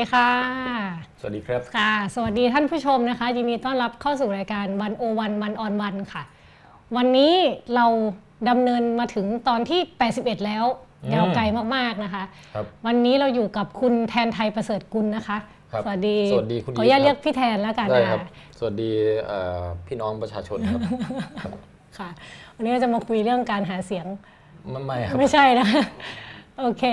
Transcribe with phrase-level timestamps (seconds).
[0.00, 0.30] ดีค่ะ
[1.20, 6.22] สวัสดีครับ ค่ะ สวัสดีท่านผู้ชมนะคะ ยินดีต้อนรับเข้าสู่รายการวันโอวันวันออนวันค่ะ
[6.96, 7.34] วันนี้
[7.74, 7.86] เรา
[8.48, 9.80] ดำเนินมาถึงตอนที่
[10.12, 10.64] 81 แล้ว
[11.04, 11.42] อืมยาวไกล
[11.76, 12.22] มากๆนะคะ
[12.54, 15.36] ครับ วันนี้เราอยู่กับคุณแทนไทยประเสริฐกุลนะคะ
[15.72, 18.22] ครับสวัสดี สวัสดีคุณขออนุญาตอีทครับ เรียกพี่แทนแล้วกันได้นะครัคะบ
[18.58, 18.90] สวัสดี
[19.26, 20.80] เอ่อพี่น้องประชาชนครับ
[21.98, 22.08] ค่ะ
[22.56, 24.06] วันนี้เราจะมาคุยเรื่องการหาเสียง
[24.70, 25.68] ไม่ไม่ครับ ไม่ใช่นะ
[26.60, 26.84] โอเค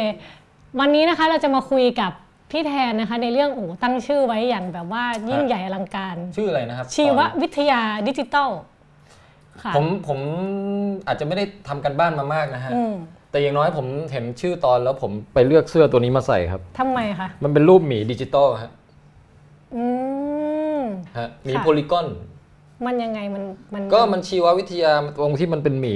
[0.80, 2.12] วันนี้นะคะเราจะมาคุยกับ
[2.52, 8.50] พี่แทนนะคะในเรื่องโอ้โหตั้งชื่อไว้อย่างแบบว่ายิ่งใหญ่อลังการ ชื่ออะไรนะครับ ชีวตอนวิทยาดิจิตอล
[9.64, 10.20] ค่ะผมผม
[11.08, 12.94] อาจจะไม่ได้ทำกันบ้านมามากนะฮะอืม
[13.32, 18.72] แต่อย่างน้อยผมเห็นชื่อตอนแล้วผมไปเลือกเสื้อตัวนี้มาใส่ครับทำไมคะ มันเป็นรูปหมีดิจิตอลฮะ
[19.76, 19.86] อื
[20.80, 20.82] ม
[21.18, 22.08] ฮะหมีค่ะ polygon
[22.86, 23.44] มันยังไงมัน
[23.74, 25.96] มันก็มันชีววิทยาตรงที่มันเป็นหมี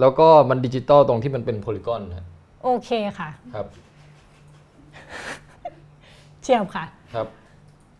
[0.00, 2.26] แล้วก็มันดิจิตอลตรงที่มันเป็นโพลีกอนฮะ
[2.64, 3.66] โอเคค่ะ ครับ
[6.42, 7.26] เชียบค่ะ ครับ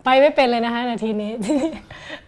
[0.04, 1.32] ไปไม่เป็นเลยนะคะนาทีนี้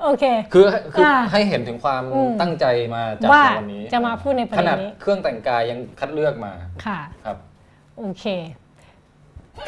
[0.02, 6.52] โอเค คือคืออ่าให้เห็นถึงความอืมตั้งใจมาจัดว่าในวันนี้จะมาพูดในประขเด็นนาดนี้เครื่องแต่งกายยังคัดเลือกมา
[6.86, 7.36] ค่ะครับ
[7.98, 8.24] โอเค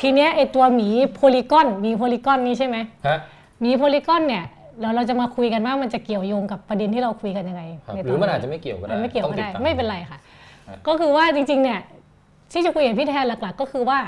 [0.00, 3.18] ทีเนี้ยไอตัวหมีโพลีกอนหมีโพลีกอนนี้ใช่ไหมฮะ
[3.60, 4.44] หมี polygon เนี่ย
[4.80, 10.18] เราเราจะมาคุยกันว่ามันจะเกี่ยวโยงกับประเด็นที่เราคุยกันยังไงครับในตหรือมันอาจจะไม่เกี่ยวก็ได้มันไม่เกี่ยวต้ก็องติได้ตามไม่เป็นไรค่ะ
[10.68, 11.80] ฮะก็คือว่าจริงๆเนี่ย
[12.52, 13.98] ที่จะคุยกับพี่แทนหลัก ๆ ก็คือว่า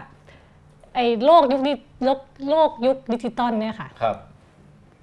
[0.95, 1.73] ไอ้โลกยุคดิ
[2.05, 4.17] โลกโลกยุคดิจิตอลเนี่ยค่ะ ครับ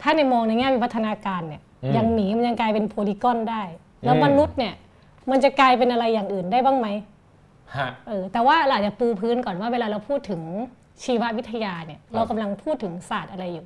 [0.01, 3.63] ถ้าในมองในแง่วิวัฒนาการเนี่ย อืมอย่างหมีมันยังกลายเป็น polygon ได้
[4.05, 4.73] แล้วอืมมนุษย์เนี่ย
[5.31, 6.87] มันจะกลายเป็นอะไรอย่างอื่นได้บ้างไหม
[7.77, 10.41] ฮะ เออแต่ว่าเราอาจจะปูพื้นก่อนว่าเวลาเราพูดถึง
[11.03, 13.65] ชีววิทยาเนี่ยเรากำลังพูดถึงศาสตร์อะไรอยู่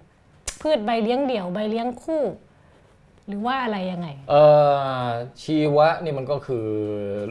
[0.61, 2.23] พืชใบเลี้ยงเดี่ยวใบเลี้ยงคู่
[3.27, 4.43] หรือว่าอะไรยังไง เอ่
[5.05, 5.07] อ
[5.43, 6.65] ชีวะนี่มันก็คือ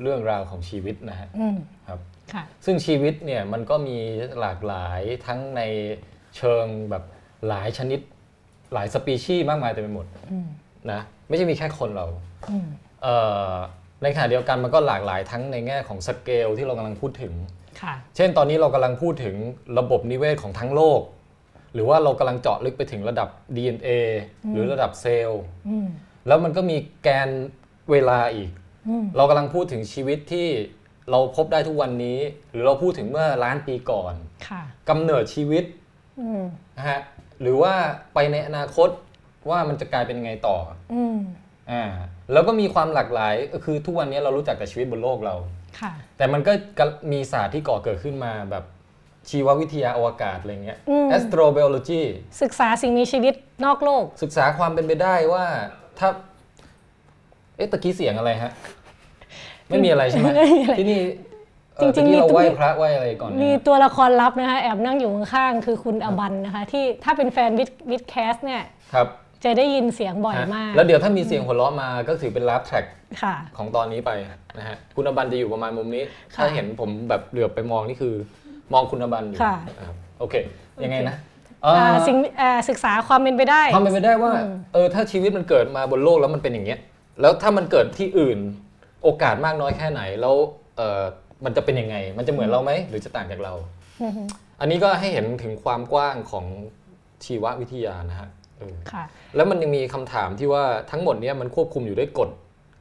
[0.00, 1.56] เรื่องราวของชีวิตนะฮะอืม
[1.88, 2.17] ครับค่ะ
[2.64, 3.98] ซึ่งชีวิตเนี่ยมันก็มี
[4.40, 5.62] หลากหลายทั้งใน
[6.36, 7.04] เชิงแบบ
[7.48, 8.00] หลายชนิด
[8.74, 10.48] หลายสปีชีส์มากมายเต็มไปหมดอืม
[10.92, 12.06] นะไม่ใช่มีแค่คนเรา
[12.50, 12.68] อืม
[13.02, 13.16] เอ่
[13.50, 13.52] อ
[14.02, 17.32] ในขณะเดียวกันมันก็หลากหลายทั้งในแง่ของสเกลที่เรากำลังพูดถึง
[17.82, 19.36] ค่ะเช่นตอนนี้เรากำลังพูดถึง
[19.78, 21.00] ระบบนิเวศของทั้งโลก
[21.74, 23.88] หรือว่าเรากำลังเจาะลึกไปถึงระดับ DNA
[24.50, 25.88] หรือระดับเซลล์อืม
[26.26, 27.28] แล้วมันก็มีแกน
[27.90, 28.50] เวลาอีก
[28.88, 30.48] อืมเรากำลังพูดถึงชีวิตที่
[31.10, 32.18] เราพบได้ทุกวันนี้
[32.50, 34.14] หรือเราพูดถึงเมื่อล้านปีก่อน
[34.48, 35.64] ค่ะกำเนิดชีวิต
[36.20, 36.42] อืม
[36.76, 37.00] นะฮะ
[37.42, 37.74] หรือว่า
[38.14, 38.88] ไปในอนาคต
[39.50, 40.56] ว่ามันจะกลายเป็นไงต่อ
[40.94, 41.18] อืม
[41.70, 41.84] อ่า
[42.32, 45.34] แล้วก็มีความหลากหลายก็คือทุกวันนี้เรารู้จักแต่ชีวิตบนโลกเรา
[45.80, 46.52] ค่ะแต่มันก็
[47.12, 48.64] มีศาสตร์ที่ก่อเกิดขึ้นมาแบบ
[49.30, 52.02] ชีววิทยาอวกาศอะไรเงี้ยอืม astrobiology
[52.42, 55.44] ศึกษาสิ่งมีชีวิตนอกโลก ศึกษาความเป็นไปได้ว่า
[55.98, 56.08] ถ้า
[57.56, 58.52] เอ๊ะตะกี้เสียงอะไรฮะ
[59.68, 61.00] ไม่มีอะไรใช่ไหมไม่มีอะไรที่นี่
[61.76, 68.62] เอ่อจริงๆตะกี้เรามีไหว้พระไหว้อะไรก่อน มีนะตัวละครลับนะคะแอบนั่งอยู่ข้างๆคือคุณอบันนะคะ ที่ถ้าเป็นแฟนวิดวิดแคสเนี่ย
[68.94, 69.06] ครับ
[69.44, 72.84] จะได้ยินเสียงบ่อยฮะมาก แล้วเดี๋ยวถ้ามีเสียงหัวเราะมาก็ถือเป็นลาฟแทร็ก
[73.22, 74.10] ค่ะของตอนนี้ไป
[74.58, 78.14] นะฮะคุณอบันจะอยู่ประมาณมุมนี้ค่ะถ้าเห็นผมแบบเหลือบไปมองนี่คือ
[78.72, 80.34] มองคุณอบันอยู่ค่ะนะครับโอเค
[80.84, 81.16] ยังไงนะ
[81.64, 86.78] อ่าเอ่อสิ่งอ่าศึกษาความเป็นไปได้ ความเป็นไปได้ว่าอืมเออถ้าชีวิตมันเกิดมาบนโลกแล้วมันเป็นอย่างเงี้ย
[87.20, 88.38] แล้วถ้ามันเกิดที่อื่น
[89.02, 90.34] โอกาสมากน้อยแค่ไหนแล้ว
[90.76, 91.02] เออ
[91.44, 93.54] มันจะเป็นยังไง มันจะเหมือนเราไหมหรือจะต่างจากเรา
[94.02, 94.22] อือฮึ
[94.60, 96.44] อันนี้ก็ให้เห็นถึงความกว้างของ
[97.24, 99.04] ชีววิทยานะฮะเออค่ะ
[99.36, 102.30] แล้วมันยังมีคำถามที่ว่าทั้งหมดเนี้ยมันควบคุมอยู่ด้วยกฎ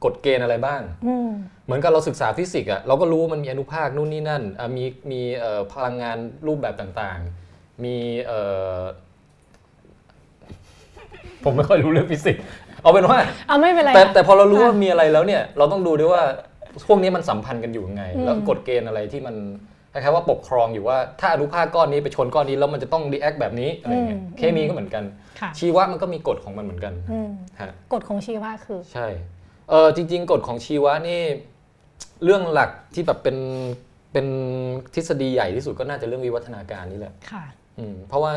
[0.04, 1.30] กฎเกณฑ์อะไรบ้างอืม
[1.64, 7.96] เหมือนกับเราศึกษาฟิสิกส์อะเราก็รู้ว่ามันมีอนุภาคนู่นนี่นั่นอะมีมีเอ่อพลังงานรูปแบบต่างๆ มี
[8.26, 8.40] เอ่
[8.78, 8.80] อ
[11.44, 12.44] ผมไม่ค่อยรู้เรื่องฟิสิกส์
[12.88, 16.22] เอาเป็นว่าเอาไม่เป็นไรแต่ค่ะแต่พอเรารู้ค่ะว่ามีอะไรแล้วเนี่ย เราต้องดูด้วยว่า
[16.88, 19.36] พวกนี้มันสัมพันธ์กันอยู่ยังไงอืมแล้วกฎเกณฑ์อะไรที่มัน
[19.92, 25.04] คล้ายๆว่าปกครองอยู่ว่าถ้าอนุภาคก้อนนี้ไปชนก้อนนี้แล้วมันจะต้อง react แบบนี้อะไรเงี้ยเคมีก็เหมือนกัน
[25.40, 29.06] ค่ะชีวะมันก็มีกฎของมันเหมือนกันอืมฮะกฎของชีวะคือ ใช่
[29.70, 31.20] เออจริง ๆ กฎของชีวะนี่
[32.24, 33.36] เรื่องหลักที่แบบเป็น
[34.12, 34.26] เป็น
[34.94, 37.44] ทฤษฎีใหญ่ที่สุดก็น่าจะเรื่องวิวัฒนาการนี่แหละค่ะ
[37.78, 38.32] อืมเพราะว่า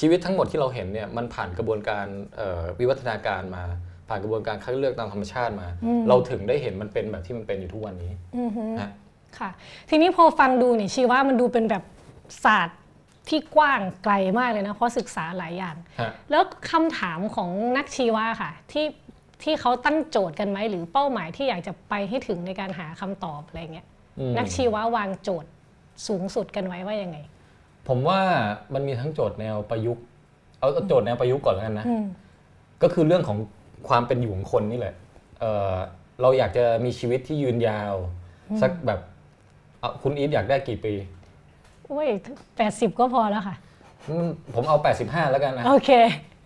[0.00, 3.64] ชีวิตทั้งหมดที่เราเห็นเนี่ยมันผ่านกระบวนการเอ่อวิวัฒนาการมา
[4.10, 8.90] ผ่านกระบวนการคัดเลือกตามธรรมชาติมาอืมเราถึงได้เห็นมันเป็นแบบที่มันเป็นอยู่ทุกวันนี้อือฮึฮะ
[9.38, 9.50] ค่ะ
[9.90, 11.84] ทีนี้พอฟังดูเนี่ยชีวะมันดูเป็นแบบ
[12.44, 12.78] ศาสตร์
[13.28, 18.86] ที่กว้างไกลมากเลยนะเพราะศึกษาหลายอย่างฮะแล้วคำถามของนักชีวะค่ะ ที่
[19.42, 23.86] ที่เขาตั้งโจทย์กันไหมหรือเป้าหมายที่อยากจะไปให้ถึงในการหาคำตอบอะไรเงี้ย
[24.18, 25.50] อืมนักชีวะวางโจทย์
[26.06, 27.18] สูงสุดกันไว้ว่ายังไง
[27.88, 28.20] ผมว่า
[28.74, 30.04] มันมีทั้งโจทย์แนวประยุกต์
[30.58, 32.04] เอาเอาโจทย์แนวประยุกต์ก่อนแล้วกันนะอืม
[32.82, 33.38] ก็คือเรื่องของ
[33.88, 34.94] ความเป็นอยู่ของคนนี่แหละ
[35.40, 35.74] เอ่อ
[36.20, 37.94] เราอยากจะมีชีวิตที่ยืนยาว
[38.62, 39.00] สักแบบ
[39.80, 40.94] เอาคุณอีทอยากได้กี่ปี
[41.86, 42.08] โอ้ย
[42.56, 43.56] แปดสิบก็พอแล้วค่ะ
[44.08, 45.90] อืมผมเอา85แล้วกันนะ โอเค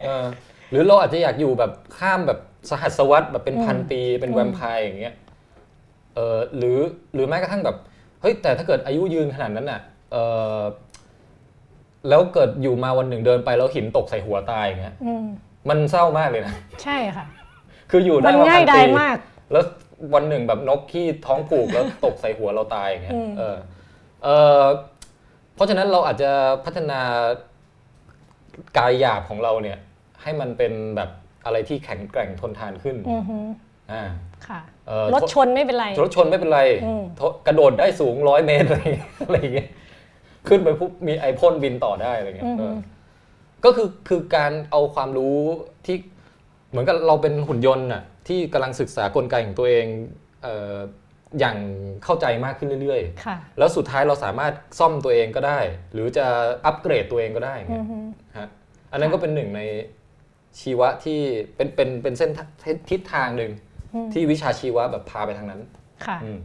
[0.03, 0.25] เออ
[0.71, 2.39] หรือเราอาจจะอยากอยู่แบบข้ามแบบ
[2.71, 5.15] สหัสวรรษแบบเป็นพันอืมปีเป็นอืมแวมไพร์อย่างเงี้ย
[6.15, 6.79] เออหรือ
[7.15, 7.77] หรือแม้กระทั่งแบบ
[8.21, 9.81] เฮ้ยแต่ถ้าเกิดอายุยืนขนาดนั้นน่ะ
[10.13, 10.17] เอ
[10.59, 10.61] อ
[12.09, 15.13] แล้วเกิดอยู่มาวันหนึ่งเดินไปแล้วหินตกใส่หัวตายอย่างเงี้ยอื
[15.67, 17.27] มมันเศร้ามากเลยนะ ใช่ค่ะ
[17.91, 19.17] คืออยู่ได้มันมาง่ายพันดาปียมาก
[19.53, 19.65] แล้ว
[20.15, 23.57] วันหนึ่งแบบนกขี้ท้องผูกแล้วตกใส่หัวเราตายอย่างเงี้ยอืมเออ
[24.25, 24.29] เอ
[24.59, 24.63] อ
[25.55, 26.31] เพราะฉะนั้นเราอาจจะ
[26.65, 27.01] พัฒนา
[28.79, 29.79] กายหยาบของเราเนี่ย
[30.23, 31.11] ให้มันเป็นแบบ
[31.45, 33.39] อะไรที่แข็งแกร่งทนทานขึ้นอือฮึ
[33.93, 34.05] อ่า
[34.49, 39.69] ค่ะเอ่อรถชนไม่เป็นไรรถชนไม่เป็นไรอืมทกระโดดได้สูงร้อยเมตรอะไรอย่างเงี้ยอะไรอย่างเงี้ย
[40.49, 42.75] ขึ้นไปปุ๊บมีไอพ่นบินต่อได้อะไรเงี้ยอือฮึเออ
[43.65, 45.39] ก็คือคือการเอาความรู้
[45.87, 45.97] ที่
[46.71, 49.87] เหมือนกับเราเป็นหุ่นยนต์น่ะที่กำลังศึกษากลไกของตัวเอง
[50.43, 50.77] เอ่อ
[51.39, 51.57] อย่าง
[52.05, 55.59] เข้าใจมากขึ้นเรื่อยค่ะ ๆ แล้วสุดท้ายเราสามารถซ่อมตัวเองก็ได้
[55.93, 56.27] หรือจะ
[56.67, 57.99] อัปเกรดตัวเองก็ได้อย่างอืเงี้อยฮึ
[58.39, 58.49] ฮะ
[58.93, 59.61] อันนั้นก็เป็นหนึ่งใน
[60.61, 61.21] ชีวะที่
[61.57, 62.49] เป็นเป็นเป็นเส้นทาง
[62.91, 63.53] ทิศทางหนึ่ง
[63.95, 65.61] อืมที่วิชาชีวะแบบพาไปทางนั้น
[66.07, 66.39] ค่ะ อืม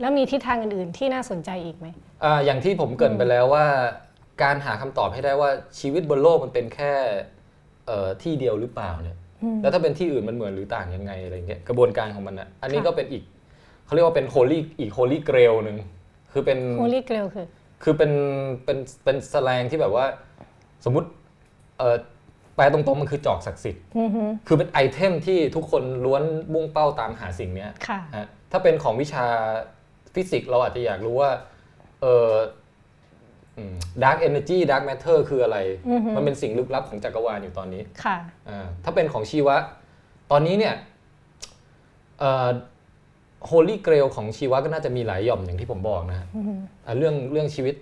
[0.00, 1.86] แล้วมีทิศทางอื่นๆที่น่าสนใจอีกไหม
[2.24, 3.66] อ่าอย่างที่ผมเกริ่นไปแล้วว่า
[4.42, 5.50] การหาคำตอบให้ได้ว่า
[5.80, 6.92] ชีวิตบนโลกมันเป็นแค่
[7.86, 13.22] เอ่อที่เดียวหรือเปล่าเนี่ยอืมแล้วถ้าเป็นที่อื่นมันเหมือนหรือต่างยังไงอะไรเงี้ยกระบวนการของมันอะอันนี้ค่ะก็เป็นอีก
[13.84, 15.76] เขาเรียกว่าเป็น Holy อีก Holy Grail หนึ่ง
[16.32, 17.46] คือเป็น Holy Grail คือ
[17.82, 18.12] คือเป็น
[18.64, 20.06] เป็นเป็นสแลงที่แบบว่า
[20.84, 21.08] สมมุติ
[21.78, 21.96] เอ่อ
[22.54, 26.22] แปลตรงๆมันคือจอกศักดิ์สิทธิ์อือฮึคือเป็น item ที่ทุกคนล้วน
[26.54, 29.26] มุ่งเป้าตามหาสิ่งเนี้ยค่ะฮะถ้าเป็นของวิชา
[30.14, 31.30] ฟิสิกส์เราอาจจะอยากรู้ว่า
[32.02, 32.30] เออ
[34.02, 35.58] dark energy dark matter คืออะไร
[35.88, 38.16] อือฮึมันเป็นสิ่งลึกลับของจักรวาลอยู่ตอนนี้ค่ะ
[38.48, 39.56] อ่าถ้าเป็นของชีวะ
[40.30, 40.74] ตอนนี้เนี่ย
[43.46, 46.54] Holy Grail ของชีวะก็น่าจะมีหลายหย่อมอย่างที่ผมบอกนะฮะอือฮึ
[46.86, 47.74] อ่าเรื่องเรื่องชีวิต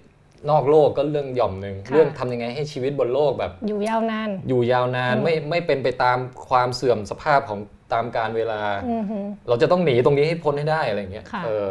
[0.50, 6.18] นอกโลกก็เรื่องหย่อมหนึ่งค่ะเรื่องทำยังไงให้ชีวิตบนโลกแบบ อยู่ยาวนาน อยู่ยาวนานอืมไม่ไม่เป็นไปตาม
[6.48, 7.60] ความเสื่อมสภาพของ
[7.92, 8.60] ตามการเวลา
[8.90, 9.18] อือฮึ
[9.48, 11.68] เราจะต้องหนีตรงนี้ให้พ้นให้ได้อะไรอย่างเงี้ยค่ะเออ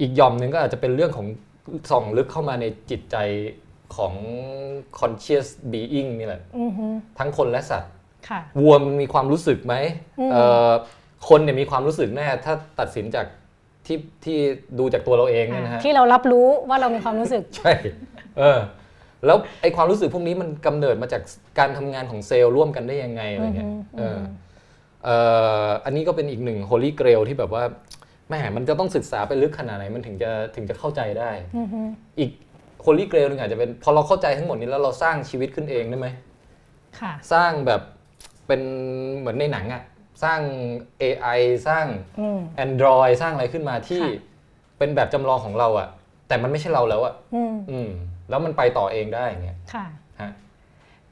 [0.00, 1.26] อีกหย่อมหนึ่งก็อาจจะเป็นเรื่องของ
[1.90, 3.16] ส่องลึกเข้ามาในจิตใจ
[3.96, 4.14] ของ
[5.00, 6.86] conscious being นี่แหละอือฮึ
[7.18, 7.92] ทั้งคนและสัตว์
[8.28, 9.74] ค่ะวัวมันมีความรู้สึกไหม
[10.20, 10.36] อืมเอ
[10.68, 10.72] อ
[11.28, 13.26] คนเนี่ยมีความรู้สึกแน่ถ้าตัดสินจาก
[13.86, 14.38] ที่ที่
[14.78, 17.72] ดูจากตัวเราเองเนี่ยนะฮะที่เรารับรู้ว่าเรามีความรู้สึก ใช่
[18.38, 18.58] เออ
[19.26, 21.22] แล้วไอความรู้สึกพวกนี้มันกำเนิดมาจาก
[21.58, 24.30] การทำงานของเซลล์ร่วมกันได้ยังไงอะไรเงี้ยอือฮึเอออือฮึ
[25.04, 25.16] เอ่
[25.66, 27.64] ออันนี้ก็เป็นอีกหนึ่ง holy grail ที่แบบว่า
[28.28, 31.80] แหม่มันจะต้องศึกษาไปลึกขนาดไหนมันถึงจะถึงจะเข้าใจได้อือฮึ
[32.18, 32.30] อีก
[32.84, 36.08] holy grail หนึงอาจจะเป็นพอเราเข้าใจทั้งหมดนี้แล้วเราสร้างชีวิตขึ้นเองได้ไหม
[37.00, 37.80] ค่ะสร้างแบบ
[38.46, 38.60] เป็น
[39.18, 39.82] เหมือนในหนังอะ
[40.24, 40.40] สร้าง
[41.02, 41.86] AI สร้าง
[42.20, 44.12] อืม Android สร้างอะไรขึ้นมาที่ค่ะ
[44.78, 45.88] เป็นแบบจำลองของเราอะ
[46.28, 47.88] แต่มันไม่ใช่เราแล้วอะอืมอืม
[48.30, 49.86] แล้วมันไปต่อเองได้อย่างเงี้ยค่ะ
[50.20, 50.30] ฮะ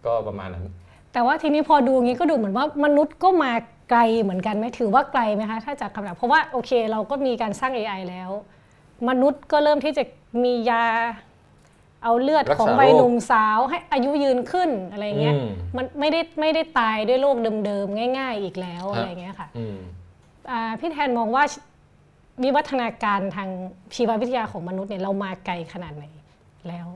[0.05, 0.64] ก็ประมาณนั้น
[1.12, 3.53] แต่ว่าทีนี้พอดูงี้ก็ดูเหมือนว่ามนุษย์ก็มา
[3.92, 8.30] ไกลเหมือนกันไหมถือว่าไกลไหมคะถ้าจากคำถามเพราะว่าโอเคเราก็มีการสร้าง AI แล้ว
[9.08, 10.04] มนุษย์ก็เริ่มที่จะ
[10.44, 10.84] มียา
[12.02, 19.78] เอาเลือดรักษาของวัยโรคหนุ่มสาวให้อายุยืนขึ้นอะไรเงี้ยอืมมันไม่ได้ไม่ได้ตายด้วยโรคเดิมๆง่าย ๆ อีกแล้วฮะอะไรเงี้ยค่ะอืม
[20.50, 21.44] อ่าพี่แทนมองว่า
[22.42, 23.49] วิวัฒนาการทาง
[23.94, 26.04] ชีววิทยาของมนุษย์เนี่ยเรามาไกลขนาดไหน
[26.68, 26.88] แล้ว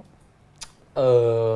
[0.96, 1.00] เอ
[1.50, 1.54] อ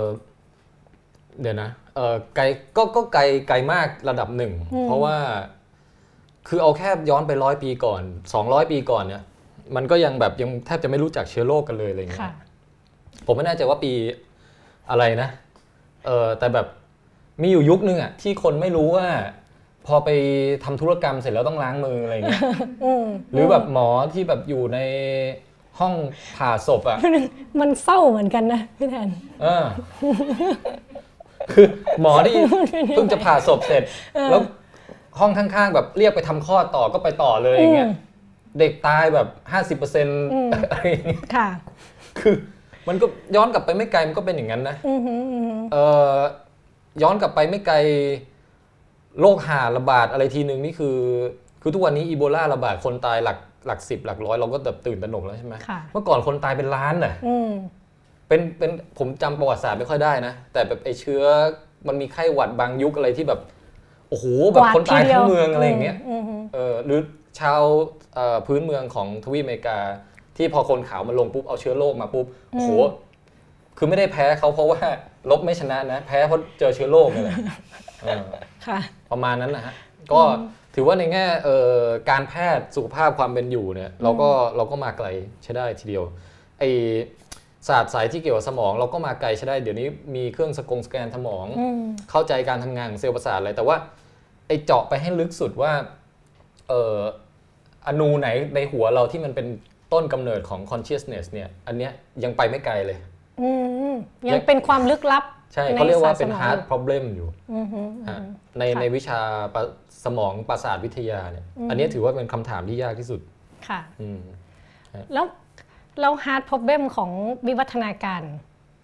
[1.41, 2.45] เดี๋ยวนะเออไกล
[2.77, 5.17] ก็ก็ไกลไกลมากระดับหนึ่งอืมเพราะว่า
[6.49, 8.03] คือเอาแค่ย้อนไปร้อยปีก่อน
[8.35, 9.23] สองร้อยปีก่อนเนี่ย
[9.77, 12.35] มันก็ยังแบบยังแทบจะไม่รู้จักเชื้อโรคกันเลยอะไรเงี้ค่ะย
[13.27, 13.93] ผมไม่แน่ใจว่าปี
[14.91, 15.29] อะไรนะ
[16.07, 16.67] เออแต่แบบ
[17.43, 19.07] มีอยู่ยุคนึงอะที่คนไม่รู้ว่า
[19.87, 20.09] พอไป
[20.65, 22.43] ทำธุรกรรมเสร็จแล้วต้องล้างมืออะไรเงี้ย
[22.85, 24.79] อืมหรือแบบหมอที่แบบอยู่ใน
[25.79, 25.95] ห้อง
[26.37, 26.99] ผ่าศพอะ
[27.61, 29.09] มันเศร้าเหมือนกันนะพี่แทน
[29.43, 29.65] เออ
[31.53, 31.67] คือ
[32.01, 32.35] หมอที่
[32.91, 33.83] เพิ่งจะผ่าศพเสร็จ
[34.31, 34.41] แล้ว
[35.19, 38.09] ห้องข้างๆ แบบเรียกไปทำคลอดต่อก็ไปต่อเลยอย่างเงี้ยอืม
[38.59, 41.49] เด็กตายแบบห้าสิบเปอร์เซ็นต์มอะไรอย่างเงี้ยค่ะ
[42.19, 42.35] คือ
[42.89, 43.07] มันก็
[43.37, 45.77] ย้อนกลับไปไม่ไกลมันก็เป็นอย่างนั้นนะอือหืออือหือเอ
[46.15, 46.17] อ
[47.03, 47.77] ย้อนกลับไปไม่ไกล
[49.21, 50.99] โรคหาระบาดอะไรทีนึงนี่คือ
[51.63, 57.51] คือทุกวันนี้อีโบลาระบาดคนตายหลักหลักสิบหลักร้อยเราก็แบบตื่นตระหนกแล้วใช่ไหมค่ะเมื่อก่อนคนตายเป็นล้านน่ะอืม
[58.31, 61.23] เป็นเป็นผมจำประวัติศาสตร์ไม่ค่อยได้นะ แต่แบบไอเชื้อ
[61.89, 63.41] มันมีไข้หวัดบางยุคอะไรที่แบบ
[64.09, 67.01] โอ้โหแบบคนตายทั้งเมืองอะไรอย่างเงี้ยอืมอืมเออหรือ
[67.41, 67.63] ชาว
[68.15, 69.79] เอ่อพื้นเมืองของทวีปอเมริกา
[70.37, 72.71] ที่พอคนขาวมาลงปุ๊บเอาเชื้อโรคมาปุ๊บโอ้โห
[73.79, 74.81] คือไม่ได้แพ้เขาเพราะว่า
[75.31, 77.37] ลบไม่ชนะนะ แพ้เพราะเจอเชื้อโรคนี่แหละ
[78.03, 78.23] เออ
[78.67, 78.79] ค่ะ
[79.11, 79.75] ประมาณนั้นนะฮะ
[80.13, 80.21] ก็
[80.75, 85.07] ถือว่าในแง่เอ่อการแพทย์สุขภาพความเป็นอยู่เนี่ย เราก็เราก็มาไกล
[85.43, 86.05] ใช้ได้ทีเดียว
[86.59, 86.65] ไอ
[87.69, 93.77] ศาสตร์สายที่เกี่ยวกับสมองเราก็มาไกลใช่ได้ เดี๋ยวนี้มีเครื่องสกงสแกนสมองอืมเข้าใจการทำงานของเซลล์ประสาทอะไร แต่ว่า
[94.47, 95.73] ไอเจาะไปให้ลึกสุดว่า
[96.69, 96.99] เอ่อ
[97.87, 99.47] อนูไหนในหัวเราที่มันเป็น
[99.93, 101.93] ต้นกำเนิดของ consciousness เนี่ย อันเนี้ย
[102.25, 102.99] ยังไปไม่ไกลเลย
[103.41, 103.51] อื
[103.91, 103.95] ม
[104.31, 105.25] ยังเป็นความลึกลับ
[105.55, 108.19] ใช่เขาเรียกว่าเป็นศสตมอง hard problem อยู่อือฮึฮะ
[108.59, 109.21] ในค่ะในวิชา
[109.55, 109.63] ประ
[110.05, 113.21] สมองประสาทวิทยาเนี่ย อันเนี้ยถือว่าเป็นคำถามที่ยากที่สุด
[113.69, 114.21] ค่ะอืม
[115.13, 115.25] แล้ว
[116.01, 117.11] แล้วฮาร์ด problem ของ
[117.47, 118.23] วิวัฒนาการ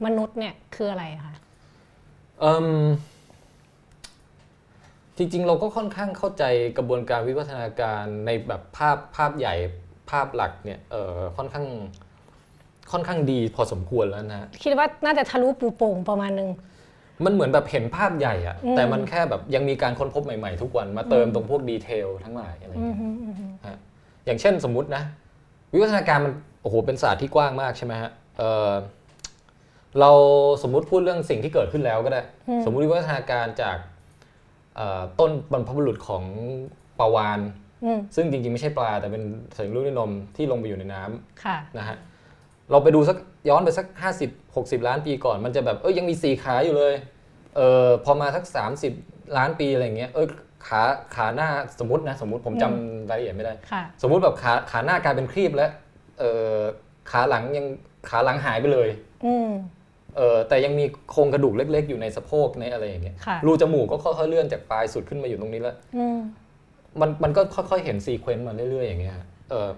[0.05, 1.35] มนุษย์เนี่ยคืออะไรคะ
[2.41, 2.69] เอิ่ม
[5.17, 6.45] จริงๆ เราก็ค่อนข้างเข้าใจ
[6.77, 9.55] กระบวนการวิวัฒนาการในแบบภาพภาพใหญ่
[10.11, 11.67] ภาพหลักเนี่ยเออค่อนข้าง
[12.93, 16.51] ค่อนข้างดีพอสมควรแล้วนะ คิดว่าน่าจะทะลุปูโป่งประมาณนึง
[17.25, 22.99] มันเหมือนแบบเห็นภาพใหญ่อะอืมแต่มันแค่แบบยังมีการค้นพบใหม่ๆ ทุกวันมาเติมตรงพวกดีเทลทั้งหลายอะไรอย่างเงี้ย
[23.67, 23.79] ฮะ
[24.25, 25.03] อย่างเช่นสมมุตินะ
[25.73, 28.73] วิวัฒนาการมันโอ้โหเป็นศาสตร์ที่กว้างมากใช่ไหมฮะเออ
[30.01, 30.11] เรา
[30.63, 32.23] สมมุติพูดเรื่องสิ่งที่เกิดขึ้นแล้วก็ได้
[32.65, 33.77] สมมุติวิวัฒนาการจาก
[34.77, 36.25] เอ่อต้นบรรพบุรุษของ
[36.99, 37.41] ปลาวาน
[37.85, 39.23] อืมซึ่งจริงๆ ไม่ใช่ปลา แต่เป็น
[39.57, 41.97] สัตว์ลูกด้วยนมที่ลงไปอยู่ในน้ำค่ะนะฮะ
[42.71, 43.17] เราไปดูสัก
[43.49, 43.87] ย้อนไปสัก
[44.33, 46.95] 50 60 ล้านปีก่อน มันจะแบบเอ้ยยังมีสี่ขาอยู่เลย
[47.57, 48.45] เออพอมาสัก
[48.91, 50.27] 30 ล้านปีอะไรอย่างเงี้ยเอ้ย
[50.67, 50.83] ขา
[51.15, 51.49] ขาหน้า
[51.81, 55.86] สมมตินะสมมติผมจำรายละเอียดไม่ได้ค่ะสมมุติแบบขาขาหน้ากลายเป็นครีบแล้วเออ
[57.11, 57.67] ขาหลังยัง
[58.09, 58.89] ขาหลังหายไปเลย
[59.27, 59.51] อืม
[60.17, 66.19] เออแต่ยังมีโครงกระดูกเล็ก ๆ อยู่ในสะโพกในอะไรอย่างเงี้ยค่ะรูจมูกก็ค่อยๆเลื่อนจากปลายสุดขึ้นมาอยู่ตรงนี้แล้วอืม
[67.01, 69.71] มันมันก็ค่อยๆเห็นซีเควนต์มาเรื่อยๆอย่างเงี้ยฮะเออ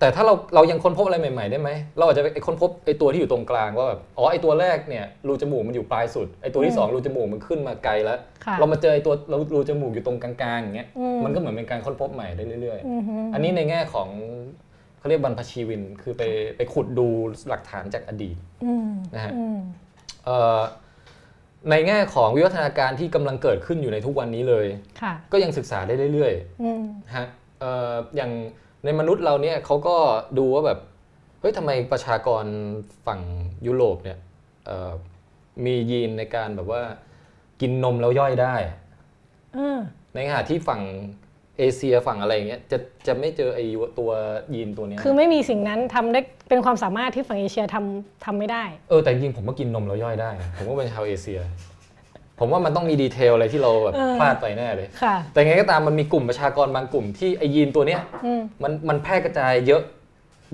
[0.00, 14.08] แต่ถ้าเราเรายังค้นพบอะไรใหม่ ๆ ได้ไหม เราอาจจะไปค้นพบไอ้ตัวที่อยู่ตรงกลางว่าแบบอ๋อไอ้ตัวแรกเนี่ยรูจมูกมันอยู่ปลายสุดไอ้ตัวที่สองรูจมูกมันขึ้นมาไกลแล้วค่ะเรามาเจอไอ้ตัวรูรูจมูกอยู่ตรงกลางๆอย่างเงี้ยอืมมันก็เหมือนเป็นการค้นพบใหม่ได้เรื่อยอือฮึๆอันนี้ในแง่ของ
[15.06, 16.22] เขาเรียกบรรพชีวิน คือไป
[16.56, 17.08] ไปขุดดู
[17.48, 19.58] หลักฐานจากอดีตอืมนะฮะอืม
[20.24, 20.60] เอ่อ
[21.70, 24.66] ในแง่ของวิวัฒนาการที่กำลังเกิดขึ้นอยู่ในทุกวันนี้เลย
[25.02, 26.84] ค่ะก็ยังศึกษาได้เรื่อยๆอืม
[27.16, 27.26] ฮะ
[27.60, 28.32] เอ่ออย่าง
[28.84, 29.96] ในมนุษย์เราเนี่ยเขาก็
[30.38, 30.78] ดูว่าแบบ
[31.40, 32.44] เฮ้ยทำไมประชากร
[33.06, 33.20] ฝั่ง
[33.66, 34.18] ยุโรปเนี่ย
[34.66, 34.92] เอ่อ
[35.64, 36.82] มียีนในการแบบว่า
[37.60, 38.54] กินนมแล้วย่อยได้
[39.54, 39.78] เออ
[40.14, 40.82] ในขณะที่ฝั่ง
[41.58, 43.64] เอเชียฝั่งอะไรอย่างเงี้ยจะจะไม่เจอไอ้
[43.98, 44.10] ตัว
[44.54, 51.40] ยีนตัวเนี้ยคือไม่มีสิ่งนั้นทำได้เป็นความสามารถที่ฝั่งเอเชียทำทำไม่ได้ เออแต่จริงๆผมก็กินนมแล้วย่อยได้นะผมก็เป็นชาวเอเชีย
[52.40, 59.82] ผมว่ามันต้องมี detail อะไรที่เราแบบเออพลาดไปแน่เลยค่ะแต่ไงก็ตามมันมีกลุ่มประชากรบางกลุ่มที่ไอยีนตัวเนี้ยอืมมันมันแพร่กระจายเยอะ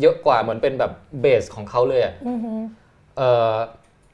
[0.00, 2.52] เยอะกว่าเหมือนเป็นแบบ base ของเขาเลยอะอือฮึ
[3.16, 3.54] เอ่อ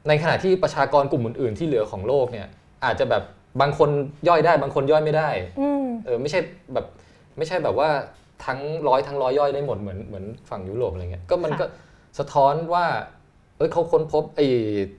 [0.08, 2.46] ในขณะที่ประชากรกลุ่มอื่น ๆ ที่เหลือของโลกเนี่ย
[2.84, 3.22] อาจจะแบบ
[3.60, 3.90] บางคน
[4.28, 5.28] ย่อยได้บางคนย่อยไม่ได้
[5.60, 6.40] อืมเออไม่ใช่
[6.74, 6.86] แบบ
[7.36, 7.88] ไม่ใช่แบบว่า
[8.44, 11.64] ทั้งร้อยทั้งร้อยย่อยได้หมดเหมือนเหมือนฝั่งยุโรปอะไรเงี้ยก็มันก็
[12.18, 12.86] สะท้อนว่า
[13.56, 14.46] เอ้ยเขาค้นพบไอ้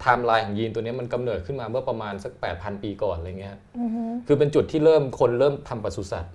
[0.01, 6.34] ไทม์ไลน์ของยีนตัวเนี้ยมันกำเนิดขึ้นมาเมื่อประมาณสัก 8,000 ปีก่อนอะไรเงี้ยอือฮึคือเป็นจุดที่เริ่มคนเริ่มทำปศุสัตว์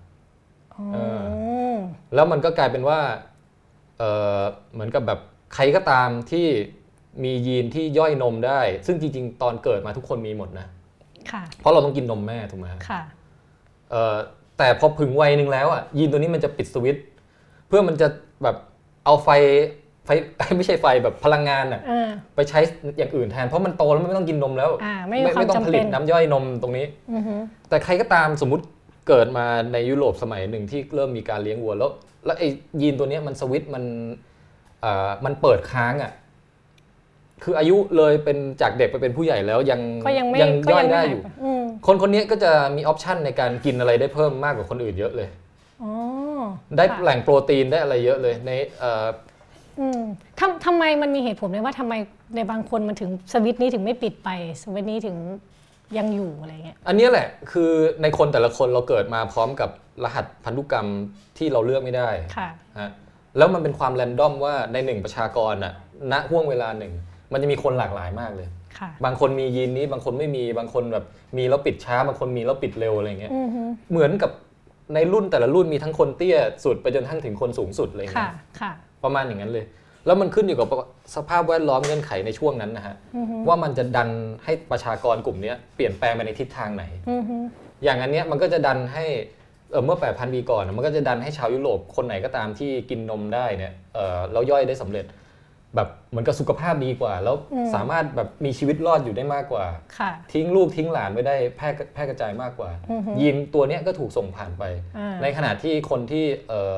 [0.75, 0.99] อ๋อเอ
[2.15, 3.01] แล้วมันก็กลายเป็นว่า
[3.99, 4.03] เอ
[4.41, 4.43] อ
[4.73, 5.21] เหมือนกับแบบ
[5.55, 6.47] ใครก็ตามที่
[7.25, 10.74] มียีนที่ย่อยนมได้ ซึ่งจริง ๆ ตอนเกิดมาทุกคนมีหมดนะค่ะ
[11.61, 13.03] เพราะเราต้องกินนมแม่ถูกไหมค่ะ
[13.91, 14.17] เออ
[14.59, 17.05] แต่พอถึงวัยหนึ่งแล้วอะยีนตัวนี้มันจะปิดสวิตช์
[17.69, 18.09] เพื่อมันจะ
[18.43, 18.57] แบบ
[19.05, 19.29] เอาไฟ
[20.05, 20.11] ไฟ
[20.57, 22.61] ไม่ใช่ไฟแบบพลังงานอะอ่าไปใช้
[22.99, 27.35] อย่างอื่นแทน เพราะมันโตแล้วมันไม่ต้องกินนมแล้วอ่าไม่มีความไม่ต้องจำผเป็ลิตนน้ำย่อยนมตรงนี้อือฮึ
[27.69, 28.65] แต่ใครก็ตามสมมติ
[29.09, 31.91] เกิดมาในยุโรปสมัยหนึ่งที่เริ่มมีการเลี้ยงวัวแล้ว
[32.27, 32.49] แล้วไอ้
[32.81, 33.85] ยีนตัวเนี้ยมันสวิตช์มัน
[34.81, 36.13] เอ่อมันเปิดค้างอะ
[37.45, 45.29] คืออายุเลยเป็นจากเด็กไปเป็นผู้ใหญ่แล้วยังก็ยังไม่ก็ย่อยัยงไม่ได้หายอยู่ไปอืมคนคนนี้ก็จะมีออปชันในการกินอะไรได้เพิ่มมากกว่าคนอื่นเยอะเลย
[45.83, 45.93] อ๋อ
[46.77, 49.07] ได้ค่ะแหล่งโปรตีนได้อะไรเยอะเลยในเอ่อ
[49.81, 50.01] อืม
[50.39, 51.95] ทำทำไมมันมีเหตุผลไหมว่าทำไม
[52.37, 54.31] ในบางคนมันถึงสวิตช์นี้ถึงไม่ปิดไป
[54.63, 55.17] สวิตช์นี้ถึง
[55.99, 57.71] ยังอยู่อะไรเงี้ย อันเนี้ยแหละคือ
[58.03, 59.71] ในคนแต่ละคนเราเกิดมาพร้อมกับ
[60.05, 60.89] รหัสพันธุกรรม
[61.39, 62.49] ที่เราเลือกไม่ได้ค่ะ
[62.79, 62.91] ฮะ
[63.37, 65.75] แล้วมันเป็นความแรนดอมว่าในหนึ่งประชากรน่ะ
[66.13, 66.93] ณห่วงเวลาหนึ่ง
[67.35, 68.49] มันจะมีคนหลากหลายมากเลย
[68.79, 71.05] ค่ะบางคนมียีนนี้บางคนไม่มีบางคนแบบ
[71.37, 74.31] มีแล้วปิดช้า บางคนมีแล้วปิดเร็วอะไรเงี้ยอือฮึเหมือนกับ
[74.95, 78.73] ในรุ่นแต่ละรุ่นมีทั้งคนเตี้ยสุดไปจนทั้งถึงคนสูงสุดอะไรค่ะเงี้ยค่ะ
[79.05, 79.65] ประมาณอย่างนั้นเลย
[80.07, 80.69] แล้วมันขึ้นอยู่กับ
[81.15, 84.09] สภาพแวดล้อมเงื่อนไขในช่วงนั้นนะฮะอือฮึว่ามันจะดัน
[84.45, 87.37] ให้ประชากรกลุ่มเนี้ยเปลี่ยนแปลงไปในทิศทางไหนอือฮึ
[87.85, 89.05] อย่างอันเนี้ยมันก็จะดันให้
[89.71, 95.05] เออเมื่อ 8,000 ปีก่อนนะมันก็จะดันให้ชาวยุโรปคนไหนก็ตามที่กินนมได้เนี่ยเออแล้วย่อยได้สำเร็จ
[95.77, 97.37] แบบเหมือนกับสุขภาพดีกว่า แล้ว
[97.75, 99.65] สามารถแบบมีชีวิตรอดอยู่ได้มากกว่า
[99.99, 104.65] ค่ะทิ้งลูกทิ้งหลานไว้ได้แพร่แพร่กระจายมากกว่าอือฮึยีนตัวเนี้ยก็ถูกส่งผ่านไป
[104.99, 106.75] อ่าในขณะที่คนที่เออ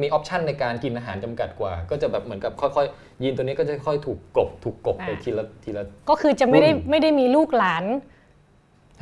[0.00, 7.84] มีออปชันในการกินอาหารจำกัดกว่า ก็จะแบบเหมือนกับค่อยๆยีนตัวนี้ก็จะค่อยถูกกลบถูกกลบไปอ่าทีละทีละก็คือจะไม่ได้รุ่นไม่ได้มีลูกหลาน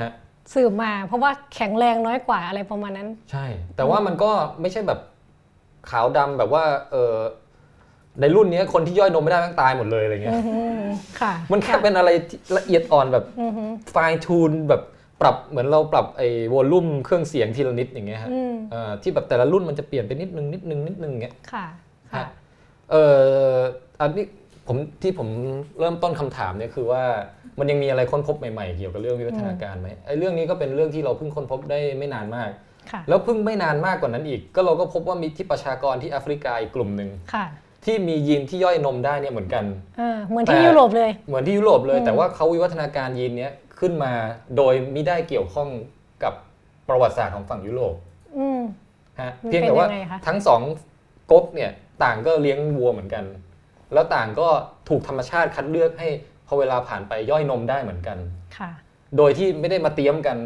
[0.01, 0.13] ฮะ
[0.55, 5.01] สืบมา เพราะว่าแข็งแรงน้อยกว่าอะไรประมาณนั้น ใช่ แต่ว่ามันก็ไม่ใช่แบบ
[5.91, 7.15] ขาวดำแบบว่าเออ
[8.21, 10.85] ในรุ่นนี้คนที่ย่อยนมไม่ได้แม่งตายหมดเลยอะไรเงี้ยอืม
[11.21, 13.97] ค่ะ มันแค่เป็นอะไรที่ละเอียดอ่อนแบบอือฮึไฟ
[14.27, 14.83] ทูนแบบ
[15.21, 21.67] ปรับเหมือนเราปรับไอ้วอลลุ่มเครื่องเสียงทีละนิดอย่างเงี้ยฮะอืมเอ่อที่แบบแต่ละรุ่นมันจะเปลี่ยนไปนิดนึงนิดนึงนิดนึงอย่างเงี้ยค่ะ
[22.13, 22.27] ค่ะฮะ
[22.91, 22.97] เอ
[23.53, 23.57] อ
[24.01, 24.25] อันนี้
[24.67, 25.29] ผมที่ผม
[25.81, 27.03] เริ่มต้นคำถามเนี่ยคือว่า
[27.59, 32.51] มันยังมีอะไรค้นพบใหม่ๆ เกี่ยวกับเรื่องวิวัฒนาการไหมไอ้เรื่องนี้ก็เป็นเรื่องที่เราเพิ่งค้นพบได้ไม่นานมาก
[32.91, 37.47] ค่ะแล้วเพิ่งไม่นานมากกว่านั้นอีก ก็เราก็พบว่ามีที่ประชากรที่แอฟริกาอีกกลุ่มหนึ่งค่ะ
[37.85, 39.65] ที่มียีนที่ย่อยนมได้เนี่ยเหมือนกัน
[39.99, 44.13] เออเหมือนที่แต่ยุโรปเลย เหมือนที่ยุโรปเลยอืมแต่ว่าเขาวิวัฒนาการยีนเนี้ยขึ้นมา
[44.57, 45.69] โดยไม่ได้เกี่ยวข้อง
[46.23, 46.33] กับ
[46.89, 47.95] ประวัติศาสตร์ของฝั่งยุโรป
[48.39, 48.61] อืม
[49.21, 50.61] ฮะมันเพียงแต่ว่าเป็นยังไงคะทั้งสอง
[51.31, 51.71] ก๊กเนี่ย
[52.03, 53.25] ต่างก็เลี้ยงวัวเหมือนกัน
[53.93, 54.49] แล้วต่างก็
[54.89, 56.09] ถูกธรรมชาติคัดเลือกให้
[56.47, 58.19] พอเวลาผ่านไปย่อยนมได้เหมือนกัน
[58.59, 58.71] ค่ะ
[59.17, 60.39] โดยที่ไม่ได้มาเตรียมกัน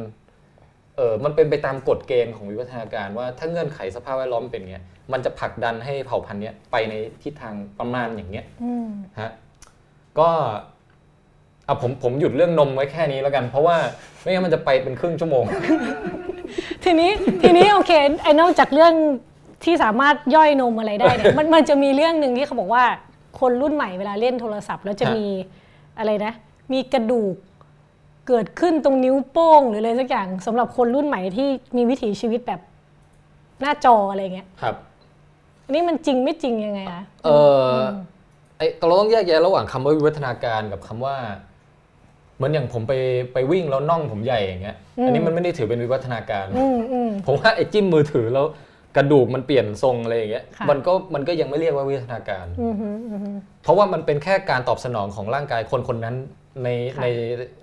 [0.96, 8.88] เออมันเป็นไปตามกฎเกณฑ์ของวิวัฒนาการว่าถ้าเงื่อนไขสภาพแวดล้อมเป็นเงี้ยมันจะผลักดันให้เผ่าพันธุ์เนี้ยไปในทิศทางประมาณอย่างเงี้ยอืม
[9.20, 9.30] ฮะ
[10.18, 10.28] ก็
[11.66, 13.76] เอาผมผมหยุดเรื่องนมไว้แค่นี้แล้วกัน เพราะว่า
[14.20, 15.44] ไม่งั้นมันจะไปเป็นครึ่งชั่วโมง
[16.84, 17.10] ทีนี้
[17.42, 18.94] ทีนี้โอเคไอ้นอกจากเรื่อง
[19.64, 22.84] ที่สามารถย่อยนมอะไรได้เนี่ยมันมันจะมีเรื่องหนึ่งที่เขาบอกว่า
[23.40, 25.26] คนรุ่นใหม่เวลาเล่นโทรศัพท์ แล้วจะฮะมี
[25.98, 26.32] อะไรนะ
[26.72, 27.34] มีกระดูก
[28.28, 32.60] เกิดขึ้นตรงนิ้วโป้งหรืออะไรสักอย่างสำหรับคนรุ่นใหม่ที่มีวิถีชีวิตแบบ
[33.60, 34.74] หน้าจออะไรเงี้ยครับ
[35.64, 37.28] อันนี้มันจริงไม่จริงยังไงคะเอ
[37.66, 37.76] อ
[38.58, 41.16] ไอเราต้องแยกแยะระหว่างคำว่าวิวัฒนาการกับคำว่า
[42.36, 42.92] เหมือนอย่างผมไป
[43.32, 48.46] ไปวิ่งแล้วน่องผมใหญ่อย่างเงี้ย อันนี้มันไม่ได้ถือเป็นวิวัฒนาการอืมอืมผมว่าไอ้จิ้มมือถือแล้ว
[48.96, 53.30] กระดูกมันเปลี่ยนทรงอะไรอย่างเงี้ยค่ะมันก็มันก็ยังไม่เรียกว่าวิวัฒนาการอืมฮึอืมฮึ
[53.62, 56.16] เพราะว่ามันเป็นแค่การตอบสนองของร่างกายคนคนนั้น
[56.64, 57.06] ในค่ะใน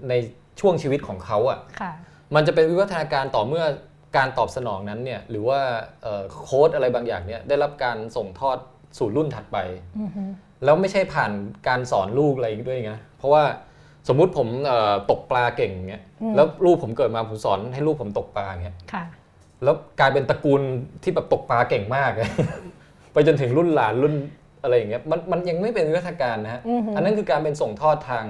[0.10, 0.14] ใน
[0.60, 1.92] ช่วงชีวิตของเขาอะค่ะ
[2.36, 3.66] มันจะเป็นวิวัฒนาการต่อเมื่อ
[4.18, 5.60] การตอบสนองนั้นเนี่ยหรือว่า
[6.04, 8.58] เอ่อโค้ดอะไรบางอย่างเนี่ยได้รับการส่งทอด
[8.98, 9.58] สู่รุ่นถัดไป
[10.00, 10.24] อืมฮึ
[10.64, 11.32] แล้วไม่ใช่ผ่าน
[11.68, 13.44] การสอนลูกอะไรด้วยไงเพราะว่า
[14.08, 16.04] สมมุติผมเอ่อตกปลาเก่งเงี้ย
[16.36, 19.04] แล้วลูกผมเกิดมาผมสอนให้ลูกผมตกปลาเงี้ยค่ะ
[19.64, 20.62] แล้วกลายเป็นตระกูล
[21.04, 22.12] ที่แบบตกปลาเก่งมาก
[23.14, 24.14] ไปจนถึงรุ่นหลานรุ่น
[24.64, 28.26] อะไรอย่างเงี้ยมันมันยังไม่เป็นวิวัฒนาการนะฮะอือหืออัอันนั้นคือการเป็นส่งทอดทาง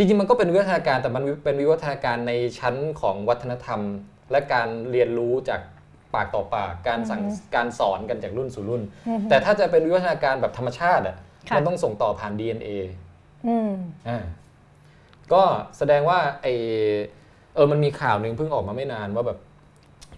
[0.00, 3.80] จริงๆ มันก็เป็นวิวัฒนาการแต่มันเป็นวิวัฒนาการในชั้นของวัฒนธรรม
[4.30, 5.60] และการเรียนรู้จาก
[6.14, 7.22] ปากต่อปากการสั่ง
[7.54, 8.82] การสอนกันจากรุ่นสู่รุ่น
[9.28, 11.16] แต่ถ้าจะเป็นวิวัฒนาการแบบธรรมชาติอะ
[11.48, 12.68] ค่ะมันต้องส่งต่อผ่าน DNA
[13.46, 13.70] อืม
[14.08, 14.18] อ่า
[15.32, 15.42] ก็
[15.78, 16.46] แสดงว่าไอ
[17.54, 19.38] เออมันมีข่าวหนึ่งเพิ่งออกมาไม่นานว่าแบบ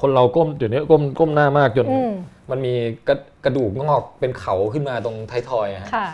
[0.00, 2.12] คนเราก้มเดี๋ยวนี้ก้มก้มหน้ามากจนอืม
[2.50, 2.74] มันมี
[3.08, 6.06] กระกระดูกงอกเป็นเขาขึ้นมาตรงท้ายทอยอะฮะค่ะ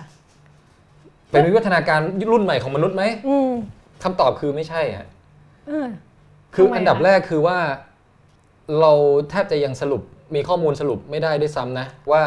[1.31, 2.01] เป็นวิวัฒนาการ
[2.33, 3.51] รุ่นใหม่ของมนุษย์ไหมอืม
[4.05, 5.07] คำตอบคือไม่ใช่ฮะ
[5.69, 5.89] เออ
[6.55, 7.59] คือทำไมอันดับอะแรกคือว่า
[8.81, 8.93] เรา
[9.31, 10.03] แทบจะยังสรุป
[10.35, 12.23] มีข้อมูลสรุปไม่ได้ด้วยซ้ำนะ ว่า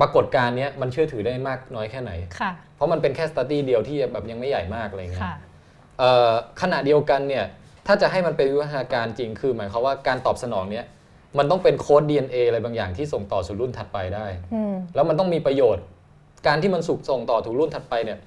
[0.00, 5.36] ปรากฏการณ์เนี้ยมันเชื่อถือได้มากน้อยแค่ไหนค่ะเพราะมันเป็นแค่สต u d ดี้เดียวที่แบบยังไม่ใหญ่มากอะไรเงี้ยค่ะ
[5.98, 6.30] เอ่อ
[6.60, 7.44] ขณะเดียวกันเนี่ย
[7.86, 10.84] ถ้าจะให้มันเป็นวิวัฒนาการจริงคือ หมายความว่าการตอบสนองเนี้ย
[11.38, 15.84] มันต้องเป็นโค้ด DNA อะไรบางอย่างที่ส่งต่อสู่รุ่นถัดไปได้อืมแล้วมันต้องมีประโยชน์
[16.46, 18.18] การที่มันสุกส่งต่อถึงรุ่นถัดไปเนี่ย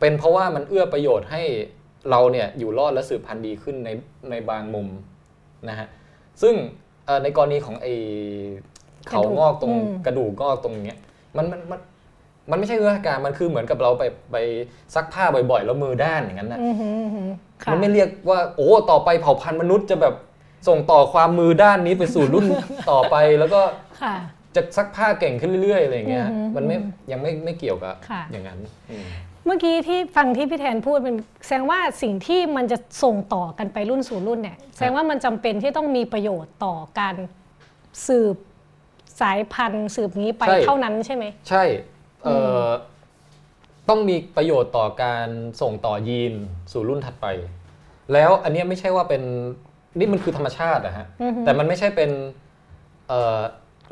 [0.00, 1.42] เป็นเพราะว่ามันเอื้อประโยชน์ให้
[2.10, 3.90] เราเนี่ยอยู่รอดและสืบพันธุ์ดีขึ้นใน
[4.30, 4.88] ในบางมุม
[5.68, 5.88] นะฮะ
[6.42, 6.54] ซึ่ง
[7.06, 7.92] เอ่อในกรณีของไอ้
[9.08, 10.98] เขางอกตรงอืมกระดูกงอกตรงเนี้ย
[11.36, 11.80] มันมันมัน
[12.50, 14.36] มันไม่ใช่วิวัฒนาการมันคือเหมือนกับเราไปไป
[14.94, 17.22] ซักผ้าบ่อยๆ แล้วมือด้านอย่างนั้นนะอืมฮึอืมฮึ
[17.62, 20.14] ค่ะมันไม่เรียกว่า โอ้ต่อไปเผ่าพันธุ์มนุษย์จะแบบ
[20.68, 22.46] ส่งต่อความมือด้านนี้ไปสู่รุ่น
[22.90, 23.60] ต่อไปแล้วก็
[24.02, 24.14] ค่ะ
[24.56, 26.76] จะซักผ้าเก่งขึ้นเรื่อยๆอะไรอย่างเงี้ยอือฮึมันไม่
[27.12, 28.58] ยังไม่ไม่เกี่ยวกับค่ะอย่างนั้น
[28.90, 29.06] อืม
[29.46, 37.16] เมื่อกี้ที่ฟังที่พี่แทนพูดเป็นแสดงว่าสิ่งที่มันจะส่งต่อกันไปรุ่นสู่รุ่นเนี่ยแสดงว่ามันจำเป็นที่ต้องมีประโยชน์ต่อการ
[38.06, 38.36] สืบ
[39.20, 41.64] สายพันธุ์สืบนี้ไปใช่เท่านั้นใช่ไหมใช่
[42.22, 42.68] เอ่ออ
[43.88, 45.28] ต้องมีประโยชน์ต่อการ
[45.60, 46.34] ส่งต่อยีน
[46.72, 47.26] สู่รุ่นถัดไป
[48.12, 49.22] แล้วอันเนี้ยไม่ใช่ว่าเป็น
[49.98, 52.10] นี่มันคือธรรมชาติอะฮะอือฮึแต่มันไม่ใช่เป็น
[53.08, 53.40] เอ่อ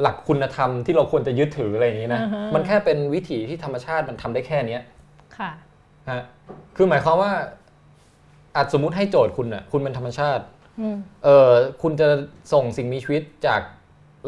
[0.00, 4.82] หลักคุณธรรมที่เราควรจะยึดถืออะไรอย่างนี้นะอือฮึมันแค่เป็นวิถีที่ธรรมชาติมันทำได้แค่เนี้ย
[5.38, 5.50] ค่ะ
[6.10, 6.22] ฮะ
[6.76, 7.32] คือหมายความว่า
[8.56, 10.44] อาจสมมุติให้โจทย์คุณอะคุณเป็นธรรมชาติ
[10.80, 11.50] อืมเออ
[11.82, 12.08] คุณจะ
[12.52, 13.60] ส่งสิ่งมีชีวิตจาก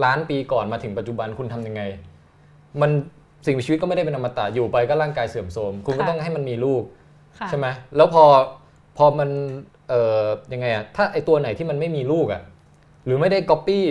[0.05, 1.83] ล้านปีก่อนมาถึงปัจจุบันคุณทำยังไง
[2.81, 2.91] มัน
[3.47, 6.83] สิ่งมีชีวิตก็ไม่ได้เป็นอมตะอยู่ไปก็ร่างกายเสื่อมโทรมคุณก็ค่ะต้องให้มันมีลูก
[7.39, 8.25] ค่ะใช่ไหมแล้วพอ
[8.97, 9.31] พอมัน
[9.89, 12.43] เอ่อยังไงอะถ้าไอตัวไหนที่มันไม่มีลูกอะ
[13.05, 13.85] หรือไม่ได้ก๊อปปี้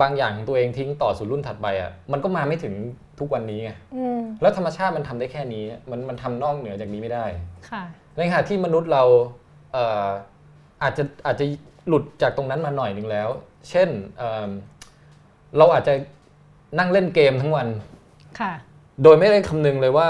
[0.00, 2.74] บางอย่างของตัวเองทิ้งต่อสู่รุ่นถัดไปอะมันก็มาไม่ถึง
[3.18, 7.26] ทุกวันนี้ไงอืมแล้วธรรมชาติมันทำได้แค่นี้ มันมันทำนอกเหนือจากนี้ไม่ได้
[7.70, 7.82] ค่ะ
[8.16, 9.02] ในขณะที่มนุษย์เรา
[9.72, 10.08] เอ่อ
[10.82, 11.44] อาจจะอาจจะ
[11.88, 13.28] หลุดจากตรงนั้นมาหน่อยหนึ่งแล้ว
[13.70, 14.50] เช่นเอิ่ม
[15.58, 15.94] เราอาจจะ
[16.78, 17.68] นั่งเล่นเกมทั้งวัน
[18.40, 18.52] ค่ะ
[19.02, 20.08] โดยไม่ได้คำนึงเลยว่า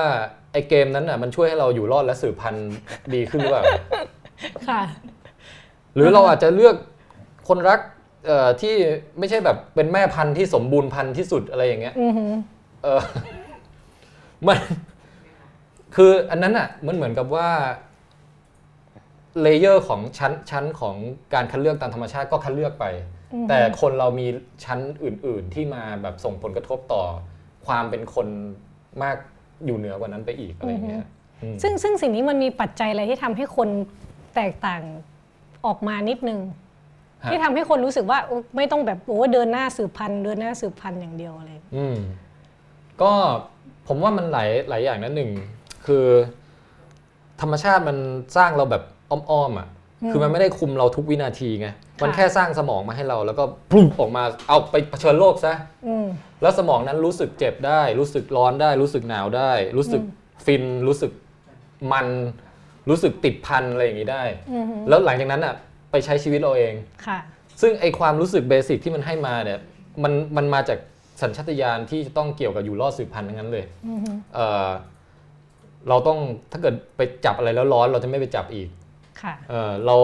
[0.52, 2.70] ไอ้เกมนั้นน่ะมันช่วยให้เราอยู่รอดและสืบพันธุ์
[3.14, 3.64] ดีขึ้นหรือเปล่า
[4.68, 4.82] ค่ะ
[5.94, 6.76] หรือเราอาจจะเลือก
[7.48, 7.97] คนรักเอ่อ
[8.60, 8.74] ที่
[9.18, 12.32] ไม่ใช่แบบเป็นแม่พันธุ์ที่สมบูรณ์พันธุ์ที่สุดอะไรอย่างเงี้ยอือหือ
[12.82, 13.02] เออ
[14.46, 14.58] มัน
[15.96, 17.48] คืออันนั้นอะมันเหมือนกับว่า
[19.42, 20.96] เลเยอร์ของชั้นชั้นของ
[21.34, 22.86] การคัดเลือกตามธรรมชาติก็คัดเลือกไป
[23.48, 24.26] แต่คนเรามี
[24.64, 27.02] ชั้นอื่น ๆ ที่มาแบบส่งผลกระทบต่อ
[27.66, 28.26] ความเป็นคน
[29.02, 29.16] มาก
[29.64, 31.04] อยู่เหนือกว่านั้นไปอีกอะไรอย่างเงี้ย
[31.42, 33.68] อืมซึ่งซึ่งสิ่งนี้มันมีปัจจัยอะไรที่ทำให้คน
[34.36, 34.82] แตกต่าง
[35.66, 36.67] ออกมานิดนึงฮะ
[37.26, 41.96] ที่ทำให้คนรู้สึกว่าโอ๊ะไม่ต้องแบบโอ้เดินหน้าสืบพันธุ์เดินหน้าสืบพันธุ์อย่างเดียวอะไรอืม
[43.02, 43.12] ก็
[43.88, 45.30] ผมว่ามันหลายหลายอย่างนะหนึ่ง
[45.86, 46.04] คือ
[47.40, 47.96] ธรรมชาติมัน
[48.36, 49.68] สร้างเราแบบอ้อมๆอะ
[50.10, 51.68] คือมันไม่ได้คุมเราทุกวินาทีไง
[52.02, 55.54] มันแค่สร้างสมองมาให้เราแล้วก็ปุ๊บออกมาเอาไปเผชิญโลกซะ
[55.86, 56.06] อืม
[56.42, 60.02] แล้วสมองนั้นรู้สึกเจ็บได้ รู้สึกร้อนได้ รู้สึกหนาวได้ รู้สึก
[60.46, 61.10] ฟินรู้สึก
[61.92, 62.06] มัน
[62.88, 65.54] รู้สึกติดพันอะไรอย่างนี้ได้อือหือแล้วหลังจากนั้นอะ
[65.90, 66.74] ไปใช้ชีวิตเราเอง
[67.06, 67.18] ค่ะ
[67.60, 69.58] ซึ่งไอความรู้สึกเบสิกที่มันให้มาเนี่ย
[70.02, 70.78] มันมันมาจาก
[71.22, 74.70] สัญชาตญาณที่จะต้องเกี่ยวกับอยู่รอดสืบพันธุ์ทั้งนั้นเลยอือหือเออ
[75.88, 76.18] เราต้อง
[76.52, 78.68] ถ้าเกิดไปจับอะไรแล้วร้อนเราจะไม่ไปจับอีก
[79.22, 79.96] ค่ะ เออเรา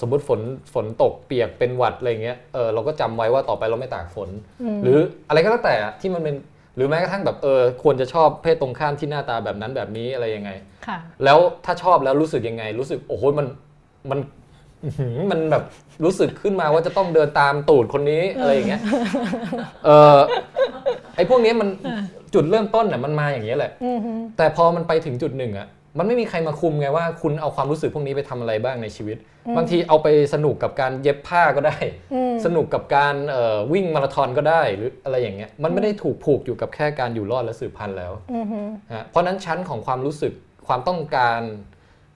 [0.00, 0.40] สมมุติฝน
[0.74, 4.28] ฝนตกเปียกเป็นหวัดอะไรเงี้ยเออเราก็จำไว้ว่าต่อไปเราไม่ตากฝน
[4.62, 4.98] อืม หรือ
[5.28, 6.36] อะไรก็แล้วแต่อะที่มันเป็น
[6.76, 10.50] หรือแม้กระทั่งแบบเออควรจะชอบเพศตรงข้ามที่หน้าตาแบบนั้นแบบนี้อะไรยังไง
[10.86, 13.46] ค่ะ แล้วถ้าชอบแล้วรู้สึกยังไง รู้สึกโอ้โหมัน
[14.10, 14.39] มันอื้อหือ
[15.30, 15.62] มันแบบ
[16.04, 18.82] รู้สึกขึ้นมาว่าจะต้องเดินตามตูดคนนี้อะไรอย่างเงี้ย
[19.84, 20.18] เออ
[21.16, 21.68] ไอ้พวกนี้มัน
[22.34, 29.16] จุดเริ่มต้นน่ะมันมาอย่างเงี้ยแหละอือหือแต่พอมันไปถึงจุดหนึ่งอะมันไม่มีใครมาคุมไงว่าคุณเอาความรู้สึกพวกนี้ไปทำอะไรบ้างในชีวิต
[29.56, 31.76] บางทีเอาไปสนุกกับการเย็บผ้าก็ได้
[32.14, 40.32] อืมสนุกกับการเอ่อวิ่งมาราธอนก็ได้หรืออะไรอย่างเงี้ยมันไม่ได้ถูกผูกอยู่กับแค่การอยู่รอดและสืบพันธุ์แล้วอือหือฮะเพราะฉะนั้นชั้นของความรู้สึก
[40.66, 41.40] ความต้องการ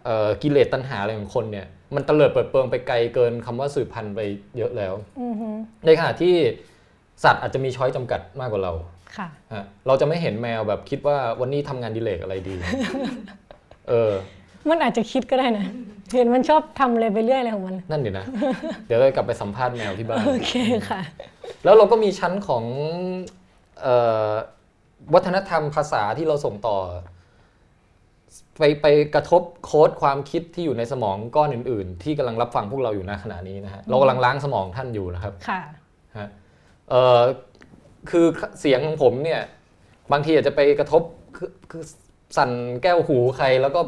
[0.04, 4.20] เอ่อกิเลสตัณหาอะไรของคนเนี่ย มันเตลิดเปิดเปิงไปไกลเกินคำว่าสืบพันธุ์ไป
[4.56, 6.34] เยอะแล้วอือหือในขณะที่
[7.24, 8.72] สัตว์อาจจะมีช้อยจำกัดมากกว่าเรา
[9.16, 12.54] ค่ะฮะเราจะไม่เห็นแมวแบบคิดว่าวันนี้ทำงานอดิเลกอะไรดี
[13.88, 14.12] เออ
[14.68, 15.66] มันอาจจะคิดก็ได้นะ
[16.14, 18.26] เห็นมันชอบทำอะไรไปเรื่อยอะไรของมัน นั่นดินะ
[18.86, 20.52] เดี๋ยวเรากลับไปสัมภาษณ์แมวที่บ้าน โอเค
[20.88, 21.00] ค่ะ
[21.64, 22.64] แล้วเราก็มีชั้นของ
[23.82, 23.88] เอ
[24.30, 24.32] อ
[25.14, 26.76] วัฒนธรรมภาษาที่เราส่งต่อ
[28.58, 35.60] ไปไปกระทบโค้ดความคิดที่อยู่ในสมองก้อนอื่น ๆ ที่กำลังรับฟังพวกเราอยู่ณขณะนี้นะฮะเรากำลังล้างสมองท่านอยู่นะครับค่ะ
[36.18, 36.28] ฮะ
[36.90, 37.20] เออ
[38.10, 38.26] คือ
[38.60, 39.40] เสียงของผมเนี่ย
[40.12, 41.02] บางทีอาจจะไปกระทบ
[41.36, 41.82] คือคือ
[42.36, 42.50] สั่น
[42.82, 43.80] แก้วหูใคร แล้วก็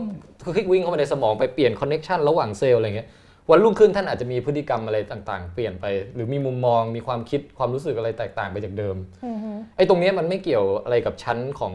[0.54, 3.08] คลิกวิ่งเข้ามาในสมองไปเปลี่ยน connection ระหว่างเซลล์อะไรเงี้ย
[3.50, 11.74] วันรุ่งขึ้นท่านอาจจะมีพฤติกรรมอะไรต่าง ๆ เปลี่ยนไป หรือมีมุมมองมีความคิดความรู้สึกอะไรแตกต่างไปจากเดิมอือหือไอ้ตรงเนี้ยมันไม่เกี่ยวอะไรกับชั้นของ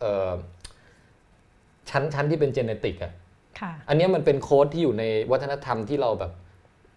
[0.00, 0.30] เอ่อ
[1.90, 3.12] ชั้นชั้นที่เป็น genetic อะ
[3.60, 6.32] ค่ะอันเนี้ยมันเป็นโค้ดที่อยู่ในวัฒนธรรมที่เราแบบ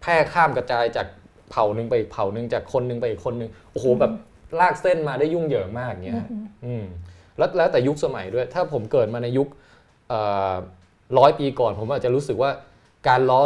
[0.00, 1.06] แพร่ข้ามกระจายจาก
[1.50, 4.12] เผ่าหนึ่งไปอีกเผ่าหนึ่งจากคนหนึ่งไปอีกคนหนึ่งโอ้โหแบบ
[4.60, 6.28] ลากเส้นมาได้ยุ่งเหยิงมากเงี้ยฮะ
[6.64, 6.84] อืม
[7.38, 9.48] แล้วแล้วแต่ยุคสมัยด้วย ถ้าผมเกิดมาในยุค
[11.18, 12.50] ร้อยปีก่อน ผมอาจจะรู้สึกว่า
[13.08, 13.42] การล้อ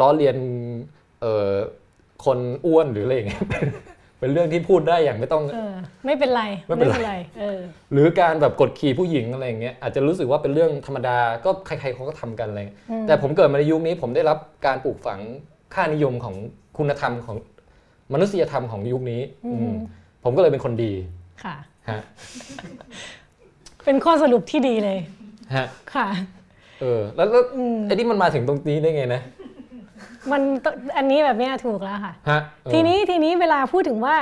[0.00, 0.36] ล้อเลียน
[1.20, 1.52] เอ่อ
[2.24, 3.42] คนอ้วนหรืออะไรอย่างเงี้ย
[4.22, 5.74] เป็นเป็นเรื่องที่พูดได้อย่างไม่ต้องเออ
[6.06, 7.60] ไม่เป็นไรไม่เป็นไรเออ
[7.92, 15.20] หรือการแบบกดขี่ผู้หญิงอะไรอย่างเงี้ยอาจจะรู้สึกว่าเป็นเรื่องธรรมดาก็ใครๆเขาก็ทำกันอะไรเงี้ยแต่ผมเกิดมาในยุคนี้ผมได้รับการปลูกฝัง
[15.74, 16.34] ค่านิยมของ
[16.76, 17.36] คุณธรรมของ
[18.12, 19.74] มนุษยธรรมของยุคนี้อืม
[20.24, 20.92] ผมก็เลยเป็นคนดี
[21.44, 21.54] ค่ะ
[21.90, 22.00] ฮะ
[23.84, 24.98] เป็นข้อสรุปที่ดีเลย
[25.56, 26.08] ฮะค่ะ
[26.80, 27.44] เออ แล้วแล้ว
[27.86, 29.22] ไอ้นี่มันมาถึงตรงนี้ได้ไงนะ
[30.30, 34.16] มันตอันนี้แบบเนี้ยถูกแล้วค่ะฮะเออทีนี้ทีนี้เวลาพูดถึงว่า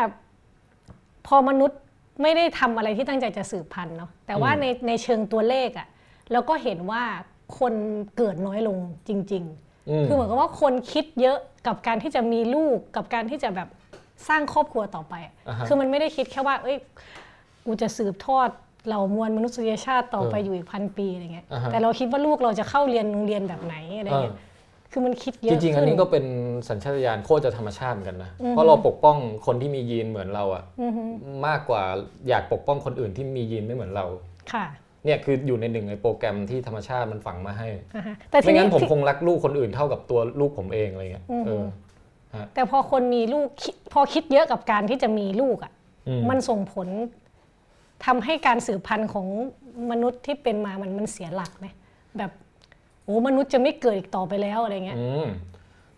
[1.27, 1.81] พอมนุษย์
[2.23, 5.89] ไม่ได้ทำอะไรที่ตั้งใจจะสืบพันธุ์เนาะแต่ว่าในในเชิงตัวเลขอะ่ะ
[6.33, 7.03] เราก็เห็นว่า
[7.59, 7.75] คน
[8.17, 9.45] เกิดน้อยลงจริง
[9.91, 13.69] อืมๆคือเหมือนกับว่าคนคิดเยอะกับการที่จะมีลูกกับการที่จะแบบ
[14.29, 16.77] สร้างครอบครัวต่อไปอะอ่าฮะคือมันไม่ได้คิดแค่ว่า เอ้ย
[17.67, 18.49] กูจะสืบทอด
[18.87, 24.50] เหล่ามวลมนุษยชาติต่อไปเอออยู่อีกพันปีอะไรเงี้ยอ่าฮะแต่เราคิดว่าลูกเราจะเข้าเรียนโรงเรียนแบบไหนอะไรเงี้ยเออ
[24.93, 26.25] คือมันคิดเยจอะริงๆ อันขึ้นี้ก็เป็น
[26.69, 31.03] สัญชาตญาณโคตรจะธรรมชาติเหมือนกันนะ เพราะเราปกป้องคนที่มียีนเหมือนเราอะอือฮึ
[31.47, 31.83] มากกว่า
[32.29, 34.07] อยากปกป้องคนอื่นที่มียีนไม่เหมือนเรา
[34.53, 34.67] ค่ะ
[35.05, 41.65] เนี่ยคืออยู่ในหนึ่งในโปรแกรมที่ธรรมชาติมันฝังมาให้อ่าฮะแต่ทีไม่นี้งั้นผมที่คงรักลูกคนอื่นเท่ากับตัวลูกผมเองอะไรเงี้ยอือฮึเออ
[42.37, 45.73] ฮะแต่พอคนมีลูกคิดพอคิดเยอะกับการที่จะมีลูกอะ
[46.09, 46.89] อืมมันส่งผล
[48.07, 49.27] ทำให้การสืบพันธุ์ของ
[49.91, 51.67] มนุษย์ที่เป็นมามันมันเสียหลักไหม
[52.19, 55.27] แบบโอ้มนุษย์จะไม่เกิดอีกต่อไปแล้วอะไรเงี้ยอืม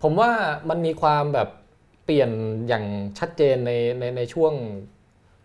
[0.03, 0.31] ผมว่า
[0.69, 1.49] มันมีความแบบ
[2.05, 2.31] เปลี่ยน
[2.69, 2.85] อย่าง
[3.19, 4.53] ชัดเจนในในในช่วง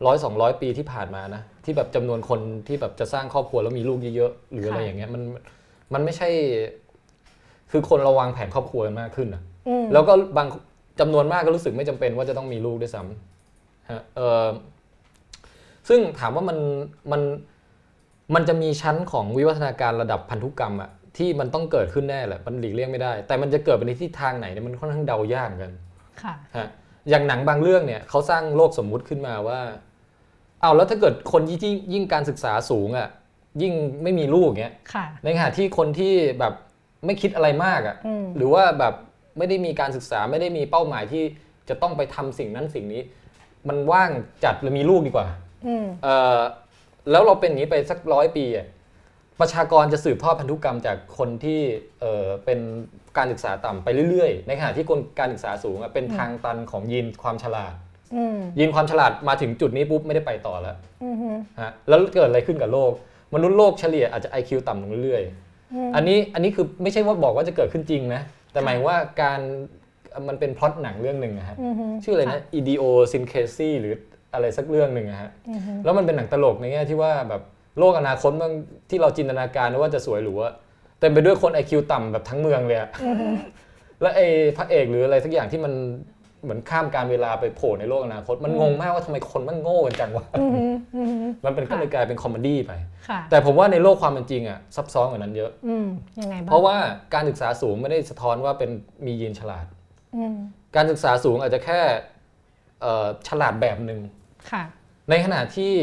[0.06, 5.21] ร้อยสองร้อยปีที่ผ่านมานะ ที่แบบจำนวนคนที่แบบจะสร้างครอบครัวแล้วมีลูกเยอะๆหรืออะไรค่ะอย่างเงี้ยมัน
[5.93, 6.30] มันไม่ใช่
[7.71, 10.47] คือคนเราวางแผนครอบครัวกันมากขึ้นอะอืมแล้วก็บาง
[10.99, 14.47] จำนวนมากก็รู้สึกไม่จำเป็นว่าจะต้องมีลูกด้วยซ้ำฮะเออ
[15.89, 16.58] ซึ่งถามว่ามัน
[17.12, 17.21] มัน
[18.36, 25.73] มันจะมีชั้นของวิวัฒนาการระดับพันธุกรรมอะ ที่มันต้องเกิดขึ้นแน่แหละมันหลีกเลี่ยงไม่ได้ แต่มันจะเกิดไปในทิศทางไหนเนี่ยมันค่อนข้างเดายากเหมือนกัน
[26.21, 26.67] ค่ะฮะ
[27.10, 29.62] อย่างหนังบางเรื่องเนี่ยเขาสร้างโลกสมมุติขึ้นมาว่า
[30.62, 33.10] เอาแล้วถ้าเกิดคนที่ยิ่งยิ่งการศึกษาสูงอะ่ะ
[33.62, 36.53] ยิ่งไม่มีลูกเงี้ยค่ะในขณะที่คนที่แบบ
[37.06, 38.93] ไม่คิดอะไรมากอะ่ะอืมหรือว่าแบบ
[39.38, 41.23] ไม่ได้มีการศึกษาไม่ได้มีเป้าหมายที่
[41.69, 43.01] จะต้องไปทำสิ่งนั้นสิ่งนี้
[43.67, 44.12] มันว่าง
[44.43, 45.27] จัดเลยมีลูกดีกว่า
[45.67, 46.39] อืมเออ
[47.12, 48.67] แล้วเราเป็นอย่างนี้ไปสักร้อยปีอะ
[49.39, 51.60] ประชากรจะสืบทอดพันธุกรรมจากคนที่
[52.02, 52.60] เออเป็น
[53.17, 57.73] การศึกษาต่ำไปเรื่อยๆ ในขณะที่คนการศึกษาสูงอะเป็นทางตันของยีนความฉลาด
[58.15, 61.30] อืมยีนความฉลาดมาถึงจุดนี้ปุ๊บไม่ได้ไปต่อแล้วอืมฮึ
[61.62, 62.91] ฮะแล้วเกิดอะไรขึ้นกับโลก
[63.34, 65.23] มนุษย์โลกเฉลี่ยอาจจะ IQ ต่ำลงเรื่อย
[65.73, 68.21] อืมๆอันนี้อันนี้คือไม่ใช่ว่าบอกว่าจะเกิดขึ้นจริงนะ
[68.52, 69.39] แต่หมายว่าการ
[70.28, 73.93] มันเป็นพล็อตหนังเรื่องหนึ่งอะฮะอืมฮึชื่ออะไรนะ Idiocracy หรือ
[74.34, 77.41] อะไรสักเรื่องหนึ่งอะฮะอืมฮึแล้วมันเป็นหนังตลกในแง่ที่ว่าแบบ
[77.80, 78.52] โลกอนาคตมัน
[78.90, 80.54] ที่เราจินตนาการว่าจะสวยหรูอะ
[81.00, 82.90] เต็มไปด้วยคน IQ ต่ำแบบทั้งเมืองเลยอะ
[84.02, 85.74] แล้วไอ้พระเอกหรืออะไรสักอย่างที่มัน
[86.44, 90.63] เหมือนข้ามกาลเวลาไปโผล่ในโลกอนาคต มันงงมากว่าทำไมคนมันโง่กันจังวะอืมฮึ
[90.96, 92.72] อืมฮึมันเป็นก็เลยกลายเป็น comedy ไป
[93.10, 95.88] ค่ะแต่ผมว่าในโลกความเป็นจริงอะซับซ้อนกว่านั้นเยอะอืม
[96.22, 96.76] ยังไงบ้างเพราะว่า
[97.13, 98.70] การศึกษาสูงไม่ได้สะท้อนว่าเป็น
[99.06, 99.66] มียีนฉลาด
[100.16, 100.36] อืม
[100.76, 101.80] การศึกษาสูงอาจจะแค่
[102.82, 104.00] เอ่อฉลาดแบบหนึ่ง
[104.52, 104.63] ค่ะ
[105.10, 105.74] ในขณะที่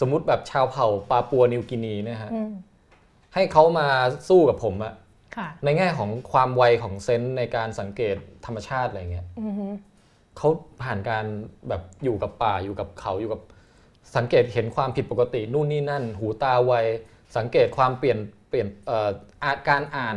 [0.00, 2.52] สมมุติแบบชาวเผ่าปาปัวนิวกินีเนะฮะอืม
[3.34, 3.88] ให้เขามา
[4.28, 4.94] สู้กับผมอะ
[5.36, 9.66] ค่ะในแง่ของความไวของเซนส์ในการสังเกตธรรมชาติอะไรเงี้ยอืมฮึ
[10.36, 10.48] เขา
[10.82, 11.24] ผ่านการ
[11.68, 13.40] แบบอยู่กับป่าอยู่กับเขาอยู่กับ
[14.16, 16.72] สังเกตเห็นความผิดปกตินู่นนี่นั่น หูตาไว
[17.36, 19.10] สังเกตความเปลี่ยนเปลี่ยนเอ่อ
[19.44, 20.16] อาการอ่าน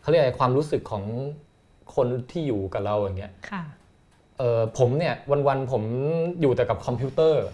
[0.00, 1.04] เขาเรียกอะไรความรู้สึกของ
[1.94, 3.62] คนที่อยู่กับเราอย่างเงี้ยค่ะ
[4.38, 5.14] เออผมเนี่ย
[5.48, 5.82] วันๆผม
[6.40, 7.44] อยู่แต่กับคอมพิวเตอร์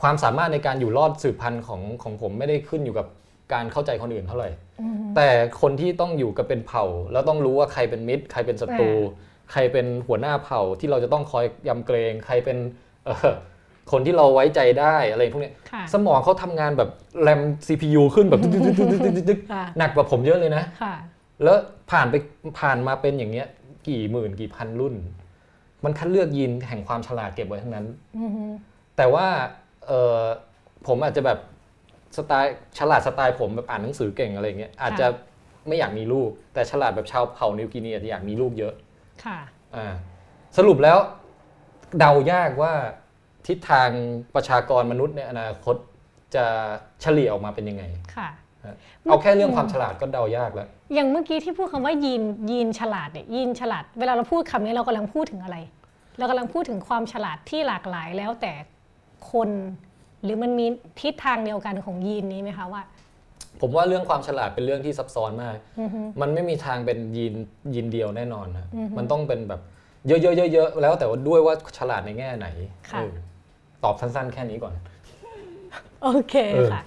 [0.00, 3.06] ความสามารถในการอยู่รอดสืบพันธุ์ของของผมไม่ได้ขึ้นอยู่กับ
[3.52, 4.50] การเข้าใจคนอื่นเท่าไหร่
[4.82, 5.28] อืมฮึแต่
[5.60, 8.96] คนที่ต้องอยู่กับเป็นเผ่า แล้วต้องรู้ว่าใครเป็นมิตร ใครเป็นศัตรูอ่
[9.52, 12.58] ใครเป็นหัวหน้าเผ่าที่เราจะต้องคอยยำเกรง ใครเป็น
[13.04, 13.34] เออ
[13.92, 16.90] คนที่เราไว้ใจได้อะไรพวกเนี้ยค่ะสมองเขาทำงานแบบ
[17.22, 20.94] แรม CPU ขึ้นแบบตึ๊กๆๆๆๆๆค่ะหนักกว่าผมเยอะเลยนะค่ะ
[21.42, 21.56] แล้ว
[21.90, 22.14] ผ่านไป
[22.60, 23.46] ผ่านมาเป็นอย่างเงี้ย
[23.88, 24.94] กี่หมื่นกี่พันรุ่น
[25.84, 27.86] มันคัดเลือกยีนแห่งความฉลาดเก็บไว้ทั้งนั้น
[28.18, 28.44] อืมฮึ
[28.96, 29.26] แต่ว่า
[29.88, 30.20] เออ
[30.86, 31.38] ผมอาจจะแบบ
[32.16, 35.06] สไตล์ฉลาดสไตล์ผมแบบอ่านหนังสือเก่งอะไรเงี้ยอาจจะ
[35.68, 38.74] ไม่อยากมีลูก แต่ฉลาดแบบชาวเผ่านิวกินีอาจจะอยากมีลูกเยอะ
[39.24, 39.38] ค่ะ
[39.76, 39.94] อ่า
[40.58, 40.98] สรุปแล้ว
[41.98, 42.72] เดายากว่า
[43.46, 43.90] ทิศทาง
[44.34, 45.76] ประชากรมนุษย์ในอนาคต
[46.34, 46.44] จะ
[47.02, 47.84] เฉลี่ยออกมาเป็นยังไง
[48.16, 48.28] ค่ะ
[49.04, 55.56] เอาแค่เรื่องความฉลาดก็เดายากแล้ว อย่างเมื่อกี้ที่พูดคำว่ายีนยีนฉลาดเนี่ยยีนฉลาด เวลาเราพูดคำนี้เรากำลังพูดถึงอะไร
[56.18, 58.52] เรากำลังพูดถึงความฉลาดที่หลากหลายแล้วแต่
[59.32, 59.50] คน
[60.22, 60.66] หรือมันมี
[61.00, 62.82] ทิศทางเดียวกันของยีนนี้ไหมคะว่า
[63.60, 67.34] ผมว่าเรื่องความฉลาดเป็นเรื่องที่ซับซ้อนมากอือฮึมันไม่มีทางเป็นยีน
[67.74, 69.60] ยีนเดียวแน่นอนนะอือฮึมันต้องเป็นแบบ
[70.08, 72.48] เยอะๆๆๆแล้วแต่ว่าด้วยว่าฉลาดในแง่ไหน
[72.90, 73.12] ค่ะเออ
[73.84, 74.74] ตอบสั้นๆ แค่นี้ก่อน
[76.02, 76.82] โอเคเออค่ะ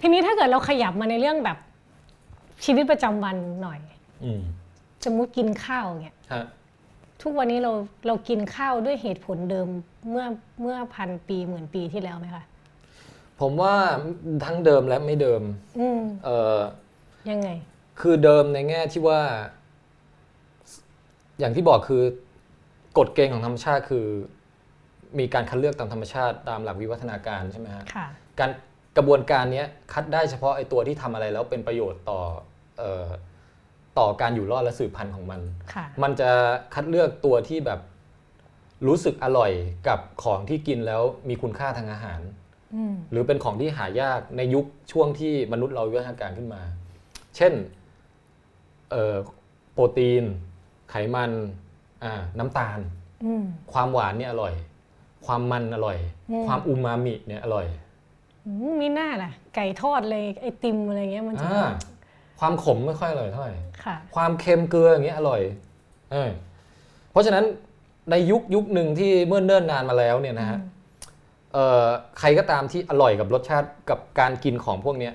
[0.00, 1.58] ทีนี้ถ้าเกิดเราขยับมาในเรื่องแบบ
[2.64, 3.80] ชีวิตประจำวันหน่อย
[4.24, 4.40] อืม
[5.04, 6.44] สมมติกินข้าวเนี่ยฮะ
[7.22, 7.72] ทุกวันนี้เรา
[8.06, 9.68] เรากินข้าวด้วยเหตุผลเดิม
[10.10, 10.26] เมื่อ
[10.60, 12.44] เมื่อพันปีหมื่นปีที่แล้วไหมคะ
[13.40, 13.74] ผมว่า
[14.44, 15.42] ทั้งเดิมและไม่เดิม
[15.80, 16.58] อืมเออ
[17.30, 17.48] ยังไง
[18.00, 19.20] คือเดิมในแง่ที่ว่า
[21.38, 22.02] อย่างที่บอกคือ
[22.98, 24.06] กฎเกณฑ์ของธรรมชาติคือ
[25.18, 28.06] มีการคัดเลือกตามธรรมชาติตามหลักวิวัฒนาการใช่ไหมฮะค่ะ
[28.40, 28.50] การ
[28.96, 32.20] กระบวนการเนี้ยคัดได้เฉพาะไอ้ตัวที่ทำอะไรแล้วเป็นประโยชน์ต่อ
[32.78, 33.06] เอ่อ
[33.98, 35.40] ต่อการอยู่รอดและสืบพันธุ์ของมัน
[35.74, 36.30] ค่ะมันจะ
[36.74, 37.80] คัดเลือกตัวที่แบบ
[38.86, 39.52] รู้สึกอร่อย
[39.88, 42.20] กับของที่กินแล้วมีคุณค่าทางอาหาร
[42.74, 46.62] อืมหรือเป็นของที่หายากในยุคช่วงที่มนุษย์เราวิวัฒนาการขึ้นมา
[47.36, 47.52] เช่น
[48.90, 49.16] เอ่อ
[49.72, 50.24] โปรตีน
[50.90, 51.32] ไขมัน
[52.04, 52.78] อ่าน้ำตาล
[53.24, 54.54] อืมความหวานเนี่ยอร่อย
[55.26, 55.98] ความมันอร่อย
[56.30, 57.66] อืมความอูมามิเนี่ยอร่อย
[58.46, 61.68] อืมมีหน้าล่ะ ไก่ทอดเลยไอติมอะไรเงี้ยมันจะอ่า
[62.40, 65.40] ความขมไม่ค่อยอร่อยเท่าไหร่ค่ะความเค็มเกลืออย่างเงี้ยอร่อย
[66.12, 66.30] เออ
[67.10, 67.44] เพราะฉะนั้น
[68.10, 70.58] ในยุคยุคหนึ่งที่เมื่อเนิ่นนานมาแล้วเนี่ยนะฮะ
[71.52, 71.86] เอ่อ
[72.18, 75.14] ใครก็ตามที่อร่อยกับรสชาติกับการกินของพวกเนี้ย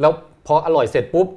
[0.00, 0.12] แล้ว
[0.46, 1.28] พออร่อยเสร็จปุ๊บ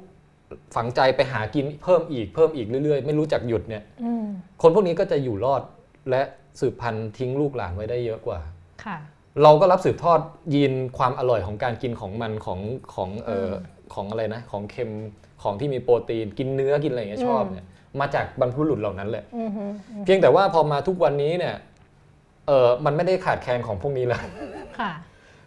[0.74, 4.26] ฝังใจไปหากินเพิ่มอีกเพิ่มอีกเรื่อยๆ ไม่รู้จักหยุดเนี่ยอืม
[4.62, 5.62] คนพวกนี้ก็จะอยู่รอด
[6.10, 6.22] และ
[6.60, 8.38] สืบพันธุ์ทิ้งลูกหลานไว้ได้เยอะกว่า
[8.84, 8.96] ค่ะ
[9.42, 10.20] เราก็รับสืบทอด
[10.54, 12.60] ยีนความอร่อยของการกินของมันของ
[12.94, 13.54] ของเอ่ออ
[13.94, 14.90] ของอะไรนะ ของเค็ม
[15.42, 17.66] ของที่มีโปรตีน กินเนื้อกินอะไรอย่างเงี้ยชอบเนี่ย
[18.00, 19.64] มาจากบรรพบุรุษเหล่านั้นแหละอืมฮึ
[20.04, 21.54] เพียงแต่ว่าพอมาทุกวันนี้เนี่ย
[22.46, 24.22] เออมันไม่ได้ขาดแคลนของพวกนี้แล้ว
[24.80, 24.92] ค่ะ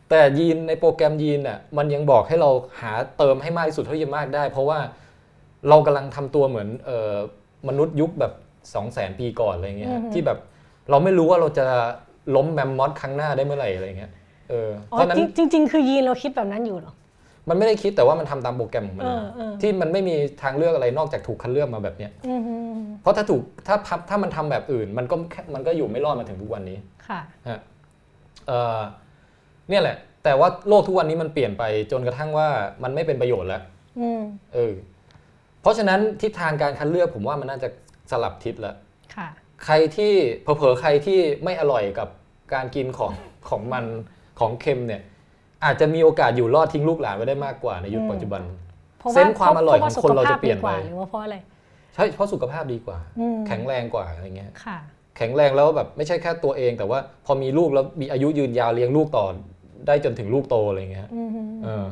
[0.09, 2.49] แต่ยีนในโปรแกรมยีนน่ะมันยังบอกให้เรา
[2.81, 4.79] หาเติมให้มากที่สุดเท่าที่จะมากได้ เพราะว่า
[5.69, 7.13] เรากำลังทำตัวเหมือนเออ
[7.67, 10.37] มนุษย์ยุคแบบ2 0 0 0 0 0 ปีก่อนอะไรเงี้ยอือฮึที่แบบ
[10.89, 11.65] เราไม่รู้ว่าเราจะ
[12.35, 14.11] ล้มแมมมอสครั้งหน้าได้เมื่อไหร่อะไรเงี้ย
[14.49, 16.93] เอออ๋เพอราะฉะนั้นจริงจริงๆ คือยีนเราคิดแบบนั้นอยู่เหรอ
[17.49, 22.55] มันไม่ได้คิดแต่ว่ามันทำตามโปรแกรมของมันเอนะอเออที่มันไม่มีทางเลือกอะไรนอกจากถูกคัดเลือกมาแบบเนี้ยอืมฮึ
[23.01, 27.59] เพราะถ้าถูกถ้าถ้าถ้ามันทำแบบอื่น มันก็แค่มันก็อยู่ไม่รอดมาถึงทุกวันนี้ค่ะฮะ
[28.47, 28.79] เอ่อ
[29.69, 32.47] เนี่ยแหละ แต่ว่าโลกทุกวันนี้มันเปลี่ยนไปจนกระทั่งว่า
[32.83, 33.61] มันไม่เป็นประโยชน์แล้ว
[33.99, 34.21] อืม
[34.53, 34.73] เออ
[35.61, 37.69] เพราะฉะนั้นทิศทางการคัดเลือกผมว่ามันน่าจะ
[38.11, 38.75] สลับทิศแล้ว
[39.15, 39.27] ค่ะ
[39.65, 42.09] ใครที่เผลอๆใครที่ไม่อร่อยกับ
[42.53, 43.13] การกินของ
[43.49, 43.85] ของมัน
[44.39, 45.01] ของเค็มเนี่ย
[45.65, 48.41] อาจจะมีโอกาสอยู่รอดทิ้งลูกหลานไว้ได้มากกว่าในยุคอืมปัจจุบัน
[48.99, 51.37] เพราะเซนส์ความอร่อยของคนเราจะเปลี่ยนไปพราะว่าสุขภาพดีกว่าหรือว่าเพราะอะไร
[51.93, 54.77] ใช่เพราะสุขภาพดีกว่าอืมแข็งแรงกว่าอะไรเงี้ยค่ะ
[55.17, 59.25] แข็งแรงแล้วแบบไม่ใช่แค่ตัวเอง แต่ว่าพอมีลูกแล้วมีอายุยืนยาวเลี้ยงลูกต่อ
[59.87, 61.85] ได้จนถึงลูกโตอะไรเงี้ยอืมฮึเออ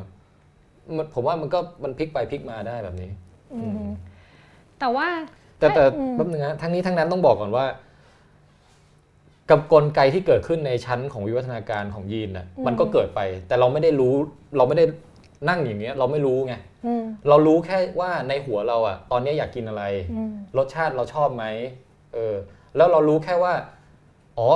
[0.96, 3.10] มันผมว่ามันก็มันพลิกไปพลิกมาได้แบบนี้
[3.54, 3.82] อืมฮึ
[4.80, 5.08] แต่ว่า
[5.58, 7.64] แต่แต่อืมแป๊บนึงนะทั้งนี้ทั้งนั้นต้องบอกก่อนว่า
[9.50, 14.14] กับกลไกที่เกิดขึ้นในชั้นของวิวัฒนาการของยีนน่ะมันก็เกิดไป แต่เราไม่ได้รู้
[14.56, 14.84] เราไม่ได้
[15.48, 16.54] นั่งอย่างเงี้ยเราไม่รู้ไง
[16.86, 21.44] อืมเรารู้แค่ว่าในหัวเราอะตอนนี้อยากกินอะไรอืมรสชาติเราชอบไหม
[22.14, 22.34] เออ
[22.76, 23.52] แล้วเรารู้แค่ว่า
[24.38, 24.48] อ๋อ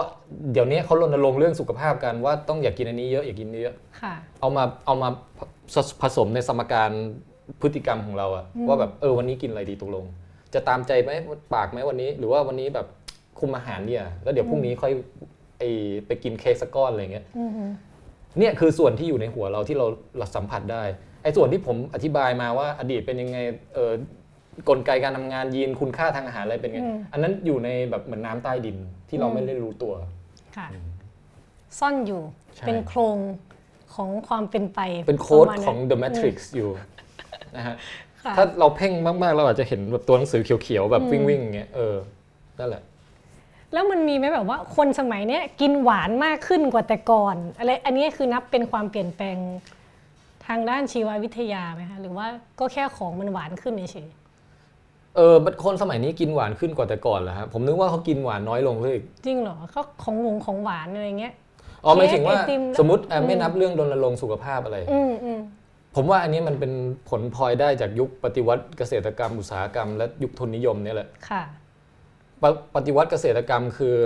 [0.53, 5.09] เดี๋ยวนี้เขารณรงค์เรื่องสุขภาพกันว่าต้องอย่ากกินอันนี้เยอะอย่ากินเยอะค่ะเอามาเอามา
[5.74, 6.90] ผสผสมในสมการ
[7.61, 10.05] พฤติกรรมของเราอะอืมว่าแบบเออวันนี้กินอะไรดีตกลง
[10.55, 11.11] จะตามใจไหม
[11.55, 12.87] ปากไหมวันนี้ หรือว่าวันนี้แบบ
[13.40, 14.92] คุมอาหารเนี่ย แล้วเดี๋ยวพรุ่งนี้ค่อย
[15.59, 15.62] ไอ
[16.07, 17.64] ไปกินเค้กสักก้อนอะไรเงี้ยอืมฮึ
[18.38, 19.87] เนี่ยคือส่วนที่อยู่ในหัวเราที่เรา
[20.18, 20.83] เราสัมผัสได้
[21.22, 23.38] ไอ้ส่วนที่ผมอธิบายมาว่าอดีตเป็นยังไง
[23.74, 23.92] เออ
[24.68, 26.81] กลไกการทำงานยีนคุณค่าทางอาหารอะไรเป็นไง
[27.12, 28.76] อันนั้นอยู่ในแบบเหมือนน้ำใต้ดิน
[29.09, 29.92] ที่เราไม่ได้รู้ตัว
[30.57, 30.66] ค่ะ
[31.79, 32.22] ซ่อนอยู่
[32.57, 33.18] ใช่เป็นโครง
[33.94, 36.70] ของความเป็นไป เป็นโค้ดประมาณของนั้น The Matrix อยู่
[37.57, 37.76] นะฮะ
[38.24, 41.96] ค่ะถ้าเราเพ่งมาก ๆ เราอาจจะเห็นแบบตัวหนังสือเขียว ๆ แบบอืวิ่งมวิ่งอย่างเงี้ยเออ
[42.59, 42.83] นั่นแหละ
[43.73, 49.37] แล้วมันมีไหมแบบว่าคนสมัยเนี้ยกินหวานมากขึ้นกว่าแต่ก่อนอะไรอันนี้คือนับเป็นความเปลี่ยนแปลง
[50.47, 52.27] ทางด้านชีววิทยาไหมคะหรือว่า
[52.61, 54.09] ก็แค่ของมันหวานขึ้นเฉย
[55.17, 61.35] เออคนสมัยนี้กินหวานขึ้นกว่าแต่ก่อนเหรอฮะผมนึกว่าเขากินหวานน้อยลงเลยๆจริงเหรอก็ของหวงของหวานอะไรเงี้ย
[61.85, 65.41] อ๋อหมายถึงว่าเค้กไอติมสมมติอะอืมไม่นับเรื่องรณรงค์สุขภาพอะไรอืมอืม
[65.97, 66.73] ผมว่าอันนี้มันเป็น
[67.09, 71.43] ผลพลอยได้จากยุคปฏิวัติเกษตรกรรมอุตสาหกรรมและยุคทุนนิยมเนี่ยแหละค่ะ
[72.42, 73.96] ปะปฏิวัติเกษตรกรรมคือ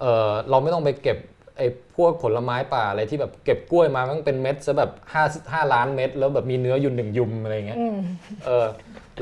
[0.00, 1.18] เออเราไม่ต้องไปเก็บ
[1.56, 4.90] ไอ้พวกผลไม้ป่าอะไรที่แบบเก็บกล้วยมามันเป็นเม็ดซะแบบ
[5.22, 7.98] 5 5ล้านเม็ดแล้วแบบมีเนื้ออยู่หนึ่งยุมอะไรเงี้ยอืม
[8.44, 8.66] เออ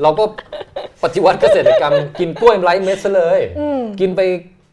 [0.01, 0.23] เราก็
[1.03, 4.21] ปฏิวัติเกษตรกรรม กินกล้วยไร้เม็ดซะเลยอืมกินไป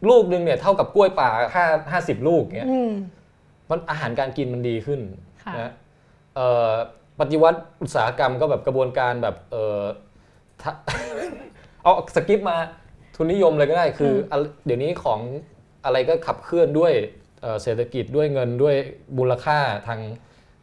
[0.08, 2.92] ลูกหนึ่งเนี่ยเท่ากับกล้วยป่าห้าห้าสิบลูกเงี้ยอืม
[3.70, 5.00] มันอาหารการกินมันดีขึ้น
[5.44, 5.70] ค่ะนะ
[6.36, 6.70] เอ่อ
[7.20, 9.82] ปฏิวัติอุตสาหกรรมก็แบบกระบวนการแบบเออ
[10.62, 10.72] ถ้า
[11.82, 12.56] เอาสกิปมา
[13.16, 15.20] ทุนนิยมเลยก็ได้คืออะเดี๋ยวนี้ของ
[15.84, 16.92] อะไรก็ขับเคลื่อนด้วย
[17.42, 18.74] เอ่อเศรษฐกิจด้วยเงินด้วย
[19.18, 20.00] มูลค่าทาง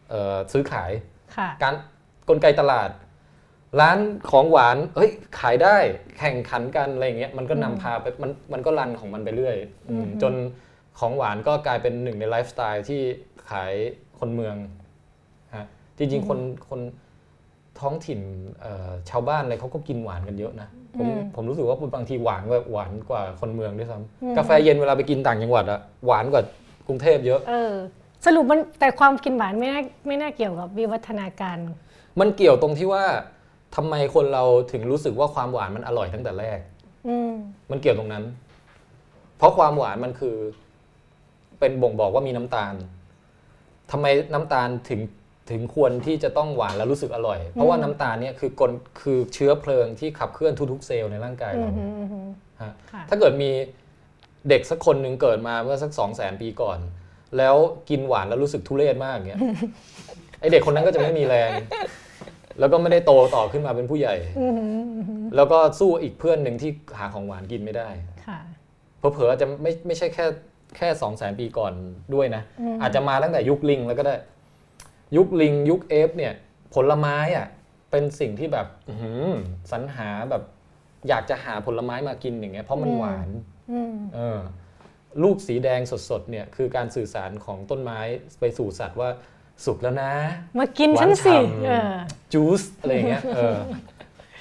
[0.10, 0.92] เอ่อซื้อขาย
[1.36, 1.74] ค่ะการ
[2.30, 2.90] กลไกตลาด
[3.82, 3.98] ร้าน
[4.32, 5.78] ของหวานเฮ้ยขายได้
[6.18, 9.58] แข่งขันกันอะไรอย่างเงี้ยมันก็นำพาไปมันมันก็รันของมันไปเรื่อย
[9.90, 10.34] อืมจน
[11.00, 13.02] ของหวานก็กลายเป็นหนึ่งในไลฟ์สไตล์ที่
[13.50, 13.74] ขาย
[14.20, 14.56] คนเมือง
[15.56, 15.66] ฮะ
[15.98, 16.40] จริงๆคน
[16.70, 16.82] คน
[17.80, 18.20] ท้องถิ่น
[18.62, 26.44] เอ่อชาวบ้านอะไรเขาก็กินหวานกันเยอะนะ ผมอืมผมรู้สึกว่าบางทีหวานแบบหวานกว่าคนเมืองด้วยซ้อืมำกาแฟเย็นเวลาไปกินต่างจังหวัดอะหวานกว่า
[26.88, 27.74] กรุงเทพเยอะเออ
[28.26, 31.58] สรุปมันแต่ความกินหวานไม่น่าไม่น่าเกี่ยวกับวิวัฒนาการ
[32.20, 33.04] มันเกี่ยวตรงที่ว่า
[33.76, 36.60] ทำไมคนเราถึงรู้สึกว่าความหวานมันอร่อยตั้งแต่แรก
[37.08, 37.32] อืม
[37.72, 38.24] มันเกี่ยวตรงนั้น
[39.38, 40.36] เพราะความหวานมันคือ
[41.60, 42.74] เป็นบ่งบอกว่ามีน้ำตาล
[43.92, 45.00] ทำไมน้ำตาลถึง
[45.50, 48.72] ถึงควรที่จะต้องหวานแล้วรู้สึกอร่อย เพราะว่าน้ำตาลเนี่ยคือกล
[49.02, 52.30] คือเชื้อเพลิงที่ขับเคลื่อนทุกๆเซลล์ในร่างกายอืเรามอืมอืม
[52.62, 53.52] ฮะค่ะถ้าเกิดมี
[54.50, 56.80] เด็กสักคนหนึ่งเกิดมาเมื่อสักสองแสนปีก่อน
[57.38, 57.56] แล้ว
[57.90, 59.42] กินหวานแล้วรู้สึกทุเรศมากเงี้ย
[60.40, 61.52] ไอเด็กคนนั้นก็จะไม่มีแรง
[62.60, 67.88] แล้วก็ไม่ได้โตต่อขึ้นมาเป็นผู้ใหญ่อือหืออือหือแล้วก็สู้อีกเพื่อนหนึ่งที่หาของหวานกินไม่ได้
[68.28, 68.40] ค่ะ
[68.98, 70.26] เผลอๆอาจจะไม่ไม่ใช่แค่
[70.78, 71.74] แค่สองแสนปีก่อน
[72.14, 74.16] ด้วยนะอืมอาจจะมาตั้งแต่ยุคลิงแล้วก็ได้
[75.16, 76.34] ยุคลิงยุคเอฟเนี่ย
[76.74, 77.48] ผลไม้อะ
[77.92, 79.24] เป็นสิ่งที่แบบอื้อหือ
[79.72, 80.44] สรรหาแบบ
[81.10, 83.30] อยากจะหาผลไม้มากินอย่างเงี้ยเพราะมันหวาน
[83.72, 84.40] อืมเออ
[85.24, 88.00] ลูกสีแดงสดๆเนี่ยคือการสื่อสารของต้นไม้
[88.40, 89.10] ไปสู่สัตว์ว่า
[89.66, 90.14] สุกแล้วนะ
[90.60, 91.94] มากินฉันสิหวานฉ่ำเออ
[92.34, 93.58] จูสอะไรอย่างเงี้ยเออ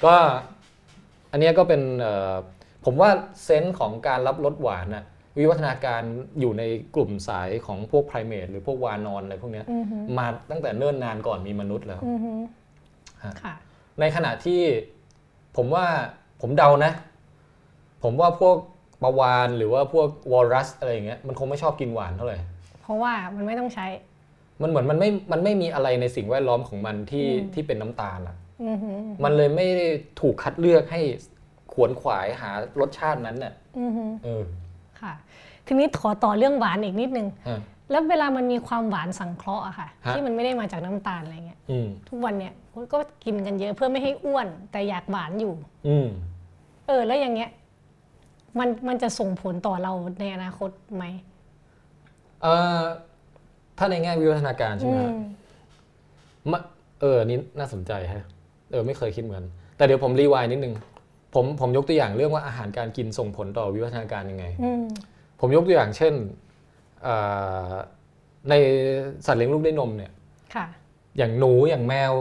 [0.05, 0.15] ก็
[1.33, 2.35] อันเนี้ยก็เป็นเอ่อ
[2.85, 3.11] ผมว่า
[3.45, 5.05] เซนส์ของการรับรสหวานน่ะ
[5.39, 6.03] วิวัฒนาการ
[6.41, 6.63] อยู่ใน
[6.95, 12.41] กลุ่มสายของพวกไพรเมทหรือพวกวานอนอะไรพวกเนี้ยอือหือมาตั้งแต่เนิ่นนานก่อนมีมนุษย์แล้วอือหือ
[13.25, 13.55] ฮะค่ะ
[14.01, 14.61] ในขณะที่
[15.57, 15.87] ผมว่า
[16.41, 16.93] ผมเดานะ
[18.03, 18.57] ผมว่าพวก
[19.03, 22.39] ปลาวานหรือว่าพวกวอลรัสอะไรอย่างเงี้ยมันคงไม่ชอบกินหวานเท่าไหร่
[22.83, 23.87] เพราะว่ามันไม่ต้องใช้
[24.63, 29.87] มันเหมือนมันไม่มันไม่มีอะไรในสิ่งแวดล้อมของมันที่อืมที่เป็นน้ำตาลอะอือหือมันเลยไม่ได้
[30.21, 31.01] ถูกคัดเลือกให้
[31.73, 34.62] ขวนขวายหารสชาตินั้นน่ะอือหือเออค่ะ
[35.67, 37.59] ทีนี้ขอต่อเรื่องหวานอีกนิดนึงฮะ
[37.91, 45.55] แล้วเวลามันมีความหวานสังเคราะห์อะค่ะฮะที่มันไม่ได้มาจากน้ำตาลอะไรเงี้ยอืมทุกวันเนี่ยคนก็กินกันเยอะเพื่อไม่ให้อ้วน แต่อยากหวานอยู่
[45.89, 46.09] อืม
[46.87, 47.51] เออ แล้วอย่างเงี้ย
[48.59, 51.05] มันมันจะส่งผลต่อเราในอนาคตไหม
[52.43, 52.83] เอ่อ
[53.79, 55.23] ถ้าในแง่วิวัฒนาการใช่ไหมฮะอืม
[56.53, 56.61] มะ
[57.01, 58.23] เออนี่น่าสนใจฮะ
[58.71, 59.45] เออ ไม่เคยคิดเหมือน
[59.77, 60.75] แต่เดี๋ยวผมรีไวน์นิดนึง
[61.35, 64.85] ผมผมยกตัวอย่างเรื่องว่าอาหารการกินส่งผลต่อวิวัฒนาการยังไงอืม
[65.45, 66.15] ผมยกตัวอย่างเช่น
[67.03, 67.15] เอ่
[67.71, 67.73] อ
[68.51, 68.55] ใน
[69.27, 70.13] สัตว์เลี้ยงลูกด้วยนมเนี่ย
[70.55, 70.67] ค่ะ
[71.19, 72.13] อย่างหนูอย่างแมว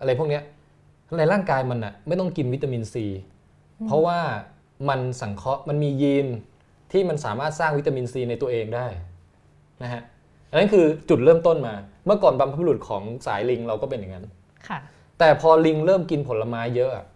[0.00, 0.42] อะไรพวกเนี้ย
[1.18, 3.06] ในร่างกายมันอะไม่ต้องกินวิตามินซี
[3.86, 4.18] เพราะว่า
[4.88, 6.26] มันสังเคราะห์มันมียีน
[6.92, 8.86] ที่มันสามารถสร้างวิตามินซีในตัวเองได้
[9.82, 10.02] นะฮะ
[10.50, 11.74] อันนั้นคือจุดเริ่มต้นมา
[12.06, 14.26] เมื่อก่อนบรรพบุรุษของสายลิงเราก็เป็นอย่างนั้น
[14.68, 14.78] ค่ะ
[15.18, 17.06] แต่พอลิงเริ่มกินผลไม้เยอะอะ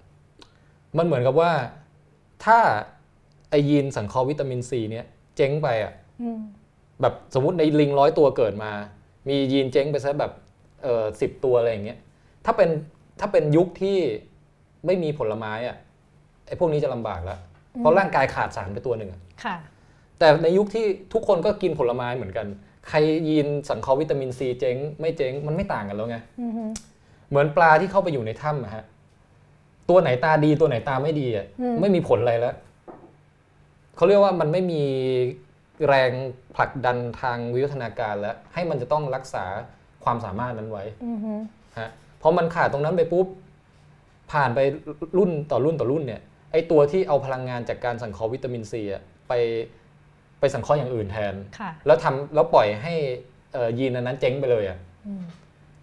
[0.96, 1.52] มันเหมือนกับว่า
[2.44, 2.58] ถ้า
[3.50, 5.06] ไอยีนสังเคราะห์วิตามินซีเนี้ย
[5.36, 6.38] เจ๊งไปอะอืม
[7.00, 8.70] แบบสมมติในลิงร้อยตัวเกิดมา
[9.28, 10.32] มียีนเจ๊งไปซะแบบ
[10.82, 11.98] เออสิบตัวอะไรอย่างเงี้ย
[12.44, 12.70] ถ้าเป็น
[13.20, 13.98] ถ้าเป็นยุคที่
[14.86, 15.76] ไม่มีผลไม้อะ
[16.46, 17.38] ไอ้พวกนี้จะลำบากแล้ว
[17.78, 19.56] เพราะร่างกายขาดสารไปตัวหนึ่งอะค่ะ
[20.18, 22.46] แต่ในยุคที่ทุกคนก็กินผลไม้เหมือนกัน
[22.88, 22.96] ใคร
[23.28, 26.70] ยีนสังเคราะห์วิตามินซีเจ๊ง ไม่เจ๊งมันไม่ต่างกันแล้วไงอือหือ
[27.30, 28.84] เหมือนปลาที่เข้าไปอยู่ในถ้ำอะฮะ
[29.88, 32.54] ตัวไหนตาดีตัวไหนตาไม่ดีอะอืมไม่มีผลอะไรแล้ว
[33.96, 34.82] เขาเรียกว่ามันไม่มี
[35.88, 36.10] แรง
[36.56, 39.44] ผลักดันทางวิวัฒนาการแล้ว ให้มันจะต้องรักษา
[40.04, 41.38] ความสามารถนั้นไว้อือหือ
[41.78, 41.88] ฮะ
[42.22, 43.26] พอมันขาดตรงนั้นไปปุ๊บ
[44.32, 44.60] ผ่านไป
[45.18, 46.20] รุ่นต่อรุ่นต่อรุ่นเนี่ย
[46.52, 49.32] ไอตัวที่เอาพลังงานจากการสังเคราะห์วิตามินซีอะไป
[50.40, 52.94] ไปสังเคราะห์อย่างอื่นแทนค่ะแล้วทำแล้วปล่อยให้
[53.52, 55.24] เอ่อยีนอันนั้นเจ๊งไปเลยอะอืม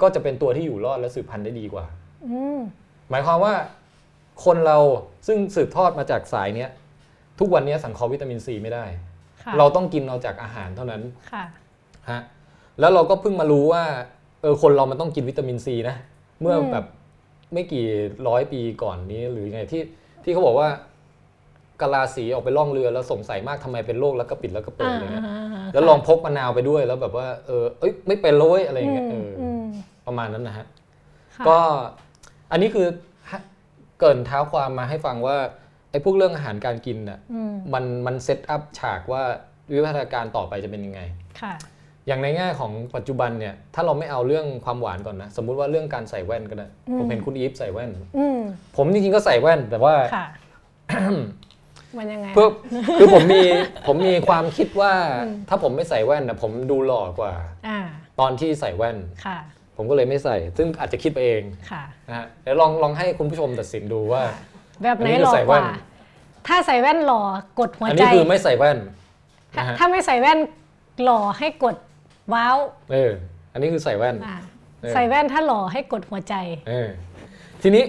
[0.02, 1.86] ก็จะเป็นตัวที่อยู่รอดและสืบพันธุ์ได้ดีกว่า
[2.26, 2.60] อืม
[3.10, 3.54] หมายความว่า
[4.46, 4.78] คนเรา
[5.28, 6.70] ซึ่งสืบทอดมาจากสายเนี้ย
[7.42, 8.86] ทุกวันนี้สังเคราะห์วิตามินซีไม่ได้
[9.44, 11.44] ค่ะเราต้องกินเอาจากอาหารเท่านั้นค่ะ
[12.10, 12.22] ฮะ
[12.80, 13.84] แล้วเราก็เพิ่งมารู้ว่า
[14.42, 15.96] เออคนเรามันต้องกินวิตามินซีนะ
[16.42, 16.86] เมื่ออมแบบ
[17.54, 17.86] ไม่กี่
[18.28, 19.82] ร้อยปีก่อนนี้หรือยังไงที่
[20.24, 20.70] ที่เขาบอกว่า
[21.82, 29.66] กะลาสีออกไปล่องเรือแล้วสงสัยมากทำไมเป็นโรคแล้วก็ปิดแล้วก็เปิดอะไรเงี้ยอ่าแล้วลองพกมะนาวไปด้วยแล้วแบบว่าเออเอ้ยไม่เป็นเลยเว้ยอะไรอย่างเงี้ยเอออม
[30.08, 30.66] ประมาณนั้นนะฮะ
[31.36, 31.58] ค่ะก็
[32.52, 32.88] อันนี้คือ
[33.32, 33.42] ฮะ
[34.00, 35.38] เกรินเท้าความมาให้ฟังว่า
[35.92, 39.22] ไอ้พวกเรื่องอาหารการกินน่ะอืมมันมันเซตอัพฉากว่า
[39.72, 41.02] วิวัฒนาการต่อไปจะเป็นยังไง
[41.42, 41.54] ค่ะ
[42.08, 48.40] อย่างในแง่ของปัจจุบันเนี่ยถ้าเราไม่เอาเรื่องความหวานก่อนนะ สมมุติว่าเรื่องการใส่แว่นก็ได้อืมผมเห็นคุณอีฟใส่แว่นอืม
[48.78, 50.26] ผมจริงๆก็ใส่แว่นแต่ว่าค่ะ
[51.98, 52.48] มันยังไงเพื่อ
[53.00, 53.42] คือผมมี
[53.88, 54.94] ผมมีความคิดว่า
[55.26, 57.34] อืมถ้าผมไม่ใส่แว่นนะผมดูหล่อกว่า
[57.68, 57.80] อ่า
[58.20, 59.38] ตอนที่ใส่แว่นค่ะ
[59.78, 64.22] ผมก็เลยไม่ใส่ ซึ่งอาจจะคิดไปเองค่ะนะฮะเดี๋ยวลองลองให้คุณผู้ชมตัดสินดูว่า
[64.84, 65.66] แบบไหนอันนี้คือหล่อใส่กแว่ว่าน
[66.48, 67.22] ถ้าใส่แว่นหล่อ
[67.60, 68.78] กดหัวอันใจนี้คือไม่ใส่แว่น
[69.56, 70.40] ถ้านะฮะถ้าไม่ใส่แว่น
[71.04, 71.76] หล่อให้กด
[72.34, 72.58] ว้าว
[72.92, 73.12] เออ
[73.54, 74.38] อันนี้คือใส่แว่นอ่า
[74.82, 76.36] เออใส่แว่นถ้าหล่อให้กดหัวใจ
[76.70, 76.90] เออ
[77.62, 77.84] ทีนี้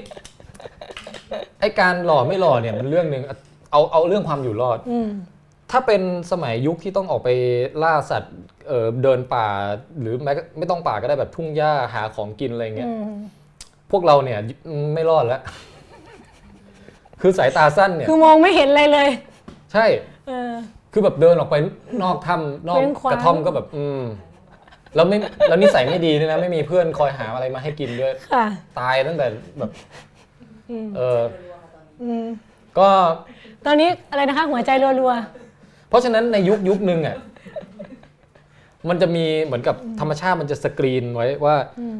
[1.61, 3.23] ไอการหล่อไม่หล่อเนี่ยมันเรื่องหนึ่ง
[3.71, 5.11] เอาเอาเรื่องความอยู่รอดอืม
[5.71, 7.29] ถ้าเป็นสมัยยุคที่ต้องออกไป
[7.83, 8.37] ล่าสัตว์
[8.69, 9.47] เออเดินป่า
[10.01, 13.17] หรือแม้ไม่ต้องป่าก็ได้แบบทุ่งหญ้าหาของกินอะไรเงี้ยอืม
[13.91, 14.39] พวกเราเนี่ย
[14.95, 15.43] ไม่รอดแล้ว
[17.23, 19.09] คือสายตาสั้นเนี่ย คือมองไม่เห็นอะไรเลย
[19.73, 19.85] ใช่
[20.29, 20.53] เออ
[20.93, 21.55] คือแบบเดินออกไป
[22.03, 24.03] นอกถ้ำนอกเคว้งคว้างกระท่อมก็แบบ อืม
[24.95, 25.17] แล้วไม่
[25.49, 28.45] แล้วนิสัยไม่ดีด้วยนะ ไม่มีเพื่อนคอยหาอะไรมาให้กินด้วย ค่ะ
[28.81, 29.27] ตายตั้งแต่
[29.59, 29.71] แบบ
[30.71, 31.21] อืมเออ
[32.03, 32.27] อืม
[32.79, 32.89] ก็
[33.67, 35.13] ตอนนี้อะไรนะคะหัวใจรัว
[35.89, 37.17] เพราะฉะนั้นในยุคยุคหนึ่งอะ
[38.89, 41.57] มันจะมีเหมือนกับธรรมชาติมันจะสกรีนไว้ว่า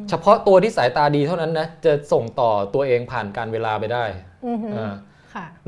[0.09, 4.03] เฉพาะตัวที่สายตาดีเท่านั้นนะ จะส่งต่อตัวเองผ่านการเวลาไปได้
[4.47, 5.12] อือหือ อ่าค่ะ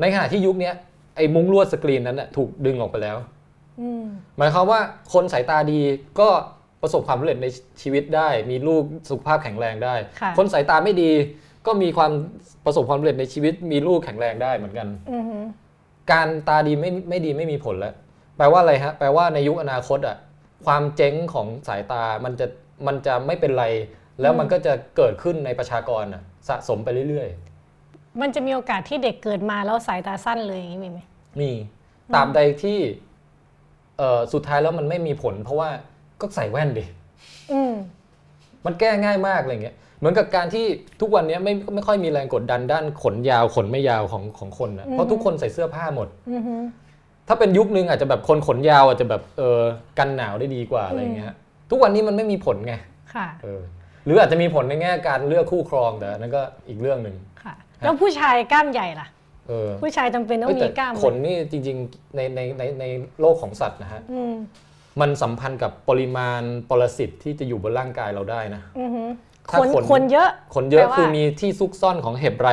[0.00, 0.74] ในขณะที่ยุคเนี้ย
[1.16, 3.16] ไอ้มุ้งลวดสกรีนนั้นนะถูกดึงออกไปแล้ว
[3.80, 4.04] อืม
[4.38, 4.80] หมายความว่า
[5.12, 5.80] คนสายตาดี
[6.20, 6.28] ก็
[6.82, 7.46] ประสบความสำเร็จใน
[7.82, 11.10] ชีวิตได้ มีลูกสุขภาพแข็งแรงได้ค่ะคนสายตาไม่ดี
[11.66, 12.12] ก็มีความ
[12.64, 15.44] ประสบความสำเร็จในชีวิต มีลูกแข็งแรงได้เหมือนกันอือหือ
[16.12, 17.94] การตาดีไม่ไม่ดีไม่มีผลแล้ว
[18.36, 20.16] แปลว่าอะไรฮะ แปลว่าในยุคอนาคตอะ
[20.66, 22.46] ความเจ๊งของสายตามันจะ
[22.86, 23.64] มันจะไม่เป็นไร
[24.20, 27.28] แล้วมันก็จะเกิดขึ้นในประชากรอะสะสมไปเรื่อย
[28.20, 31.50] มันจะมีโอกาสที่เด็กเกิดมาแล้วสายตาสั้นเลยอย่างนี้มีไหมๆมี
[32.14, 32.78] ตราบใดที่
[33.98, 35.68] เอ่อสุดท้ายแล้วมันไม่มีผล เพราะว่า
[36.20, 36.84] ก็ใส่แว่นดิ
[37.52, 37.72] อืม
[38.66, 40.66] มันแก้ง่ายมากอะไรเงี้ยเหมือนกับการที่
[41.00, 46.62] ทุกวันนี้ไม่ไม่ค่อยมีแรงกดดันด้านขนยาวขนไม่ยาวของของคนนะเพราะทุกคนใส่เสื้อผ้าหมดอือหือ
[47.28, 49.60] ถ้าเป็นยุคนึงอาจจะแบบคนขนยาวอาจจะแบบเออ
[49.98, 51.34] กันหนาวได้ดีกว่าอะไรเงี้ย
[51.70, 52.74] ทุกวันนี้มันไม่มีผลไง
[53.14, 53.60] ค่ะเออ
[54.04, 57.54] หรืออาจจะมีผลในแง่การเลือกคู่ครองแต่นั่นก็อีกเรื่องหนึ่งค่ะ
[57.86, 59.06] แล้วผู้ชายกล้ามใหญ่ล่ะ
[59.48, 62.84] เออผู้ชายจำเป็นต้อเอ้งยมีแต่กล้ามไหมขนนี่จริงๆในในในใน
[63.20, 64.34] โลกของสัตว์นะฮะอืม
[65.00, 69.08] มันสัมพันธ์กับปริมาณปรสิตที่จะอยู่บนร่างกายเราได้นะอือหือ
[69.50, 72.50] ถ้าขนขนขนเยอะขนเยอะแปลว่าคือมีที่ซุกซ่อนของเห็บไร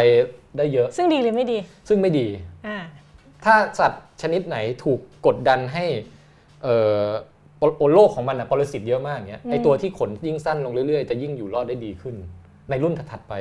[0.58, 1.58] ได้เยอะ ซึ่งดีหรือไม่ดี
[1.88, 2.28] ซึ่งไม่ดี
[2.68, 2.78] อ่า
[3.46, 5.86] ถ้าสัตว์ชนิดไหนถูกกดดันให้
[6.64, 7.08] เอ่อ
[7.60, 12.16] โอโอโลกของมันอะปรสิตเยอะมากเงี้ยอืมไอตัวที่ขนยิ่งสั้นลงเรื่อยๆ จะยิ่งอยู่รอดได้ดีขึ้น
[12.70, 13.34] ในรุ่นถัดๆไป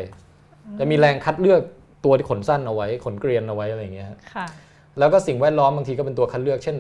[0.79, 1.61] จะมีแรงคัดเลือก
[2.05, 4.47] ตัวที่ขนสั้นเอาไว้ขนเกรียนเอาไว้อะไรเงี้ยฮะค่ะ
[4.99, 6.77] แล้วก็สิ่งแวดล้อมบางทีก็เป็นตัวคัดเลือก เช่น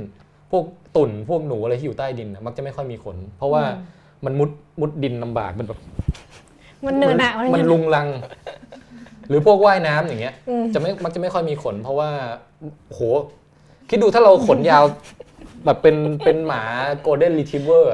[0.50, 0.64] พวก
[0.96, 4.50] ตุ่นพวกหนูอะไรที่อยู่ใต้ดินอะมักจะไม่ค่อยมีขน เพราะว่าอืมมันมุด
[4.80, 5.78] มุดดินลำบากมันแบบ
[6.86, 8.08] มันเนินอะมันเลุงลัง
[9.28, 12.10] หรือพวกว่ายน้ำอย่างเงี้ยอืมจะไม่มักจะไม่ค่อยมีขน เพราะว่า
[12.88, 13.00] โห
[13.88, 14.84] คิดดูถ้าเราขนยาว
[15.64, 16.62] แบบเป็นเป็นหมา
[17.02, 17.92] โกลเด้นรีท i เวอร์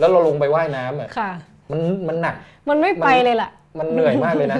[0.00, 1.30] แล้วเราลงไปว่ายน้ำอะค่ะ
[1.70, 2.34] มันมันหนัก
[2.68, 4.58] มันไม่ไปเลยล่ะ มันเหนื่อยมากเลยนะ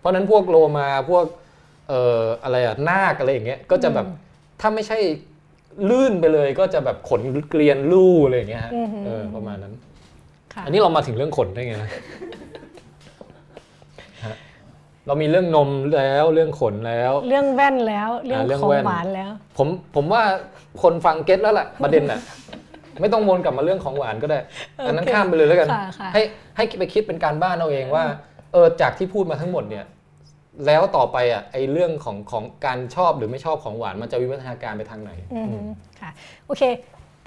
[0.00, 1.24] เพราะฉะนั้นพวกโลมาพวก
[1.88, 4.06] เอ่ออะไรอะนาคอะไรอย่างเงี้ยก็จะแบบ
[4.60, 4.98] ถ้าไม่ใช่
[5.90, 9.74] ลื่นไปเลยก็จะแบบขนเกลียนลู่อะไรอย่างเงี้ยฮะอือหือเออประมาณนั้น
[10.54, 11.90] ค่ะอันนี้เรามาถึงเรื่องขนได้ไงนะ
[14.24, 14.34] ฮะ
[15.06, 20.22] เรามีเรื่องนมแล้วเรื่องขนแล้ว เรื่องแว่นแล้ว เรื่องอ่าเรื่องของแว่นหวานแล้ว ผมผมว่า
[20.82, 22.20] คนฟังเก็ตแล้วล่ะประเด็นน่ะ
[23.00, 24.38] ไม่ต้องวนกลับมาเรื่องของหวานก็ได้
[24.86, 26.22] อันนั้นโอเคข้ามไปเลยแล้วกันค่ะค่ะให้
[26.56, 28.04] ให้ไปคิดเป็นการบ้านเอาเองว่า
[28.52, 29.84] เออจากที่พูดมาทั้งหมดเนี่ย
[30.66, 35.66] แล้วต่อไปอะไอเรื่องของของการชอบหรือไม่ชอบของหวานมันจะวิวัฒนาการไปทางไหนอือหือ
[36.00, 36.10] ค่ะ
[36.46, 36.62] โอเค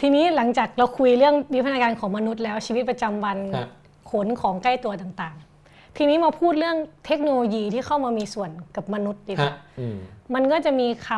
[0.02, 3.68] ทีนี้หลังจากเราคุยเรื่องวิวัฒนาการของมนุษย์แล้วชีวิตประจำวันฮะ
[4.12, 9.98] ขนของใกล้ตัวต่างๆ ทีนี้มาพูดเรื่องเทคโนโลยีที่เข้ามามีส่วนกับมนุษย์ดีกฮะว่าอืม
[10.34, 11.10] มันก็จะมีค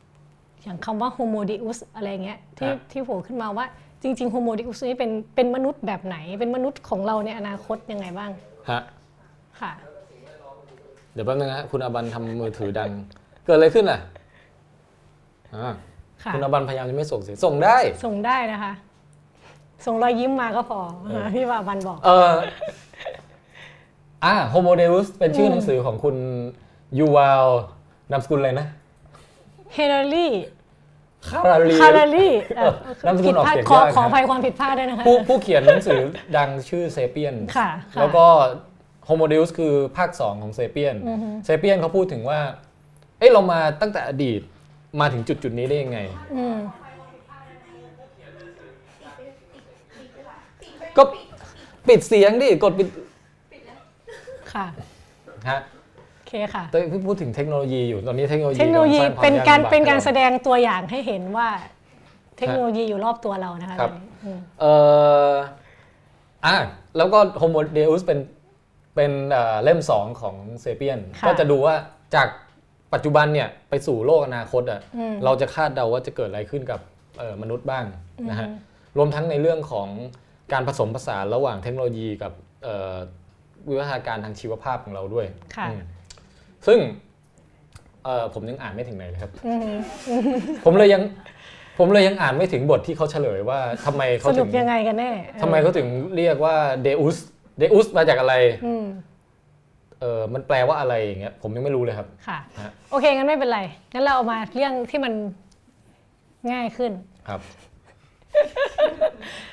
[0.00, 3.66] ำอย่างคำว่า homo deus อะไรเงี้ยที่ฮะที่โผล่ขึ้นมาว่า
[4.02, 8.30] จริงๆ homo deus นี่เป็นเป็นมนุษย์แบบไหน เป็นมนุษย์ของเราในอนาคตยังไงบ้าง
[8.70, 8.80] ฮะ
[9.60, 9.72] ค่ะ
[11.16, 12.90] เดี๋ยวแป๊บนึงนะคุณอบันทำมือถือดัง
[13.44, 14.00] เกิดอะไรขึ้นอะ
[15.54, 15.72] อ่า
[16.22, 18.72] ค่ะคุณอบันพยายามจะไม่ส่งเสียงส่งได้ ส่งได้นะคะ
[19.86, 20.80] ส่งรอยยิ้มมาก็พอ
[21.16, 22.32] นะพี่ว่าบันบอก เออ
[24.24, 26.16] อ่า Homo Deus เป็นชื่อหนังสือของคุณ
[26.98, 27.44] ยูวาล
[28.10, 28.66] นามสกุลอะไรนะ
[29.74, 30.32] เฮเลอรี่
[31.30, 32.72] คาราลีคาราลี่เอ่อ
[33.06, 36.00] นามสกุผิลดออกพลาดเสียงขอยากขออนะภัยความผิดพลาดด้วยนะคะผู้ผู้เขียนหนังสือ
[36.36, 38.26] ดังชื่อเซเปียน ค่ะค่ะแล้วก็
[39.08, 40.96] Homo Deus คือภาค 2 ของเซเปียน
[41.44, 42.40] เซเปียนเขาพูดถึงว่า
[43.18, 44.40] เอ้ยเรามาตั้งแต่อดีต
[45.00, 45.98] มาถึงจุดจุดๆนี้ได้ยังไง
[46.36, 46.58] อืม
[50.96, 51.02] ก็
[51.88, 52.88] ปิดเสียงดิ กดปิด
[54.52, 54.66] ค่ะ
[55.50, 55.60] ฮะ
[56.16, 61.48] โอเคค่ะแต่พี่พูดถึงเทคโนโลยีอยู่ตอนนี้เทคโนโลยีเทคโนโลยีำลังสงควมเป็นการยลำบเป็นการให้แสดงตัวอย่างให้เห็นว่า
[62.38, 64.72] เทคโนโลยีอยู่รอบตัวเรานะคะครับตอนนี้อืมเอ่
[65.32, 65.34] อ
[66.46, 66.56] อะ
[66.96, 68.35] แล้วก็ Homo Deus เป็นเป็น
[69.32, 71.74] เอ่อเล่ม 2 ของเซเปียนค่ะก็จะดูว่า
[72.14, 72.28] จาก
[72.94, 76.80] ปัจจุบันเนี่ยไปสู่โลกอนาคตอะอืมเราจะคาดเดาว่าจะเกิดอะไรขึ้นกับ
[77.18, 77.84] เอ่อมนุษย์บ้าง
[78.30, 78.56] นะฮะอืม
[78.96, 79.88] รวมทั้งในเรื่องของ
[80.52, 82.32] การผสมผสานระหว่างเทคโนโลยีกับ
[82.64, 82.94] เอ่อ
[83.68, 85.26] วิวัฒนาการทางชีวภาพของเราด้วย
[85.56, 85.80] ค่ะอืม
[86.66, 86.78] ซึ่ง
[88.04, 89.76] เอ่อผมยังอ่านไม่ถึงไหนเลยครับอืม
[90.64, 91.02] ผมเลยยัง
[91.78, 95.10] ผมเลยยังอ่านไม่ถึงบทที่เขาเฉลยว่าทำไมสเขารุถึปงยังไงกันแน่
[95.42, 95.86] ทำไมเขาถึง
[96.16, 97.16] เรียกว่าเดอุส
[97.58, 98.34] เดอุสมาจากอะไร
[98.66, 98.84] อืม
[100.00, 103.60] เออมันแปลว่าอะไรอย่างเงี้ยผมยังไม่รู้เลยครับค่ะฮะโอเคงั้นไม่เป็นไร
[103.92, 105.12] งั้นเราเอามาเรื่องที่มัน
[106.52, 106.92] ง่ายขึ้น
[107.28, 107.40] ครับ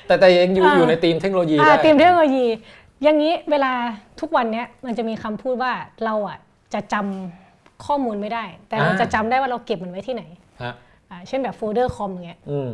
[0.06, 2.46] แต่แต่ยังอยู่อ่าอยู่ในทีมเทคโนโลยีอ่าได้เตรียมเทคโนโลยี
[3.02, 3.72] อย่างนี้เวลา
[4.20, 5.72] ทุกวันเนี้ยมันจะมีคำพูดว่า
[6.04, 6.38] เราอะ
[6.74, 10.22] จะจำข้อมูลไม่ได้ แต่เราจะจำได้ว่าเราเก็บมันไว้ที่ไหน
[10.62, 10.72] ฮะ
[11.10, 12.70] อ่าเช่นแบบโฟลเดอร์คอมอย่างเงี้ยอืม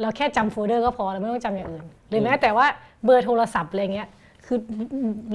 [0.00, 2.66] เราแค่จำโฟลเดอร์ก็พอเราไม่ต้องจำอย่างอื่นหรือแม้แต่ว่า
[3.04, 4.08] เบอร์โทรศัพท์อะไรเงี้ย
[4.50, 4.60] คือ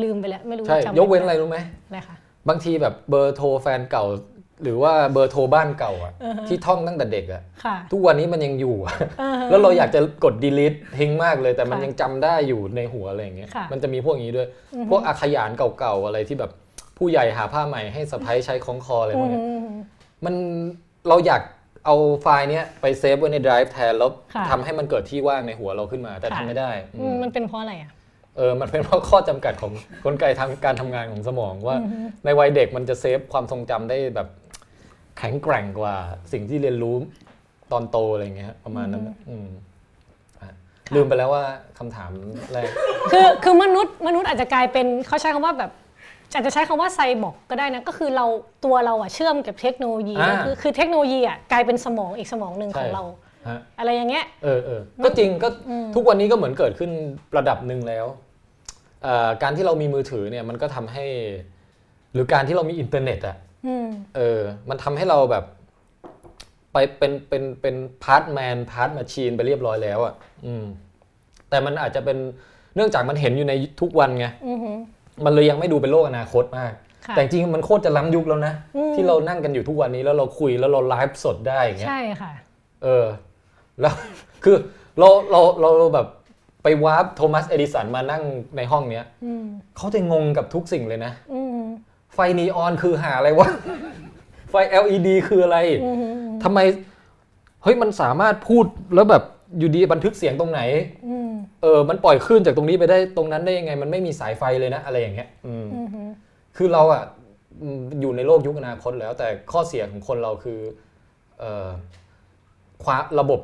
[0.03, 1.57] ลืมไปแล้วไม่รู้ใช่จำยกเว้นอะไรรู้ไหม
[1.87, 2.15] อะไรคะ
[2.49, 4.05] บางทีแบบเบอร์โทรแฟนเก่า
[4.63, 6.13] หรือว่าเบอร์โทรบ้านเก่าอะ
[6.47, 14.47] ที่ท่องตั้งแต่เด็กอะค่ะทุกวันนี้มันยังอยู่อะเออแล้วเราอยากจะกด delete ทิ้งมากเลย แต่มันค่ะยังจำได้อยู่ในหัวอะไรอย่างเงี้ยค่ะมันจะมีพวกนี้ด้วย
[14.89, 16.51] พวกอาขยานเก่าๆอะไรที่แบบ
[16.97, 19.67] ผู้ใหญ่หาผ้าใหม่ให้สะพ้ายใช้คล้องคออะไรพวกเนี้ยอืม
[20.25, 20.35] มัน
[21.09, 21.41] เราอยาก
[21.85, 27.91] เอาไฟล์เนี้ยไปเซฟไว้ใน Drive แทนแล้วค่ะทำให้มันเกิดที่ว่างในหัวเราขึ้นมา แต่ค่ะทำไม่ได้อือืมมมันเป็นเพราะอะไรอะ
[28.37, 29.73] เออมันเป็นเพราะข้อจำกัดของ
[30.05, 31.77] กลไกทางการทำงานของสมองว่า
[32.25, 34.27] ในวัยเด็กมันจะเซฟความทรงจำได้แบบ
[35.17, 35.95] แข็งแกร่งกว่า
[36.31, 36.95] สิ่งที่เรียนรู้
[37.71, 39.47] ตอนโตอะไรอย่างเงี้ยประมาณนั้นนะอืม
[40.41, 40.49] อะ
[40.95, 41.43] ลืมไปแล้วว่า
[41.79, 42.11] คำถาม
[42.51, 42.69] แรก
[43.11, 45.71] คือคือมนุษย์มนุษย์อาจจะกลายเป็นเขาใช้คำว่าแบบ
[46.33, 48.25] อาจจะใช้คำว่าไซบอร์กก็ได้นะ ก็คือเรา
[48.65, 53.03] ตัวเราอะเชื่อมกับเทคโนโลยีอ่าคือคือเทคโนโลยีอะกลายเป็นสมองอีกสมองหนึ่งของใช่เรา
[53.47, 55.49] ฮะอะไรอย่างเงี้ยเออเออก็จริงก็
[55.95, 56.91] ทุกวันนี้ก็เหมือนเกิดขึ้น
[57.37, 58.24] ระดับหนึ่งแล้วเอ่อ
[59.43, 61.05] การที่เรามีมือถือเนี่ยมันก็ทำให้
[62.13, 63.37] หรือการที่เรามีอินเทอร์เน็ตอะ
[63.67, 65.43] อืมเออ มันทำให้เราแบบ
[66.73, 70.13] ไปเป็นเป็นเป็น part man part machine ไปเรียบร้อยแล้วอะ
[70.45, 70.65] อืม
[71.49, 72.17] แต่มันอาจจะเป็น
[72.75, 74.77] เนื่องจากมันเห็นอยู่ในทุกวันไงอือหือ
[75.25, 76.73] มันเลยยังไม่ดูเป็นโลกอนาคตมาก
[77.07, 82.31] ค่ะแต่จริงๆมันโคตรจะล้ำยุคแล้วนะอืมที่เรานั่งกันอยู่ทุกวันนี้แล้วเราคุยแล้วเราไลฟ์สดได้อย่างเงี้ยใช่ค่ะ
[82.83, 83.05] เออ
[83.81, 83.93] แล้ว
[84.43, 84.55] คือ
[84.99, 86.07] เราเราเราแบบ
[86.67, 88.23] ไปวาร์ปโทมัสเอดิสันมานั่ง
[88.57, 89.45] ในห้องเนี้ยอืม
[89.77, 91.63] เขาจะงงกับทุกสิ่งเลยนะอืม
[92.13, 93.49] ไฟนีออนคือหาอะไรวะ
[94.49, 95.99] ไฟ LED คืออะไรอืม
[96.43, 96.59] ทำไม
[97.63, 99.23] เฮ้ยมันสามารถพูดแล้วแบบ
[99.57, 100.61] อยู่ดีบันทึกเสียงตรงไหน
[101.07, 106.09] อืมเออ มันปล่อยคลื่นจากตรงนี้ไปได้ตรงนั้นได้ยังไง มันไม่มีสายไฟเลยนะ อะไรอย่างเงี้ยอืมอืมอืม
[106.57, 107.03] คือเราอะ
[107.61, 110.59] อืมอยู่ในโลกยุคอนาคตแล้ว แต่ข้อเสียของคนเราคือ
[111.39, 111.69] เอ่อ
[112.83, 113.39] ความระบบ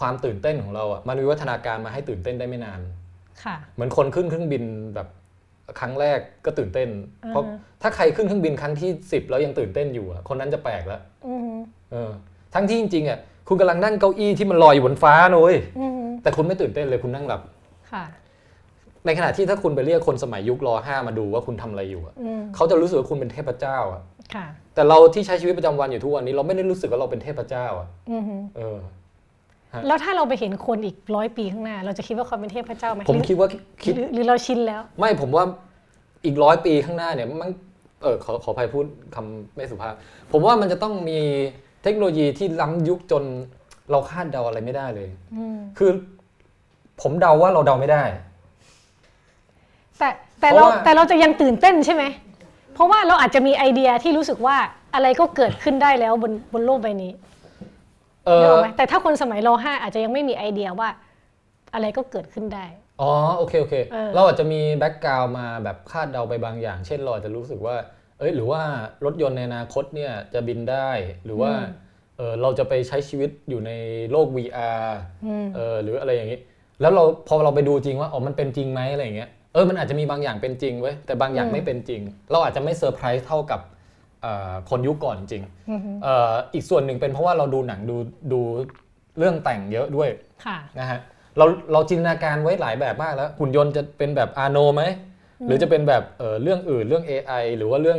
[0.00, 2.80] ความตื่นเต้นของเราอะมันวิวัฒนาการมาให้ตื่นเต้นได้ไม่นาน
[3.44, 4.62] ค่ะเหมือนคนขึ้นเครื่องบิน
[4.94, 5.08] แบบ
[5.80, 6.88] ครั้งแรกก็ตื่นเต้น
[7.28, 11.58] เพราะอ่าฮะถ้าใครขึ้นเครื่องบินครั้งที่10แล้วยังตื่นเต้นอยู่อะคนนั้นจะแปลกแล้วอืม
[11.90, 12.10] เออ
[12.54, 13.18] ทั้งที่จริงๆอะ
[13.48, 17.40] คุณกำลังนั่งเก้าอี้ที่มันลอยอยู่บนฟ้านะเว้ยอืมแต่คุณไม่ตื่นเต้นเลยคุณนั่งหลับ
[17.92, 18.04] ค่ะ
[19.06, 24.02] ในขณะที่ถ้าคุณไปเรียกคนสมัยยุครอห้ามาดูว่าคุณทำอะไรอยู่อะอืมเขาจะรู้สึกว่าคุณเป็นเทพเจ้าอะ
[24.34, 28.22] ค่ะแต่เราที่ใช้ชีวิตประจำวันอยู่ทุกวันนี้เราไม่ได้รู้สึกว่าเราเป็นเทพเจ้าอะอืม
[28.56, 28.78] เออ
[29.86, 33.48] แล้วถ้าเราไปเห็นคนอีกร้อยปีข้างหน้า เราจะคิดว่าเขาเป็นเทพเจ้าไหมผมคิดว่า
[33.84, 35.44] คิดหรือหรือเราชินแล้ว ไม่ผมว่า
[36.24, 37.50] อีกร้อยปีข้างหน้าเนี่ยมัน
[38.02, 39.94] เออขอขออภัยพูดคำไม่สุภาพ
[40.32, 41.18] ผมว่ามันจะต้องมี
[41.82, 43.22] เทคโนโลยีที่ล้ำยุคจน
[43.90, 45.90] เราคาดเดาอะไรไม่ได้เลยอืมคือ
[47.00, 48.02] ผมเดาว่าเราเดาไม่ได้
[49.98, 50.08] แต่
[50.40, 52.04] แต่เพเราราะว่าแต่เราจะยังตื่นเต้นใช่ไหม
[52.74, 54.56] เพราะว่าเราอาจจะมีไอเดียที่รู้สึกว่า
[54.94, 57.12] อะไรก็เกิดขึ้นได้แล้วบนบนโลกใบนี้
[58.28, 60.88] เอนึกอออกไหมแต่ถ้าคนสมัยรห้าอาจจะยังไม่มีไอเดียว่า
[61.74, 62.66] อะไรก็เกิดขึ้นได้
[63.00, 67.76] อ๋อโอเคโอเคเออเราอาจจะมีแบ็กกราวมาแบบคาดเดาไปบางอย่าง เช่นเราอาจจะรู้สึกว่า
[68.18, 68.60] เอ้ยหรือว่า
[69.04, 70.88] รถยนต์ในอนาคตเนี่ยจะบินได้
[71.24, 71.52] หรือว่า
[72.16, 73.70] เออเราจะไปใช้ชีวิตอยู่ใน
[74.10, 74.82] โลก VR
[75.26, 76.38] อืมเออหรืออะไรอย่างนี้
[76.80, 82.00] แล้วเราพอเราไปดูจริงว่าอ๋อมันเป็นจริงไหมอะไรอย่างเงี้ยเออมันอาจจะมีบางอย่างเป็นจริงเว้ยแต่บางอย่างอืมไม่เป็นจริง
[82.30, 83.77] เราอาจจะไม่เซอร์ไพรส์เท่ากับเอ่อ
[84.70, 87.96] คนยุคก่อนจริงอืมเอ่ออีกส่วนหนึ่งเป็นเพราะว่าเราดูหนังดู
[88.32, 88.40] ดู
[89.18, 90.08] เรื่องแต่งเยอะด้วย
[90.44, 90.98] ค่ะนะฮะ
[91.38, 94.82] เราเราจินตนาการไว้หลายแบบมากแล้วหุ่นยนต์จะเป็นแบบอาโนไหม
[95.46, 97.98] หรือจะเป็นแบบเออเรื่องอื่นเรื่อง AI หรือว่าเรื่อง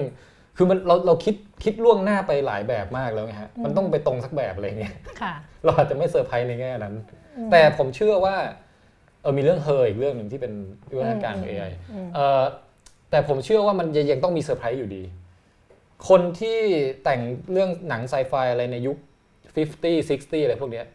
[0.58, 6.96] คือมันเราเราคิดคิดล่วงหน้าไปหลายแบบมากแล้วไงฮะมันต้องไปตรงสักแบบอะไรเงี้ยค่ะเราอาจจะไม่เซอร์ไพรส์ในแง่นั้น
[7.52, 8.36] แต่ผมเชื่อว่า
[9.22, 10.54] เออมีเรื่องเฮออีกเรื่องหนึ่งที่เป็น
[10.90, 12.42] วิวัฒนาการของ AI อืมเออ
[13.10, 15.04] แต่ผมเชื่อว่ามันยังยังต้องมีเซอร์ไพรส์อยู่ดี
[16.10, 16.58] คนที่
[17.04, 17.22] แต่ง
[17.52, 19.58] เรื่องหนังไซไฟอะไรในยุค 50
[20.10, 20.86] 60 อะไรพวกเนี้ย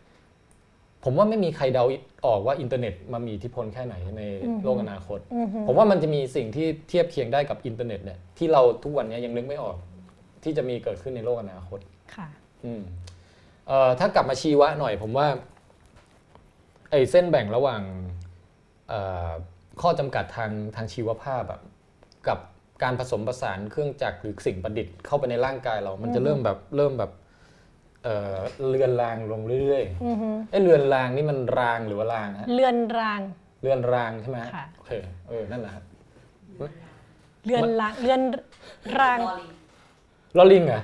[1.04, 1.84] ผมว่าไม่มีใครเดา
[2.26, 4.22] ออกว่าอินเทอร์เน็ตมามีอิทธิพลแค่ไหนใน
[4.64, 9.76] โลกอนาคตอืมผมว่ามันจะมีสิ่งที่เทียบเคียงได้กับอินเทอร์เน็ตเนี่ยที่เราทุกวันนี้ยังนึกไม่ออก
[10.44, 11.78] ที่จะมีเกิดขึ้นในโลกอนาคต
[12.14, 12.28] ค่ะ
[12.64, 12.82] อืม
[13.68, 15.26] เอ่อถ้ากลับมาชีวะหน่อย ผมว่า
[16.90, 17.82] ไอ้เส้นแบ่งระหว่าง
[18.88, 19.30] เอ่อ
[19.80, 21.62] ข้อจำกัดทางทางชีวภาพแบบ
[22.28, 22.38] กับ
[22.84, 27.10] การผสมผสานเครื่องจักรหรือสิ่งประดิษฐ์เข้าไปในร่างกายเรา มันจะเริ่มแบบเริ่มแบบ
[28.04, 33.20] เอ่อเลือนรางลงเรื่อยอือฮึๆไอ้เลือนรางนี่มันรางหรือว่ารางฮะเรือนราง
[33.62, 34.92] เลือนรางใช่ไหมฮะค่ะ โอเค
[35.28, 35.82] เออนั่นแหละฮะ
[37.44, 38.20] เลือนรางเลือน
[38.98, 39.18] ราง
[40.36, 40.82] ลอลิงเหรอะ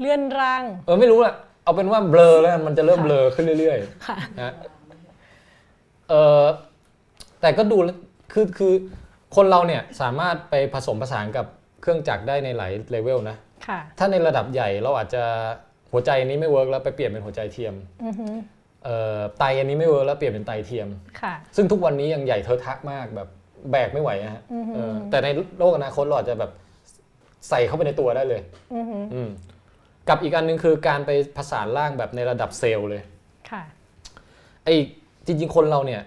[0.00, 1.34] เลือนรางเออไม่รู้ละ
[1.64, 4.52] เอาเป็นว่าเบลอแล้วกันมันจะเริ่มเบลอขึ้นเรื่อยๆ ค่ะ นะ
[6.08, 6.44] เออ
[7.40, 7.96] แต่ก็ดูแล้ว
[8.32, 8.74] คือคือ
[9.36, 11.46] คนเราเนี่ยสามารถไปผสมผสานกับ
[11.80, 15.22] เครื่องจักรได้ในหลายเลเวลนะค่ะถ้าในระดับใหญ่เราอาจจะ
[15.92, 17.74] หัวใจนี้ไม่ work แล้วไปเปลี่ยนเป็นหัวใจเทียม
[18.04, 18.26] อือฮึ
[18.84, 20.88] เอ่อไตอันนี้ไม่ work แล้วเปลี่ยนเป็นไตเทียม
[21.20, 23.28] ค่ะซึ่งทุกวันนี้ยังใหญ่เทอะทะมากแบบ
[23.70, 26.50] แบกไม่ไหวนะฮะอือหือเออแต่ในโลกอนาคตเราอาจจะแบบ
[27.48, 28.40] ใส่เข้าไปในตัวได้เลย
[28.74, 29.30] อือหืออืม
[30.08, 33.02] กับอีกอันหนึ่งคือการไปผสานร่างแบบในระดับเซลล์เลย
[33.50, 33.62] ค่ะ
[34.64, 34.74] ไอ้
[35.26, 36.02] จริง ๆ คนเราเนี่ย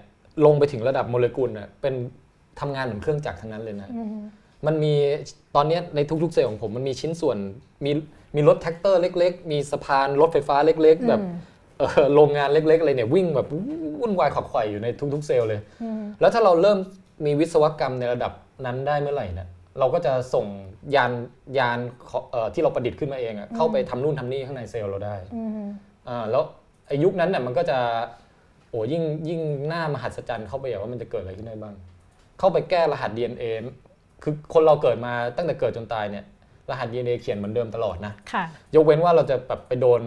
[0.46, 1.94] ลงไปถึงระดับโมเลกุลน่ะเป็น
[2.60, 4.26] ทำงานเหมือนเครื่องจักรทั้งนั้นเลยนะอือหือ
[4.68, 4.94] มันมี
[5.56, 7.38] ตอนเนี้ยในทุกๆเซลล์ของผมมันมีชิ้นส่วน
[7.86, 7.92] มี
[8.36, 11.34] มีรถแทรกเตอร์เล็ก ๆ มีสะพานรถไฟฟ้าเล็ก ๆ แบบอืม
[11.80, 13.48] เออโรงงานเล็ก ๆ อะไรเนี่ยวิ่งแบบ
[14.00, 16.78] วุ่นวายขวักไขว่อยู่ในทุก ๆ เซลล์เลยอืมแล้วถ้าเราเริ่ม
[17.26, 18.32] มีวิศวกรรมในระดับ
[18.66, 19.48] นั้นได้เมื่อไหร่เนี่ย
[19.80, 20.46] เราก็จะส่ง
[20.96, 21.12] ยาน
[21.58, 21.80] ยาน
[22.10, 25.68] ของเอ่อที่เราประดิษฐ์ขึ้นมาเองอะเข้าไปทำนู่นทำนี่ข้างในเซลล์เราได้อืม
[26.08, 26.44] อ่าแล้ว
[26.88, 27.78] ไอายุคนั้นเนี่ยมันก็จะ
[28.70, 31.74] โอ้ยิ่งยิ่งหน้ามหัศจรรย์เข้าไปอย่างว่ามันจะเกิดอะไรขึ้นได้บ้าง
[32.42, 33.46] เข้าไปแก้รหัส DNA
[34.24, 36.26] คือคนเราเกิดมาตั้งแต่เกิดจนตายเนี่ย
[36.72, 38.44] รหัส DNA เขียนเหมือนเดิมตลอดนะค่ะ
[38.76, 40.02] ยกเว้นว่าเราจะแบบไปโดน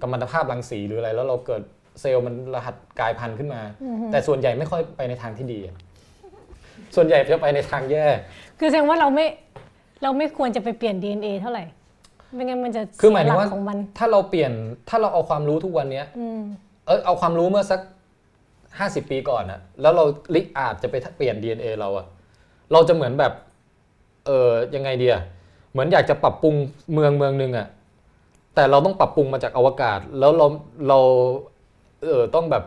[0.00, 1.62] กัมมันตภาพรังสีหรืออะไร แล้วเราเกิด
[2.00, 3.60] เซลล์มันรหัสกลายพันธุ์ขึ้นมา
[4.12, 5.76] แต่ส่วนใหญ่ไม่ค่อยไปในทางที่ดีอะ
[6.96, 8.06] ส่วนใหญ่จะไปในทางแย่
[8.58, 9.26] คือแสดงว่าเราไม่
[10.02, 11.64] เราไม่ควรจะไปเปลี่ยน DNA เท่าไหร่
[12.34, 14.52] ไม่งั้นมันจะคือหมายถึงเสีว่าลักของมันถ้าเราเปลี่ยน
[14.88, 16.40] ถ้าเราเอาความรู้ทุกวันเนี้ยอืม
[16.86, 17.80] เออเอาความรู้เมื่อสัก
[18.78, 20.04] ห้าสิบปีก่อนอะแล้วเรา
[20.34, 22.06] ลิอาจจะไปเปลี่ยน DNA เราอะ
[22.72, 23.32] เราจะเหมือนแบบ
[24.26, 25.16] เออยังไงเดีย
[25.72, 26.54] เหมือนอยากจะปรับปรุง
[26.92, 27.66] เมืองเมืองหนึ่งอะ
[28.54, 30.46] แต่เราต้องปรับปรุงมาจากอวกาศ แล้วเรา
[30.88, 30.98] เรา
[32.02, 32.64] เออต้องแบบ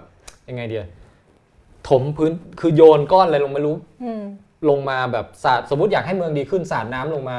[0.50, 0.86] ยังไงเดีย
[1.90, 4.12] ถมพื้นคือโยนก้อนอะไรลงไม่รู้อื
[4.70, 7.38] ลงมาแบบสาดสมมติอยากให้เมืองดีขึ้นสาดน้ำลงมา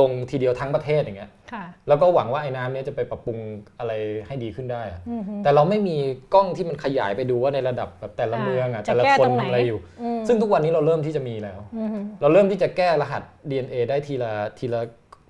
[0.00, 3.38] ลงทีเดียวทั้งประเทศอย่างเงี้ยค่ะแล้วก็หวังว่าไอ้น้ำเนี้ยจะไปปรับปรุง
[3.78, 3.92] อะไร
[4.26, 5.96] ให้ดีขึ้นได้อะอืมแต่เราไม่มี
[6.34, 11.88] กล้องที่มันขยายไปดูว่าในระดับแบบแต่ละอ่าเมืองอะจะแต่ละแก้คนตรงไหนทำอะไรอยู่อืมซึ่งทุกวันนี้เราเริ่มที่จะมีแล้วอืม
[12.20, 14.80] เราเริ่มที่จะแก้รหัส DNA ได้ทีละทีละ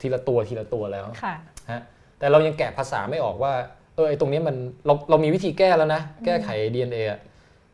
[0.01, 1.35] ทีละตัวทีละตัวแล้วค่ะ
[1.71, 1.81] ฮะ
[2.19, 3.53] แต่เรายังแกะภาษาไม่ออกว่า
[3.95, 4.57] เออไอ้ตรงเนี้ยมัน
[4.87, 7.19] เราเรามีวิธีแก้แล้วนะ แก้ไข DNA อะ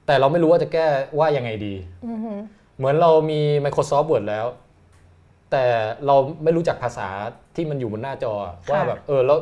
[0.06, 0.86] แต่เราไม่รู้ว่าจะแก้
[1.18, 1.74] ว่ายังไงดี
[2.06, 2.38] อืม
[2.79, 4.47] เหมือนเรามี Microsoft Word แล้ว
[5.51, 5.64] แต่
[6.07, 7.09] เราไม่รู้จักภาษา
[7.57, 9.39] ที่มันอยู่บนหน้าจออะว่าแบบเออแล้ว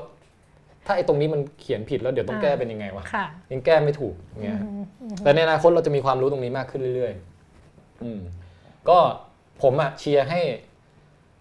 [0.86, 4.60] ถ้าไอ้ตรงนี้มันเขียนผิดแล้วเดี๋ยวต้องแก้เป็นยังไงวะค่ะยังแก้ไม่ถูกอย่างเงี้ย
[5.24, 8.20] แต่ในอนาคตเราจะมีความรู้ตรงนี้มากขึ้นเรื่อยๆอืม
[8.88, 8.98] ก็
[9.62, 10.40] ผมอะเชียร์ให้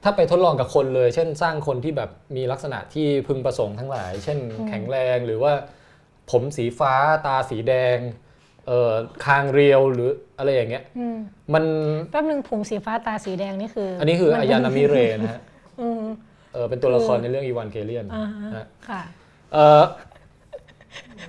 [0.04, 4.38] ถ้าไปทดลองกับคนเลย เช่น สร้างคนที่แบบมีลักษณะที่พึงประสงค์ทั้งหลาย เช่น
[4.70, 5.54] แข็งแรงหรือว่า
[6.32, 6.94] ผมสีฟ้า
[7.26, 8.25] ตาสีแดงเอ่อ
[9.26, 11.18] คางเรียวหรืออะไรอย่างเงี้ยอืม
[11.54, 11.64] มัน
[12.12, 15.42] แป๊บนึงผมสีฟ้าตาสีแดงนี่คือ อัอันนี้คืออายานามิเรนะฮะ
[15.82, 16.04] อืม
[16.54, 19.02] เออเป็นตัวละครในเรื่องอีวานเกเลียนอ่านะฮะค่ะ
[19.54, 19.84] เออ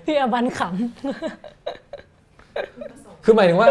[0.05, 0.61] พี่อบันข
[3.24, 3.68] คือหมายถึงว่า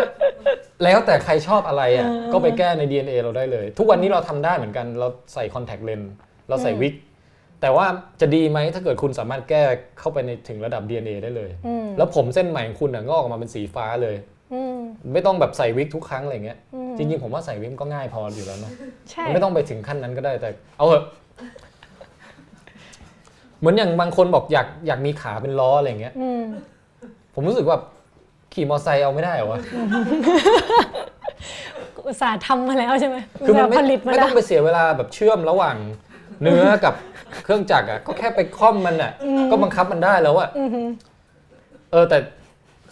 [0.84, 6.11] แล้วแต่ใครชอบอะไรอะก็ไปแก้ใน DNA เราได้เลย ทุกวันนี้เราทำได้เหมือนกัน เราใส่คอนแทคเลนส์
[6.49, 6.93] เราใส่วิก
[7.66, 7.88] แต่ว่า
[8.22, 9.63] จะดีไหมถ้าเกิดคุณสามารถแก้
[9.99, 14.16] เข้าไปในถึงระดับ DNA ได้เลยำอืมแล้วผมเส้นใหม่ของคุณน่ะงอกออกมาเป็นสีฟ้าเลย
[14.53, 14.78] อืม
[15.13, 18.72] ไม่ต้องแบบใส่วิกทุกครั้งอะไรเงี้ยอืมจริงๆผมว่าใส่วิกก็ง่ายพออยู่แล้วเนอะ
[19.09, 21.03] ใช่มันไม่ต้องไปถึงขั้นนั้นก็ได้แต่ เอาเถอะ
[23.59, 26.43] เหมือนอย่างบางคนบอกอยากอยากมีขาเป็นล้ออะไรเงี้ยอืม
[27.36, 27.78] ผมรู้สึกว่า
[28.53, 29.59] ขี่มอไซค์เอาไม่ได้เหรอวะ
[32.07, 35.76] อุตส่าห์ทำมาแล้วใช่ไหมคือมันตไม่ส่าห์ผลิตมาไม่แล้ต้วองไปเสียเวลาแบบเชื่อมระหว่าง
[36.41, 36.93] เนื้อกับ
[37.43, 39.11] เครื่องจักรอะก็แค่ไปคล่อมมันอะ
[39.51, 40.88] ก็บังคับมันได้แล้วอะอือหือ
[41.91, 42.17] เออ แต่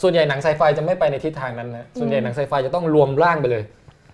[0.02, 3.64] ส่วนใหญ่หนังไซไฟจะไม่ไปในทิศทางนั้นนะส่วนใหญ่หนังไซไฟจะต้องรวมร่างไปเลย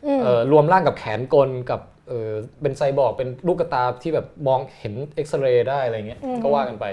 [0.06, 6.86] อืมเออรวมร่างกับแขนกลกับเออเป็นไซบอร์กเป็นลูกกระตาที่แบบมองเห็นเอ็กซเรย์ได้อะไรเงี้ยก็ว่ากันไป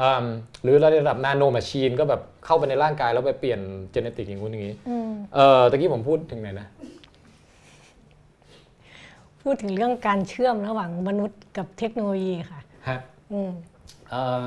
[0.00, 0.24] อ่า
[0.62, 3.60] หรือระดับ nanomachine ก็แบบเข้าไปในร่างกายแล้วไปเปลี่ยน
[3.92, 6.66] genetic อย่างงู้นอย่างนี้อืมเออตะกี้ผมพูดถึงไหนนะ
[9.42, 12.98] พูดถึงเรื่องการเชื่อมระหว่างมนุษย์กับเทคโนโลยีค่ะฮะ
[13.32, 13.50] อืม
[14.10, 14.46] เอ่อ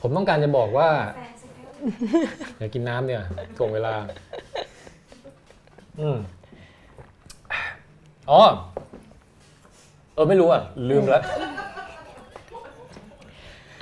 [0.00, 0.88] ผมต้องการจะบอกว่า
[2.58, 3.22] อย่ากินน้ำเนี่ย
[3.56, 3.94] ถ่วงเวลา
[6.00, 6.18] อืม
[8.30, 8.40] อ๋อ
[10.14, 11.22] เออไม่รู้อะ ลืมแล้ว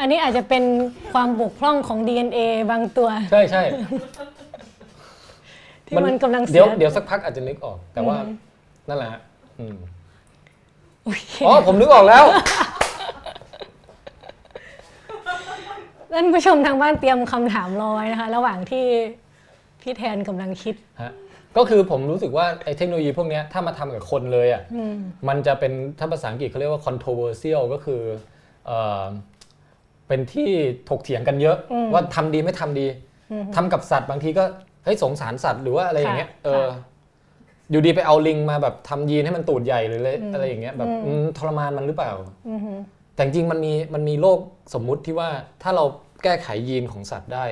[0.00, 0.64] อันนี้อาจจะเป็น
[1.12, 2.38] ความบกพร่องของ DNA
[2.70, 3.62] บางตัว ใช่ใช่
[5.86, 8.36] ที่มันกำลังเสีเดี๋ยวยเดี๋ยวสักพักอาจจะนึกออก แต่ว่าอืม
[8.88, 9.20] นั่นแหละฮะ
[9.58, 12.24] อืมโอเคอ๋อผมนึกออกแล้ว
[16.12, 18.84] ท่านผู้ชมทางบ้านเตรียมคำถามรอไว้นะคะ ระหว่างที่
[19.82, 21.12] พี่แทนกำลังคิด ฮะ
[21.56, 24.96] ก็คือผมรู้สึกว่าไอ้เทคโนโลยีพวกเนี้ยถ้ามาทำกับคนเลยอะอืม
[25.28, 28.02] มันจะเป็นถ้าภาษาอังกฤษเขาเรียกว่า controversial ก็คือ
[28.66, 29.04] เอ่อ
[30.08, 30.50] เป็นที่
[30.88, 32.86] ถกเถียงกันเยอะ อืมว่าทำดีไม่ทำดี
[33.30, 34.44] อืมทำกับสัตว์บางทีก็
[34.84, 36.91] เฮ้ยสงสารสัตว์หรือว่าอะไรอย่างเงี้ยค่ะเออค่ะ
[37.72, 42.12] อยู่ดีไปเอาลิงมาแบบทำยีนให้มันตูดใหญ่หรืออะไรอืมอะไรอย่างเงี้ยแบบอืมอืมทรมานมันหรือเปล่า
[42.48, 42.78] อือหือ
[43.14, 44.38] แต่จริงๆมันมีมันมีโลก
[44.74, 45.28] สมมุติที่ว่า
[45.62, 45.84] ถ้าเรา
[46.22, 47.44] แก้ไขยีนของสัตว์ได้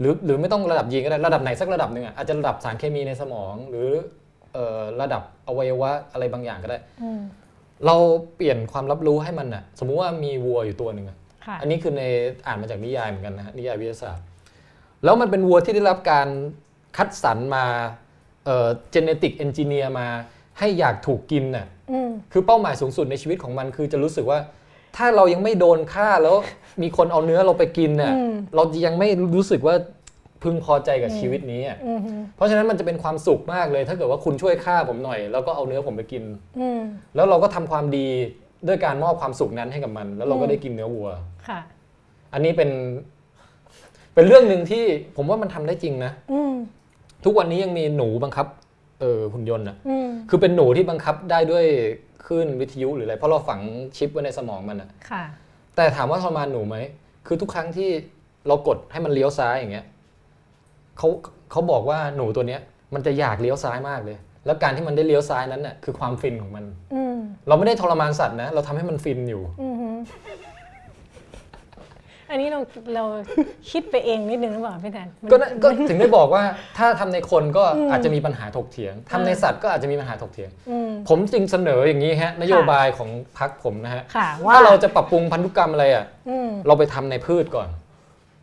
[0.00, 3.88] หรือหรือไม่ต้องระดับยีนก็ได้ระดับไหนสักระดับหนึ่งอะอาจจะระดับสารเคมีในสมอง หรือ
[4.52, 7.20] เอ่อระดับอวัยวะอะไรบางอย่างก็ได้อืม
[7.86, 7.96] เรา
[8.36, 12.02] เปลี่ยนความรับรู้ให้มันอะสมมุติว่ามีวัวอยู่ตัวหนึ่งอะค่ะอันนี้คือใน
[12.46, 14.24] อ่านมาจากนิยายเหมือนกันนะฮะนิยายวิทยาศาสตร์
[15.04, 16.28] แล้วมันเป็นวัวที่ได้รับการ
[16.96, 17.64] คัดสรรมา
[18.44, 20.06] เอ่อเจเนติกเอนจิเนียมา
[20.58, 24.38] ให้อยากถูกกินน่ะอืมคือเป้าหมายสูงสุดในชีวิตของมันคือจะรู้สึกว่า
[24.96, 26.36] ถ้าเรายังไม่โดนฆ่าแล้ว
[26.82, 29.74] มีคนเอาเนื้อเราไปกินน่ะอืมเรายังไม่รู้สึกว่า
[30.42, 32.00] พึงพอใจกับชีวิตนี้อะอืม
[32.36, 36.24] เพราะฉะนั้นมันจะเป็นความสุขมากเลย ถ้าเกิดว่าคุณช่วยฆ่าผมหน่อย แล้วก็เอาเนื้อผมไปกิน
[36.60, 36.80] อืม
[37.14, 38.06] แล้วเราก็ทำความดี
[38.68, 41.08] ด้วยการมอบความสุขนั้นให้กับมัน แล้วเราก็อืมได้กินเนื้อวัว
[41.48, 41.60] ค่ะ
[42.32, 42.70] อันนี้เป็น
[44.14, 44.84] เป็นเรื่องหนึ่งที่
[45.16, 46.54] ผมว่ามันทำได้จริงนะอืม
[47.24, 48.46] ทุกวันนี้ยังมีหนูบังคับ
[49.00, 51.64] เออหุ่นยนต์อะอืมคือเป็นหนูที่บังคับได้ด้วย
[52.24, 53.60] คลื่นวิทยุหรืออะไรเพราะเราฝัง
[53.96, 55.24] ชิปไว้ในสมองมันอะค่ะ
[55.76, 56.76] แต่ถามว่าทรมานหนูไหม
[57.26, 57.88] คือทุกครั้งที่
[58.46, 59.86] เรากดให้มันเลี้ยวซ้ายอย่างเงี้ย
[60.98, 61.08] เขา
[61.50, 62.60] เขาบอกว่าหนูตัวเนี้ย
[62.94, 64.16] มันจะอยากเลี้ยวซ้ายมากเลย
[64.46, 66.64] แล้วการที่มันได้เลี้ยวซ้ายนั้นน่ะคือความฟินของมัน
[66.94, 67.16] อืม
[67.48, 69.42] เราไม่ได้ทรมานสัตว์นะ เราทำให้มันฟินอยู่
[72.30, 72.60] อืมฮึอันนี้เรา
[72.94, 73.04] เรา
[73.70, 76.42] คิดไปเองนิดนึงหรือเปล่าพี่แทนมันก็นั่นก็ถึงได้บอกว่า
[76.78, 87.68] ถ้าทำในคนก็อืมอาจจะมีปัญหาถกเถียงทำในสัตว์ก็อาจจะมีปัญหาถกเถียงอืมผมจึงเสนออย่างนี้ฮะนโยบายของพรรคผมนะฮะค่ะว่าถ้าเราจะปรับปรุงพันธุกรรมอะไรอะอืมเราไปทำในพืชก่อน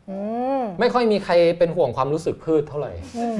[0.10, 0.18] อื
[0.62, 3.38] มไม่ค่อยมีใครเป็นห่วงความรู้สึกพืชเท่าไหร่อืม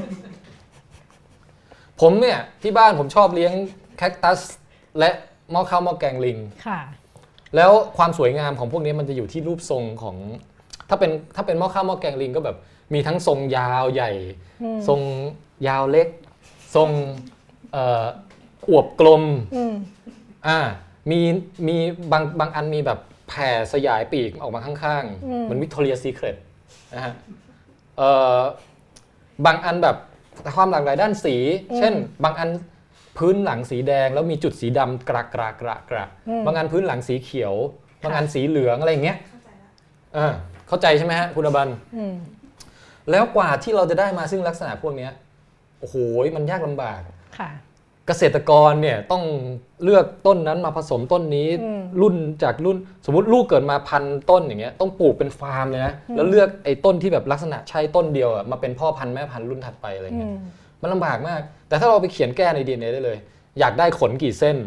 [2.02, 3.54] ผมเนี่ยที่บ้านผมชอบเลี้ยง
[3.98, 4.40] แคคตัส
[5.00, 5.10] และ
[5.52, 6.38] หม้อข้าวหม้อแกงลิง
[6.68, 6.80] ค่ะ
[7.56, 10.18] แล้วความสวยงามของพวกนี้มันจะอยู่ที่รูปทรงของ
[10.90, 12.58] ถ้าเป็นถ้าเป็นหม้อข้าวหม้อแกงลิงก็แบบ
[12.94, 14.12] มีทั้งทรงยาวใหญ่
[14.64, 15.00] อืมทรง
[15.68, 16.08] ยาวเล็ก
[16.76, 16.90] ทรง
[17.74, 18.06] เอ่อ
[18.70, 19.24] อวบกลม
[19.56, 19.74] อืม
[20.48, 20.60] อ่า
[21.12, 21.20] มี
[21.68, 21.76] มี
[22.12, 23.00] บางบางอันมีแบบ
[23.30, 26.38] แผ่สยายปีกออกมาข้างๆเหมือนวิกตอเรียซีเครต
[26.94, 27.14] นะฮะ
[27.98, 28.38] เอ่อ
[29.46, 29.98] บางอันแบบ
[30.56, 31.36] ความหลากหลายด้านสี
[31.78, 31.94] เช่น
[32.24, 32.50] บางอัน
[33.22, 36.06] พื้นหลังสีแดงแล้วมีจุดสีดำกระกระกระกระ
[36.46, 37.54] บางอันพื้นหลังสีเขียว
[38.04, 39.18] บางอันสีเหลืองอะไรอย่างเงี้ย
[40.18, 40.34] อ่า
[40.68, 42.16] เข้าใจใช่ไหมฮะคุณอบันอืม
[43.12, 45.12] แล้วกว่าที่เราจะได้มาซึ่งลักษณะพวกเนี้ย
[45.80, 45.96] โอ้โห
[46.38, 47.02] มันยากลำบาก
[47.40, 47.50] ค่ะ
[48.08, 49.24] เกษตรกรเนี่ยต้อง
[49.84, 60.34] เลือกต้นนั้นมาผสมต้นนี้อืมรุ่นจากรุ่นสมมติลูกเกิดมาพันต้นอย่างเงี้ยต้องปลูกเป็นฟาร์มเลยนะแล้วเลือกไอ้ต้นที่แบบลักษณะใช่ต้นเดียวอะมาเป็นพ่อพันธุ์แม่พันธุ์รุ่นถัดไปอะไรอืเงี้ย
[60.82, 63.18] มมันลำบากมาก แต่ถ้าเราไปเขียนแก้ใน DNA ได้เลย
[63.60, 64.58] อยากได้ขนกี่เส้น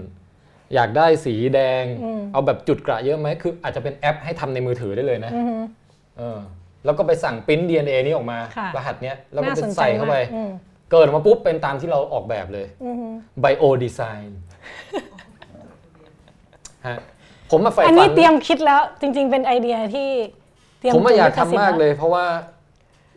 [0.74, 5.60] อยากได้สีแดงอืมเอาแบบจุดกระเยอะไหมคืออาจจะเป็นแอปให้ทำในมือถือได้เลยนะอืม
[6.18, 6.38] เออ
[6.84, 10.50] แล้วก็ไปสั่งปริ้น DNA นี้ออกมาค่ะรหัสเนี้ยแล้วก็น่าไปสนใจใส่เข้าไปมากอืม
[10.90, 12.96] เกิดออกมาปุ๊บเป็นตามที่เราออกแบบเลยอืม
[13.44, 14.28] Bio Design
[16.86, 16.98] ฮะ
[17.50, 20.08] ผมมาใฝ่อันฝันี้นเตรียมคิดแล้วจริง ๆ เป็นไอเดียที่
[20.78, 22.24] เตรียมผมมาอยากตัวทำมากลิขสิทธิ์เลย เพราะว่า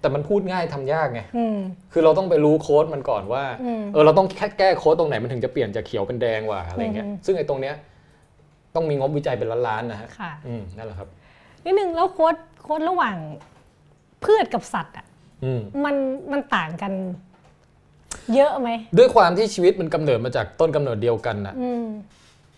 [0.02, 1.58] แต่มันพูดง่ายทำยากไงอืม
[1.94, 7.76] คือเราต้องไปรู้โค้ดมันก่อนว่าอืมเออเราต้องแค่แก้โค้ดตรงไหนมันถึงจะเปลี่ยนจากเขียวเป็นแดงว่ะอะไรเงี้ยอืมซึ่งไอ้ตรงเนี้ย
[8.76, 11.08] ต้องมีงบวิจัยเป็นล้านๆนะฮะค่ะอืมนั่นแหละครับ
[11.66, 13.18] นิดนึงแล้วโค้ดโค้ดระหว่าง
[14.24, 15.06] พืชกับสัตว์อะ
[15.44, 15.96] อืมมัน
[16.32, 16.94] มันต่างกัน
[18.36, 21.86] เยอะไหม ด้วยความที่ชีวิตมันกำเนิดมาจากต้นกำเนิดเดียวกันน่ะอืม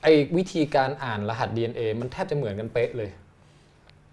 [0.03, 3.09] ไอ้วิธีการอ่านรหัส DNA มันแทบจะเหมือนกันเป๊ะเลย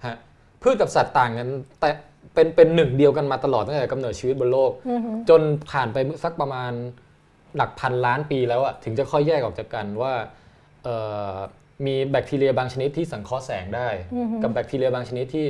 [0.06, 0.16] ฮะ
[0.62, 1.48] พืชกับสัตว์ต่างกัน
[1.80, 1.90] แต่
[2.36, 6.72] เป็นเป็นหนึ่งเดียวกันมาตลอดตั้งแต่กำเนิดชีวิตบนโลกอืมจนผ่านไปสักประมาณ
[7.56, 10.14] หลักพันล้านปีแล้วอะถึงจะค่อยแยกออกจากกันว่า
[10.84, 10.96] เอ่
[11.32, 11.34] อ
[11.86, 13.88] มีแบคทีเรียบางชนิดที่สังเคราะห์แสงได้
[14.42, 15.46] กับแบคทีเรียบางชนิดที่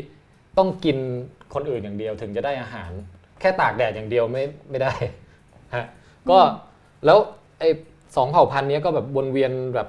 [0.59, 0.97] ต้องกิน
[1.55, 2.91] คนอื่นอย่างเดียวถึงจะได้อาหาร
[3.41, 4.93] แค่ตากแดดอย่างเดียวไม่ไม่ได้
[5.75, 5.87] ฮะ
[6.31, 6.39] ก็
[7.07, 7.19] แล้ว
[7.61, 7.71] ไอ้
[8.17, 9.89] สองเผ่าพันธุ์เนี้ยก็แบบวนเวียนแบบ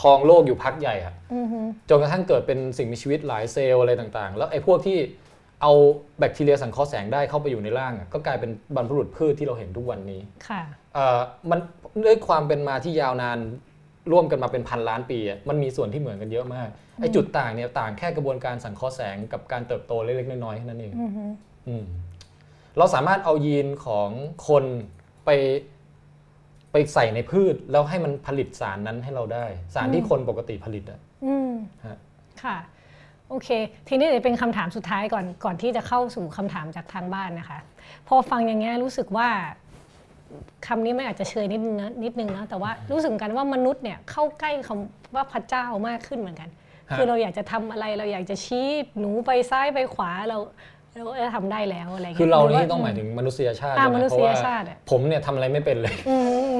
[0.00, 1.46] ครองโลกอยู่พักใหญ่อะอืม
[1.88, 4.98] จนกระทั่งเกิดเป็นสิ่งมีชีวิตหลายเซลล์อะไรต่างๆ แล้วไอ้พวกที่
[5.62, 5.72] เอา
[6.18, 10.62] แบคทีเรียสังเคราะห์แสงได้เข้าไปอยู่ในร่างอะก็กลายเป็นบรรพบุรุษพืชที่เราเห็นทุกวันนี้ค่ะ
[10.94, 11.58] เอ่อมัน
[12.04, 13.38] ด้วยความเป็นมาที่ยาวนาน
[14.12, 16.68] ร่วมกันมาเป็นพันล้านปีอะมันมีส่วนที่เหมือนกันเยอะมาก
[17.00, 21.10] ไอ้จุดต่างเนี่ยต่างแค่กระบวนการสังเคราะห์แสงกับการเติบโตเล็กๆน้อยๆแค่นั้นเองอืม
[21.68, 21.84] อืม
[22.78, 24.08] เราสามารถเอายีนของ
[24.48, 24.64] คน
[25.24, 25.30] ไป
[26.72, 31.50] ไปใส่ในพืชแล้วให้มันผลิตสารนั้นให้เราได้ สารที่คนปกติผลิตอะอืม
[31.86, 31.96] ฮะ
[32.42, 32.56] ค่ะ
[33.30, 33.48] โอเค
[33.88, 37.58] ทีนี้เดี๋ยวเป็นคำถามสุดท้ายก่อนก่อนที่จะเข้าสู่คำถามจากทางบ้านนะคะ
[38.08, 39.28] พอฟังอย่างเงี้ยรู้สึกว่า
[40.66, 46.48] คำนี้ไม่อาจจะเชยนิดนึงนะนิดนึงนะแต่ว่ารู้สึกเหมือนกันว่ามนุษย์เนี่ยเข้าใกล้คำว่าพระเจ้ามากขึ้นเหมือนกัน
[46.90, 48.68] ฮะคือเราอยากจะทำอะไรเราอยากจะชี้
[48.98, 50.38] หนูไปซ้ายไปขวาเรา
[50.96, 56.16] เราก็จะทำได้แล้วอะไรอย่างคืเงี้ยคือเราหว่านี่ต้องหมายถึงมนุษยชาติอ่าใช่ไหมมนุษยเพราะว่าอะผมเนี่ยทำอะไรไม่เป็นเลย อื
[56.52, 56.54] ม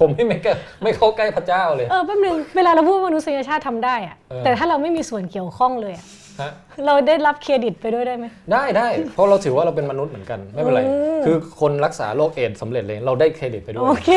[0.00, 6.04] ผมไม่ไม่กล้าไม่เข้าใกล้พระเจ้าเลย เออแป๊บนึงเวลาเราพูดว่ามนุษยชาติทำได้อะเออ แต่ถ้าเราไม่มีส่วนเกี่ยวข้องเลยอะ
[6.40, 6.52] ฮะ
[6.86, 14.10] เราได้รับเครดิตไปด้วยได้ไหม ได้ได้ เพราะเราถือว่าเราเป็นมนุษย์เหมือนกันไม่เป็นไร อืม คือคนรักษาโรคเอดส์สำเร็จเลยเราได้เครดิตไปด้วย โอเค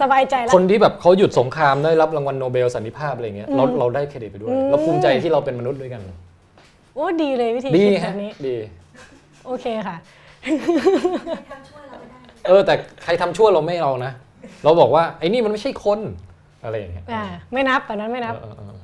[0.00, 6.02] สบายใจแล้ว คนที่แบบเขาหยุดสงครามได้รับรางวัลโนเบลสันติภาพอะไรเงี้ยเราเราได้เครดิตไปด้วยอืมเราภูมิใจที่เราเป็นมนุษย์ด้วยกัน
[6.94, 8.56] โอ้ดีเลยวิธีดีคิดแบฮะบนี้ ดี
[9.46, 9.96] โอเคค่ะ
[11.50, 14.12] ทำช่วยเราไม่ได้เออแต่ใครทำชั่วเราไม่เอานะ
[14.64, 16.00] เราบอกว่าไอ้นี่มันไม่ใช่คน
[16.64, 18.80] อะไรอย่างเงี้ยอ่าไม่นับแบบนั้นไม่นับเออเออเออ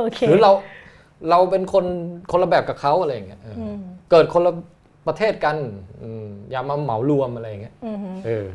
[0.00, 0.52] โอเคหรือเรา
[1.30, 1.84] เราเป็นคน
[2.30, 4.52] คนละแบบกับเขาอะไรอย่างเงี้ยเอออมเกิดคนละ
[5.06, 5.56] ประเทศกัน
[6.02, 8.46] อืมอย่ามาเหมารวมอะไรอย่างเงี้ยอือหือเออ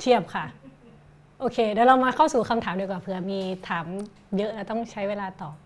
[0.00, 0.44] เทียบค่ะ
[1.40, 3.86] โอเคเดี๋ยวเรามาเข้าสู่คำถามดีกว่าเผื่อมีถาม
[4.36, 5.65] เยอะแล้วต้องใช้เวลาตอบฮ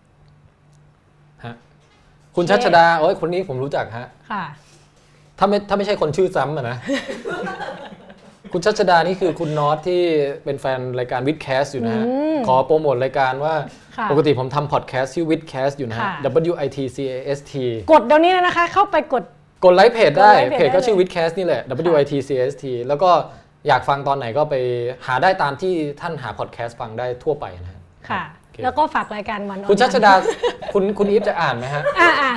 [2.35, 4.43] คุณชัชดาโอ้ยคนนี้ผมรู้จักฮะค่ะ
[5.37, 6.77] ถ้าไม่ถ้าไม่ใช่คนชื่อซ้ำอะนะ
[8.53, 10.01] คุณชัชดานี่คือคุณน็อตที่
[10.43, 13.55] เป็นแฟนรายการวิดแคสอยู่นะฮะอืมขอโปรโมทรายการว่า
[13.97, 16.13] ค่ะปกติผมทำพอดแคสต์ชื่อวิดแคสอยู่นะฮะ ค่ะ
[16.51, 17.53] W I T C A S T
[17.91, 19.23] กดเดี๋ยวนี้เลยนะคะ เข้าไปกด
[19.65, 21.61] กดไลค์เพจได้ กดไลค์เพจเพจก็ได้เลย ชื่อวิดแคสนี่แหละ
[21.91, 23.09] W I T C A S T แล้วก็
[23.67, 24.55] อยากฟังตอนไหนก็ไป
[25.05, 30.13] หาได้ตามที่ท่านหาพอดแคสต์ฟังได้ทั่วไปนะฮะ ค่ะโอเค แล้วก็ฝากรายการวันคุณชัชดา
[30.73, 32.31] คุณคุณอีฟจะอ่านไหมฮะอ่าอ่า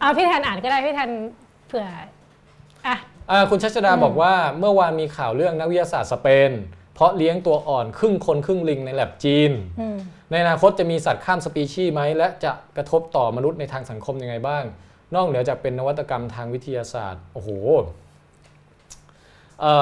[0.00, 1.10] เอาพี่แทนอ่านก็ได้พี่แทน
[1.68, 1.86] เผื่อ
[2.86, 2.96] อะ
[3.30, 6.50] อ่าคุณชัชดาบอกว่าเมื่อวานมีข่าวเรื่องนักวิทยาศาสตร์สเปน
[6.94, 9.96] เพราะเลี้ยงตัวอ่อนครึ่งคนครึ่งลิงในแลบจีนอืม
[10.30, 14.64] ในอนาคตจะมีสัตว์ข้ามสปีชีส์ไหม และจะกระทบต่อมนุษย์ในทางสังคมยังไงบ้าง
[15.14, 17.48] นอกเหนือจากเป็นนวัตกรรมทางวิทยาศาสตร์ โอ้โห
[19.60, 19.72] เอ่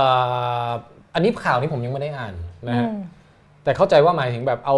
[0.66, 0.70] อ
[1.14, 2.34] อันนี้ข่าวนี้ผมยังไม่ได้อ่าน
[2.68, 2.98] นะฮะอืม
[3.64, 4.76] แต่เข้าใจว่าหมายถึงแบบเอา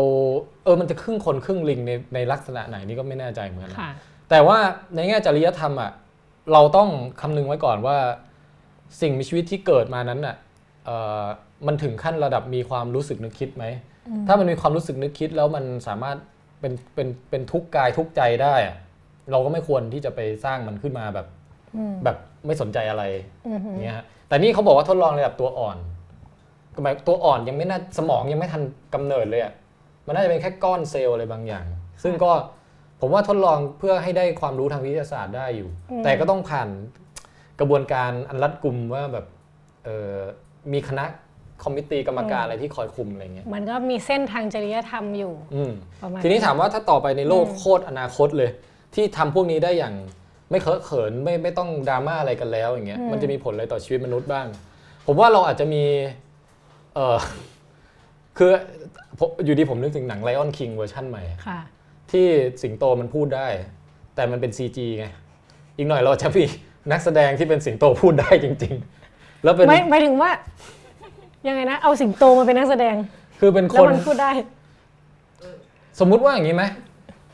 [0.64, 3.90] เออมันจะครึ่งคนครึ่งลิงในในลักษณะไหนนี่ก็ไม่แน่ใจเหมือนกันนะค่ะ
[4.30, 4.58] แต่ว่า
[4.94, 5.90] ในแง่จริยธรรมอะ
[6.52, 6.88] เราต้อง
[7.20, 7.96] คำนึงไว้ก่อนว่า
[9.00, 10.36] สิ่งมีชีวิตที่เกิดมานั้นอะ
[10.84, 11.24] เอ่อ
[11.66, 13.64] มันถึงขั้นระดับมีความรู้สึกนึกคิดไหม
[14.26, 16.16] ถ้ามันมีความรู้สึกนึกคิดแล้วมันสามารถ
[16.60, 18.76] เป็นเป็นเป็นทุกข์กายทุกข์ใจได้อะ
[19.30, 21.26] เราก็ไม่ควรที่จะไปสร้างมันขึ้นมาแบบ
[21.76, 22.16] อืมแบบ
[22.46, 23.04] ไม่สนใจอะไร
[23.46, 25.76] อืมหือเงี้ยฮะแต่นี่เขาบอกว่าทดลองระดับตัวอ่อน
[26.82, 28.62] หมายตัวอ่อนยังไม่น่าสมองยังไม่ทัน
[28.94, 29.52] กำเนิดเลยอะ
[30.06, 31.64] มันน่าจะเป็นแค่ก้อนเซลล์อะไรบางอย่าง
[32.02, 32.32] ซึ่งก็
[33.00, 35.68] ผมว่าทดลองเพื่อให้ได้ความรู้ทางวิทยาศาสตร์ได้อยู่
[36.04, 36.68] แต่ก็ต้องผ่าน
[37.60, 39.26] กระบวนการอันรัดกุมว่าแบบ
[39.84, 40.16] เออ
[40.72, 41.04] มีคณะ
[41.62, 45.72] committee กรรมการอะไรที่คอยคุมอะไรเงี้ยมันก็มีเส้นทางจริยธรรมอยู่อืม
[46.02, 48.50] ประมาณทีนี้ถามว่าถ้าต่อไปในโลกอืมโคตรอนาคตเลย
[48.94, 49.94] ที่ทำพวกนี้ได้อย่าง
[50.50, 54.46] ไม่เคอะเขินไม่ไม่ต้องดราม่าอะไรกันแล้วอย่างเงี้ยมันจะมีผลอะไรต่อชีวิตมนุษย์บ้าง
[55.06, 55.82] ผมว่าเราอาจจะมี
[56.96, 57.18] เออ
[58.38, 58.50] คือ
[59.18, 61.60] ผมอยู่ดีผมนึกถึงหนัง Lion King เวอร์ชันใหม่ค่ะ
[62.12, 62.26] ที่
[62.62, 63.46] สิงโตมันพูดได้
[64.14, 65.06] แต่มันเป็น CG ไง
[65.76, 66.44] อีกหน่อยเราจะมี
[66.92, 68.74] นักแสดงที่เป็นสิงโตพูดได้จริง
[69.08, 70.30] ๆ แล้วเป็นไม่หมายถึงว่า
[71.48, 72.94] ยังไงนะ เอาสิงโตมาเป็นนักแสดง
[73.40, 74.30] คือเป็นแล้ควนมันพูดได้
[76.00, 76.64] สมมุติว่าอย่างนี้ไหม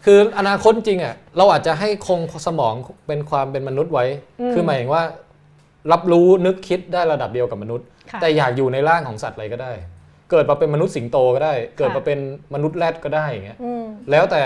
[0.04, 2.74] คืออนาคตจริงอะเราอาจจะให้คงสมอง
[3.06, 4.04] เป็นความเป็นมนุษย์ไว้
[4.40, 5.02] อืมคือหมายถึงว่า
[5.92, 9.72] รับรู้นึกคิดได้ระดับเดียวกับมนุษย์ ค่ะ แต่อยากอยู่ในร่างของสัตว์อะไรก็ได้
[10.30, 12.18] เกิดมาเป็นมนุษย์สิงโตก็ได้ เกิดมาเป็น
[12.54, 14.42] มนุษย์แรดก็ได้อย่างเงี้ย อืม แล้วแต่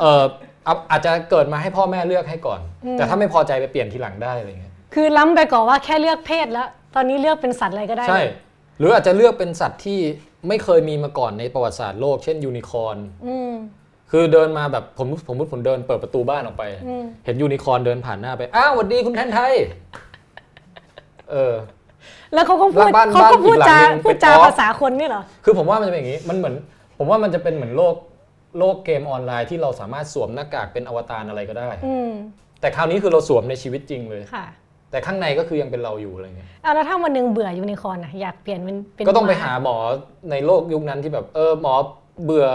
[0.00, 0.24] เอ่อ
[0.66, 8.22] อาอาจจะเกิดมาให้พ่อแม่เลือกให้ก่อน อืม แต่ถ้าไม่พอใจไปเปลี่ยนทีหลังได้อะไรเงี้ยคือล้ำไปก่อนว่าแค่เลือกเพศแล้ว ตอนนี้เลือกเป็นสัตว์อะไรก็ได้ใช่
[8.78, 9.98] หรืออาจจะเลือกเป็นสัตว์ที่
[10.48, 13.52] ไม่เคยมีมาก่อนในประวัติศาสตร์โลก เช่นยูนิคอร์นอืม
[14.10, 19.54] คือเดินมาแบบผมผมผมผมเดินเปิดประตูบ้านออกไป อืม เห็นยูนิคอร์นเดินผ่านหน้าไป อ้าวสวัสดีคุณแทนไท
[21.30, 21.54] เออ
[22.34, 26.54] แล้วเขาก็พูดบ้านเขาก็บ้านพูดอีกหลังจาหนึ่งพูดจาเป็นออฟ ภาษาคนนี่เหรอ คือผมว่ามันจะเป็นอย่างนี้ มันเหมือน
[26.98, 27.94] ผมว่ามันจะเป็นเหมือนโลก
[28.58, 32.10] โลกเกมออนไลน์ที่เราสามารถสวมหน้ากากเป็นอวตารอะไรก็ได้ อืม
[32.60, 34.46] แต่คราวนี้คือเราสวมในชีวิตจริงเลย ค่ะ
[34.90, 39.76] แต่ข้างในก็คือยังเป็นเราอยู่อะไรเงี้ย เอาแล้วถ้าวันหนึ่งเบื่อยูนิคอร์นอะอยากเปลี่ยนเป็นเป็นก็ต้องไปม้หาหมอ
[40.30, 41.74] ในโลกยุคนั้นที่แบบ เออหมอ
[42.24, 42.46] เบื่อ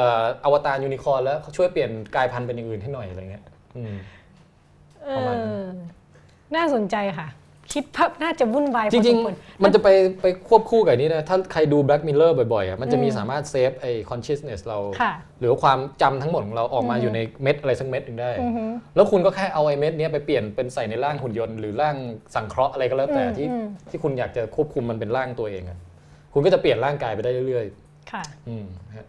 [0.46, 3.44] อวตารยูนิคอร์นแล้วเขาช่วยเปลี่ยนกลายพันธุ์เป็นอย่างอื่นให้หน่อยอะไรเงี้ย
[3.76, 3.94] อืม
[5.04, 5.72] เอประมาณนั้นอ
[6.56, 7.28] น่าสนใจค่ะ
[7.72, 9.90] คิดภาพน่าจะวุ่นวายพจอสริงมควรๆมันจะไป
[10.22, 21.96] ไปควบคู่กับอันนี้นะ ถ้าใครดู Black Mirror บ่อยๆอะมันจะมีอืมสามารถ save ไอ้ consciousness เราค่ะหรือว่าความจำทั้งหมดของเราออกมาอืมอยู่ในเม็ดอะไรสักเม็ดหนึ่งได้อือหือแล้วคุณก็แค่เอาไอ้เม็ดเนี้ยไปเปลี่ยนเป็นใส่ในร่างหุ่นยนต์หรือร่าง
[22.36, 25.80] สังเคราะห์อะไรก็แล้วแต่อืมที่อืมที่คุณอยากจะควบคุมมันเป็นร่างตัวเองอะ
[26.34, 27.66] คุณก็จะเปลี่ยนร่างกายไปได้เรื่อย
[28.12, 29.08] ค่ะๆอืมฮะ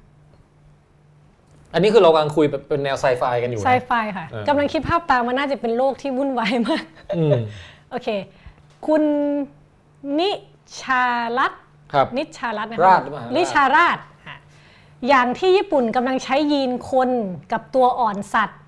[1.75, 6.85] อันนี้คือเรากำลังคุยแบบเป็นแนวไซไฟกันอยู่นะไซไฟค่ะเออกำลังคิดภาพตามมันน่าจะเป็นโลกที่วุ่นวายมาก
[7.17, 7.41] อืม
[7.91, 8.09] โอเค
[8.87, 9.03] คุณ
[10.19, 10.31] นิ
[10.81, 11.05] ชา
[11.39, 11.63] รัตน์
[11.93, 14.37] ครับนิชารัตน์นะราคะชหรือเปล่าฮะ นิชาราชค่ะ
[15.09, 17.11] อย่างที่ญี่ปุ่นกำลังใช้ยีนคน
[17.53, 18.61] กับตัวอ่อนสัตว์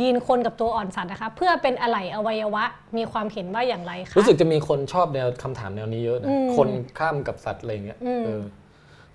[0.00, 2.64] ยีนคนกับตัวอ่อนสัตว์นะคะเพื่อเป็นอะไหล่อวัยวะ
[2.96, 6.68] มีความเห็นว่าอย่างไรคะ รู้สึกจะมีคนชอบแนวคำถามแนวนี้เยอะนะอืมคน
[6.98, 8.42] ข้ามกับสัตว์อะไรเงี้ยอืม เออ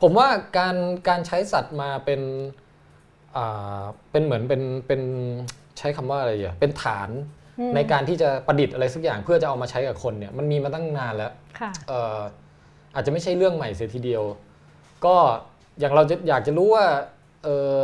[0.01, 0.75] ผมว่าการ
[1.07, 2.21] การใช้สัตว์มาเป็น
[3.35, 5.01] อ่าเป็นเหมือนเป็นเป็น
[5.77, 7.42] ใช้คำว่าอะไรอะเป็นฐานอืม
[7.75, 12.19] ในการที่จะประดิษฐ์อะไรสักอย่างเพื่อจะเอามาใช้กับคนเนี่ยมันมีมาตั้งนานแล้วค่ะเอ่อ
[12.95, 14.23] อาจจะไม่ใช่เรื่องใหม่เสียทีเดียว
[15.05, 15.15] ก็
[15.79, 16.85] อย่างเราจะอยากจะรู้ว่า
[17.43, 17.79] เอ่อ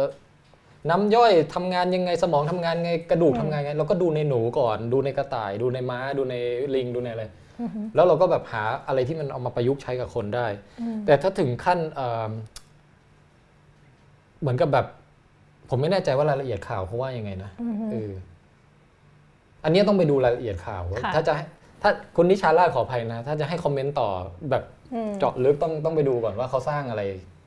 [0.89, 6.35] น้ำย่อยทำงานยังไงสมองทำงานไงกระดูกอืมทำงานไงเราก็ดูในหนูก่อน ดูในกระต่าย ดูในม้า ดูใน
[6.75, 7.23] ลิงดูในอะไร
[7.61, 10.47] อือฮึแล้วเราก็แบบหาอะไรที่มันเอามาประยุกต์ใช้กับคนได้
[10.81, 12.31] อืมแต่ถ้าถึงขั้นเอิ่ม
[14.41, 14.85] เหมือนกับแบบ
[15.69, 17.51] ผมไม่แน่ใจว่ารายละเอียดข่าวเขาว่ายังไงนะ
[19.63, 21.43] อือฮึเอออันนี้ต้องไปดูรายละเอียดข่าวว่าค่ะถ้าจะให้
[21.81, 24.09] ถ้าคุณนิชาล่าขออภัยนะ ถ้าจะให้คอมเมนต์ต่อ
[24.49, 27.01] แบบอืมเจาะลึกต้องต้องไปดูก่อนว่าเขาสร้างอะไร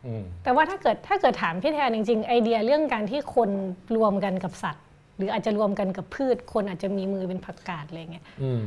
[0.06, 3.50] อืมแต่ว่าถ้าเกิดถ้าเกิดถามพี่แทนจริงๆ ไอเดียเรื่องการที่คน
[3.96, 4.84] รวมกันกับสัตว์
[5.16, 8.62] หรืออาจจะรวมกันกับพืช คนอาจจะมีมือเป็นผักกาดอะไรเงี้ยอืม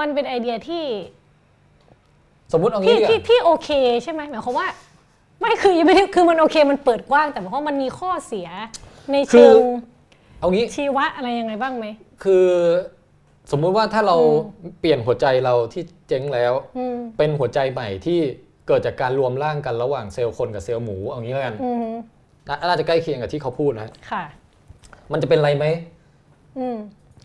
[0.00, 0.84] มันเป็นไอเดียที่
[2.52, 3.70] สมมุติเอาที่งี้ดีกที่ว่าที่โอเค
[4.02, 4.66] ใช่ไหมหมายความว่า
[5.40, 8.48] ไม่คือยังไม่ได้คือมันโอเคมันเปิดกว้าง แต่หมายความว่ามันมีข้อเสีย
[9.12, 9.54] ในเชิง
[10.40, 11.86] เอางี้ชีวะอะไรยังไงบ้างไหม
[12.24, 12.46] คือ
[13.50, 14.16] สมมุติว่าถ้าเรา
[14.80, 18.18] เปลี่ยนหัวใจเราที่เจ๊งแล้วอืมเป็นหัวใจใหม่ที่
[18.66, 21.92] เกิดจากการรวมร่างกันระหว่างเซลล์คนกับเซลล์หมูเอางี้แล้วกันอืม
[22.48, 24.24] น่าน่าจะใกล้เคียงกับที่เขาพูดนะค่ะ
[25.12, 25.64] มันจะเป็นไรไหม
[26.58, 26.76] อืม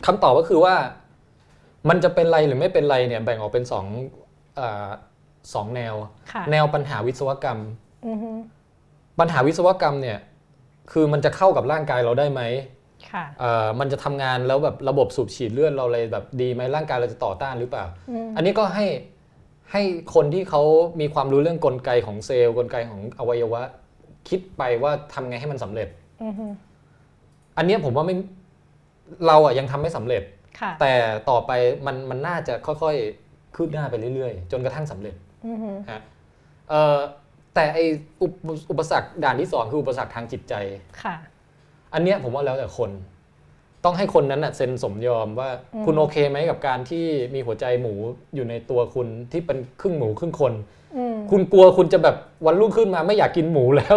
[0.06, 0.74] คำตอบก็คือว่า
[1.88, 3.86] มันจะเป็นไรหรือไม่เป็นไรเนี่ย แบ่งออกเป็นสอง
[4.58, 4.88] อา
[5.54, 5.94] สองแนว
[6.32, 7.58] ค่ะแนวปัญหาวิศวกรรม
[8.06, 8.30] อือฮึ
[9.20, 10.18] ปัญหาวิศวกรรมเนี่ย
[10.92, 12.72] คือมันจะเข้ากับร่างกายเราได้ไหมค่ะเอ่อ
[13.80, 18.86] มันจะทำงานแล้วแบบระบบสูบฉีดเลือดเราเลยแบบดีไหมร่างกายเราจะต่อต้านหรือเปล่าอืมอันนี้ก็ให้
[19.72, 19.82] ให้
[20.14, 20.62] คนที่เขา
[21.00, 23.62] มีความรู้เรื่องกลไกของเซลล์กลไกของอวัยวะ
[24.28, 25.88] คิดไปว่าทำไงให้มันสำเร็จ
[26.24, 26.46] อือฮึ
[27.56, 28.16] อันเนี้ยผมว่าไม่
[29.26, 30.22] เราอะยังทำไม่สำเร็จ
[30.60, 30.92] ค่ะแต่
[31.30, 31.52] ต่อไป
[31.86, 35.14] มันมันน่าจะค่อยๆคืบหน้าไปเรื่อยๆ จนกระทั่งสำเร็จ
[35.46, 36.00] อือฮึฮะ
[36.70, 36.98] เอ่อ
[37.54, 37.78] แต่ไอ
[38.22, 38.32] อุป
[38.70, 40.54] อุปสรรคด่านที่สองคืออุปสรรคทางจิตใจ
[41.02, 41.14] ค่ะ
[41.94, 42.90] อันเนี้ยผมว่าแล้วแต่คน
[43.84, 47.94] ต้องให้คนนั้นน่ะเซ็นสมยอมว่าอืมคุณโอเคไหมกับการที่มีหัวใจหมู
[48.34, 50.52] อยู่ในตัวคุณที่เป็นครึ่งหมูครึ่งคน
[50.96, 52.16] อืมคุณกลัวคุณจะแบบ
[52.46, 53.96] วันรุ่งขึ้นมาไม่อยากกินหมูแล้ว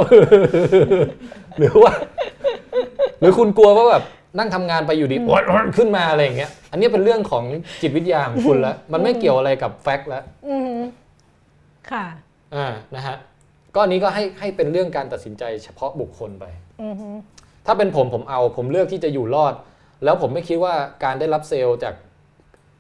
[1.58, 1.92] หรือว่า
[3.20, 4.04] หรือคุณกลัวว่าแบบ
[4.38, 7.44] นั่งทำงานไปอยู่ดีโอ๊ยโอ๊ยขึ้นมาอะไรอย่างเงี้ย อันนี้เป็นเรื่องของ
[7.82, 10.76] จิตวิทยาของคุณแล้ว มันไม่เกี่ยวอะไรกับแฟกต์แล้วอือฮึ
[11.92, 12.06] ค่ะ
[12.56, 13.16] อ่า นะฮะ
[13.74, 16.46] ก็อันนี้ก็ให้ให้เป็นเรื่องการตัดสินใจเฉพาะบุคคลไป
[16.84, 17.10] อือฮึ
[17.68, 19.54] ถ้าเป็นผมผมเอาผมเลือกที่จะอยู่รอด
[20.04, 21.96] แล้วผมไม่คิดว่าการได้รับเซลล์จาก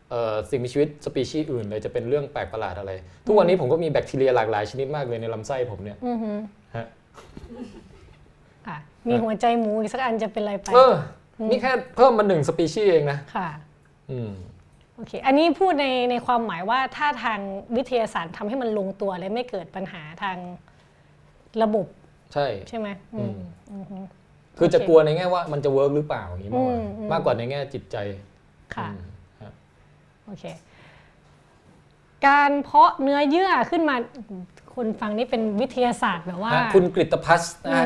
[0.09, 2.91] เอ่อสิ่งมีชีวิตสปีชีส์อื่นเลยจะเป็นเรื่องแปลกประหลาดอะไร
[3.25, 6.31] ทุกวันนี้ผมก็มีแบคทีเรียหลากหลายชนิดมากเลยในลำไส้ผมเนี่ยอือฮึ
[6.75, 6.85] ฮะ
[8.67, 8.77] ค่ะ
[9.07, 10.93] มีหัวใจหมูอีกสักอันจะเป็นอะไรไปเออ
[11.49, 13.49] นี่แค่เพิ่มมาหนึ่งสปีชีส์เองนะ ค่ะ
[14.11, 14.31] อืม
[14.95, 17.39] โอเค อันนี้พูดในในความหมายว่าถ้าทาง
[17.75, 20.37] วิทยาศาสตร์ทำให้มันลงตัวและไม่เกิดปัญหาทาง
[21.61, 21.85] ระบบ
[22.33, 23.33] ใช่ ใช่ไหมอืม
[23.73, 23.97] อือฮึ
[24.57, 27.97] คือจะโอเคกลัวในแง่ว่ามันจะเวิร์กหรือเปล่าอย่างนี้มากกว่าอืมอืมมากกว่าในแง่จิตใจ
[28.75, 28.99] ค่ะอืม
[29.41, 29.51] ฮะ
[30.25, 30.43] โอเค
[32.27, 33.95] การเพาะเนื้อเยื่อขึ้นมา
[34.75, 37.85] คนฟังนี่เป็นวิทยาศาสตร์แบบว่าฮะคุณกฤตพัฒน์นะฮะ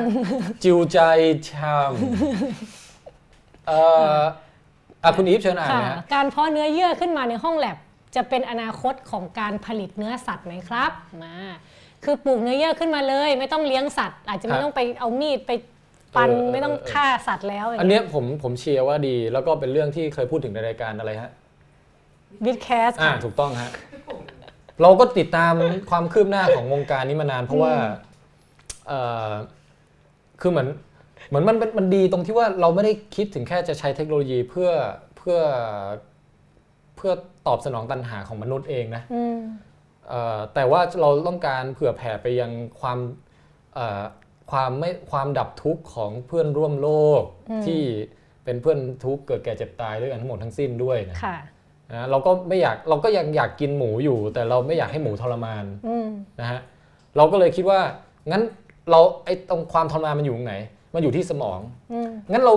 [0.63, 0.99] จิวใจ
[1.49, 1.93] ชาม
[3.67, 3.80] เอ่
[4.17, 4.19] อ
[5.03, 7.78] อะคุณอีฟเชิญอ่านค่ะนะฮะการเพาะเนื้อเยื่อขึ้นมาในห้องแลบ
[8.15, 10.91] จะเป็นอนาคตของการผลิตเนื้อสัตว์ไหมครับ
[11.24, 11.36] มา
[12.03, 15.51] คือปลูกเนื้อเยื่อขึ้นมาเลย ไม่ต้องเลี้ยงสัตว์ อาจจะไม่ฮะต้องไปเอามีดไป
[16.16, 21.32] ปันเออเออไม่ต้องเออฆ่าสัตว์แล้วอันเนี้ยผมผมเชียร์ว่าดี แล้วก็เป็นเรื่องที่เคยพูดถึงในรายการอะไรฮะ
[22.45, 23.72] วิดแคสอ่าถูกต้องฮะ
[24.82, 25.53] เราก็ติดตาม
[25.89, 27.74] ความคืบหน้าของวงการนี้มานาน เพราะว่า
[28.88, 28.99] เอ่
[29.30, 29.32] อ
[30.42, 30.67] คือเหมือน
[31.28, 34.70] เหมือนมันมันมันดีตรงที่ว่าเราไม่ได้คิดถึงแค่จะใช้เทคโนโลยีเพื่อ
[35.17, 35.39] เพื่อ
[36.96, 37.12] เพื่อ
[37.47, 39.39] ตอบสนองตัณหาของมนุษย์เองนะอืม
[40.09, 42.51] เอ่อแต่ว่าเราต้องการเผื่อแผ่ไปยัง
[42.82, 42.97] ความ
[43.75, 44.01] เอ่อ
[44.51, 47.82] ความไม่ความดับทุกข์ของเพื่อนร่วมโลกอืมที่
[48.45, 51.37] เป็นเพื่อนทุกข์เกิดแก่เจ็บตายด้วยกันทั้งหมดทั้งสิ้นด้วยนะค่ะ
[51.91, 56.07] นะเราก็ไม่อยากเราก็ยังอยากกินหมูอยู่ แต่เราไม่อยากให้หมูทรมานอืม
[56.39, 56.59] นะฮะ
[57.17, 57.79] เราก็เลยคิดว่า
[58.32, 58.43] งั้น
[58.91, 60.55] เราไอ้ตรงความทรมานมันอยู่ตรงไหน
[60.93, 61.59] มันอยู่ที่สมอง
[61.93, 62.53] อืมงั้นเรา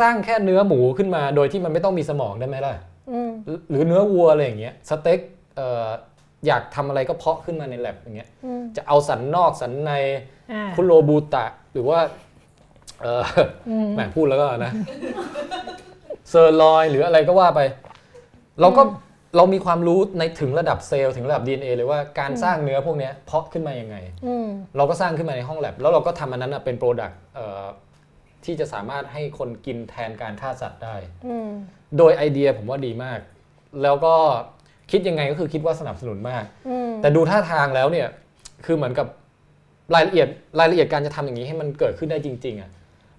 [0.00, 2.74] สร้างแค่เนื้อหมูขึ้นมา โดยที่มันไม่ต้องมีสมองได้ไหมล่ะ
[3.12, 5.20] อืมหรือหรือเนื้อวัวอะไรอย่างเงี้ยสเต็ก
[5.56, 5.88] เอ่อ
[6.46, 9.92] อยากทำอะไรก็เพาะขึ้นมาในแลบอย่างเงี้ยอืมจะเอาสันนอกสันใน
[10.52, 11.98] อ่าคุโรบูตะ หรือว่า
[13.02, 13.24] เออ
[13.68, 14.72] อืมแหมพูดแล้วก็นะ
[16.30, 17.60] เซอร์ลอยหรืออะไรก็ว่าไป
[18.60, 18.82] เราก็
[19.36, 23.96] เรามีความรู้ในถึงระดับเซลล์ถึงระดับ DNA เลยว่าการสร้างเนื้อพวกเนี้ยเพาะขึ้นมายังไง
[24.26, 24.46] อืม
[24.76, 27.18] เราก็สร้างขึ้นมาในห้องแล็บแล้วเราก็ทำอันนั้นนะเป็น product
[28.44, 30.96] ที่จะสามารถให้คนกินแทนการฆ่าสัตว์ได้
[31.26, 31.50] อืม
[31.98, 33.18] โดยไอเดียผมว่าดีมาก
[33.82, 34.14] แล้วก็
[34.90, 38.08] คิดยังไงก็คือคิดว่าสนับสนุนมากอืมแต่ดูท่าทางแล้วเนี่ย
[38.66, 39.06] คือเหมือนกับ
[39.94, 40.28] รายละเอียด
[40.58, 42.70] รายละเอียดการจะทำอย่างนี้ให้มันเกิดขึ้นได้จริง ๆอะ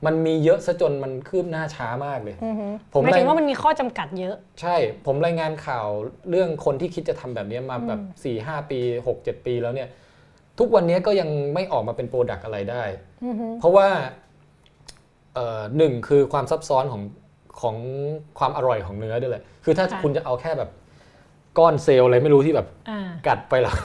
[0.05, 4.75] มันมีเยอะซะจนมันคืบหน้าช้ามากเลยอือฮึผมหมายถึงเลยว่ามันมีข้อจำกัดเยอะ ใช่
[5.05, 5.87] ผมรายงานข่าว
[6.29, 9.89] เรื่องคนที่คิดจะทำแบบนี้มาแบบสี่ห้าปี6 7ปีแล้วเนี่ย
[10.59, 12.83] ทุกวันนี้ก็ยังไม่ออกมาเป็น product อะไรได้
[13.25, 13.87] อือฮึเพราะว่า
[15.33, 17.01] เอ่อหนึ่งคือความซับซ้อนของ
[17.61, 17.75] ของ
[18.39, 20.69] ความอร่อยของเนื้อด้วยแหละ คือถ้าคุณจะเอาแค่แบบ
[21.57, 23.75] ก้อนเซลล์อะไรไม่รู้ที่แบบอ่ากัดไปแล้ว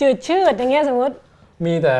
[0.00, 1.16] จืดชืดอย่างเงี้ยสมมติ
[1.66, 1.96] มีแต่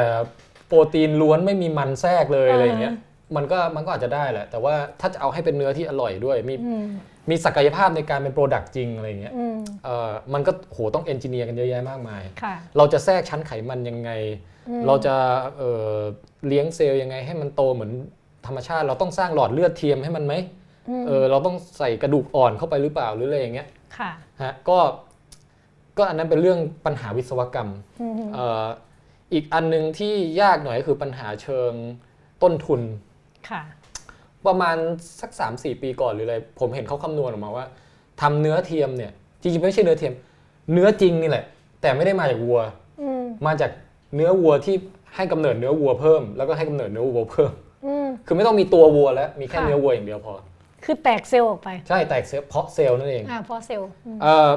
[0.66, 2.94] โปรตีนล้วนไม่มีมันแทรกเลยอ่าอะไรอย่างเงี้ย
[3.36, 6.86] มันก็มันก็อาจจะได้แหละ แต่ว่าถ้าจะเอาให้เป็นเนื้อที่อร่อยด้วย มีอืม
[7.30, 14.10] มีศักยภาพในการเป็น product จริงอะไรอย่างเงี้ยอืมเอ่อมันก็โหต้อง engineer กันเยอะแยะมากมายค่ะเราจะแทรกชั้นไขมันยังไง
[14.68, 15.14] อืมเราจะ
[15.58, 15.94] เอ่อ
[16.46, 17.92] เลี้ยงเซลล์ยังไง ให้มันโตเหมือน
[18.46, 20.34] ธรรมชาติ เราต้องสร้างหลอดเลือดเทียมให้มันไหม
[20.88, 23.68] อืมเออเราต้องใส่กระดูกอ่อนเข้าไปหรือเปล่าหรืออะไรอย่างเงี้ย
[23.98, 24.10] ค่ะ
[24.42, 24.78] ฮะก็
[25.98, 27.70] ก็อันนั้นเป็นเรื่องปัญหาวิศวกรรม
[28.00, 28.66] อืมเอ่อ
[29.32, 31.72] อีกอันหนึงที่ยากหน่อยก็คือปัญหาเชิง
[32.42, 32.80] ต้นทุน
[33.48, 33.62] ค่ะ
[34.46, 34.76] ประมาณ
[35.20, 37.66] สัก 3-4 ปีก่อนหรืออะไร ผมเห็นเขาคำนวณออกมาว่า
[38.20, 40.14] ทำเนื้อเทียมเนี่ยจริงๆไม่ใช่เนื้อเทียม
[40.72, 41.44] เนื้อจริงนี่แหละ
[41.80, 42.60] แต่ไม่ได้มาจากวัว
[43.02, 43.70] อืมมาจาก
[44.14, 44.76] เนื้อวัวที่
[45.16, 47.52] ให้กำเนิดเนื้อวัวเพิ่ม แล้วก็ให้กำเนิดเนื้อวัวเพิ่ม
[47.86, 50.34] อืมคือไม่ต้องมีตัววัวแล้วมีแค่ค่ะเนื้อวัวอย่างเดียวพอ
[50.84, 54.50] คือแตกเซลล์ออกไป ใช่แตกเซลล์เพาะเซลล์นั่นเองอ่าเพราะเซลล์อืมเอ่อ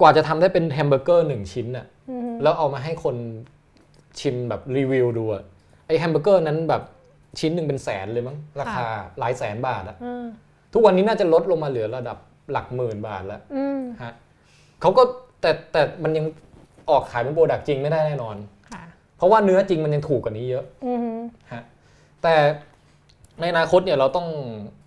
[0.00, 1.97] กว่าจะทำได้เป็นแฮมเบอร์เกอร์หนึ่งชิ้นน่ะอืม
[2.42, 3.16] แล้วเอามาให้คน
[4.20, 5.42] ชิมแบบรีวิวดูอะ
[5.86, 6.82] ไอแฮมเบอร์เกอร์นั้นแบบ
[7.40, 8.86] ชิ้นหนึ่งเป็นแสนเลยมั้งราคา
[9.18, 10.24] หลายแสนบาทอะอืม
[10.72, 12.18] ทุกวันนี้น่าจะลดลงมาเหลือระดับ
[12.52, 14.12] หลักหมื่นบาทแล้วอืมฮะ
[14.80, 15.02] เขาก็
[15.40, 16.24] แต่แต่มันยัง
[16.90, 18.36] ออกขายเป็น product จริงไม่ได้แน่นอน
[18.70, 18.82] ค่ะ
[19.16, 21.18] เพราะว่าเนื้อจริงมันยังถูกกว่านี้เยอะอืม
[21.52, 21.62] ฮะ
[22.22, 22.34] แต่
[23.40, 24.26] ในอนาคตเนี่ยเราต้อง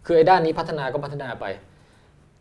[0.05, 1.45] คือไอ้ด้านนี้พัฒนาก็พัฒนาไป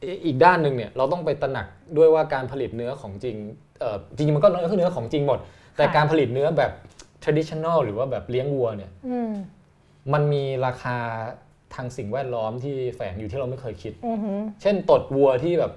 [0.04, 1.66] อีอีกด้านหนึ่งเนี่ยเราต้องไปตระหนัก
[1.96, 3.36] ด้วยว่าการผลิตเนื้อของจริง
[3.80, 5.38] เอ่อจริงๆมันก็เนื้อของจริงหมด
[5.76, 6.72] แต่การผลิตเนื้อแบบ
[7.24, 9.32] traditional หรือว่าแบบเลี้ยงวัวเนี่ยอืม
[10.12, 10.96] มันมีราคา
[11.74, 14.18] ทางสิ่งแวดล้อมที่แฝงอยู่ที่เราไม่เคยคิดอืม
[14.62, 15.72] เช่นตดวัวที่แบบ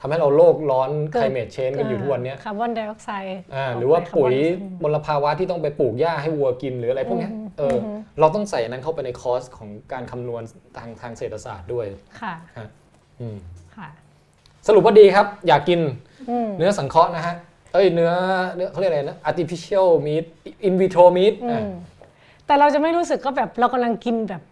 [0.00, 10.42] ทำให้เราโลกร้อนเกิด climate change กันอยู่ทุกวันเนี้ยคาร์บอนไดออกไซด์อ่าหรือว่าปุ๋ยคาร์บอนมลภาวะที่ต้องไปปลูกหญ้าให้วัวกินหรืออะไรพวกเนี้ยอืมเอออมเราต้องใส่อันนั้นเข้าไปในคอร์สของการคำนวณ
[10.78, 11.86] ทางทางเศรษฐศาสตร์ด้วย
[12.20, 12.34] ค่ะ
[13.20, 13.49] อืมค่ะ
[14.66, 15.80] สรุปว่าดีครับ อยากกิน
[16.30, 17.34] อืมเนื้อสังเคราะห์นะฮะ
[17.72, 18.12] เอ้ยเนื้อ
[18.56, 20.24] เนื้อเขาเรียกอะไรนะ artificial meat
[20.66, 21.70] in vitro meat อือะม
[22.46, 24.42] แต่เราจะไม่รู้สึกก็แบบเรากำลังกินแบบ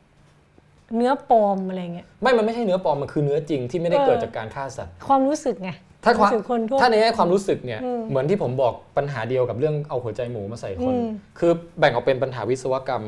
[0.96, 5.70] เนื้อปลอมอะไรเงี้ยไม่มันไม่ใช่เนื้อปลอมมันคือเนื้อจริงที่ไม่ได้เออเกิดจากการฆ่าสัตว์ความรู้สึกไง
[6.04, 11.08] ถ้าความรู้สึกคนทั่วถ้าในแง่ความรู้สึกเนี่ยอืมเหมือนที่ผมบอกปัญหาเดียวกับเรื่องเอาหัวใจหมูมาใส่คนอืม
[11.38, 13.04] คือแบ่งออกเป็นปัญหาวิศวกรรม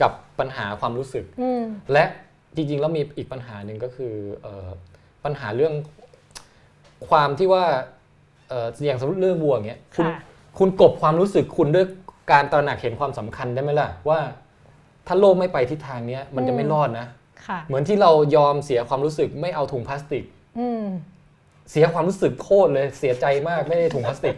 [0.00, 1.62] กับปัญหาความรู้สึกอืม
[1.92, 2.04] และ
[2.56, 4.12] จริงๆแล้วมีอีกปัญหาหนึ่งก็คือ
[4.42, 4.68] เออ
[5.24, 5.74] ปัญหาเรื่อง
[7.08, 7.64] ความที่ว่า
[8.48, 10.18] เอ่ออย่างสมมติเรื่องวัวอย่างเงี้ยคุณค่ะ
[10.58, 11.86] คุณกบความรู้สึกคุณด้วย
[12.32, 14.20] การตระหนักเห็นความสำคัญได้ไหมล่ะว่า
[15.06, 17.06] ถ้าโลกไม่ไปทิศทางเนี้ยมันจะไม่รอดนะ
[17.46, 20.24] ค่ะเหมือนที่เรายอมเสียความรู้สึกไม่เอาถุงพลาสติก
[20.58, 20.84] อืม
[21.70, 24.36] เสียความรู้สึกโคตรเลยเสียใจมากไม่ได้ถุงพลาสติก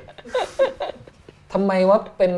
[1.52, 2.32] ทำไมว่าเป็น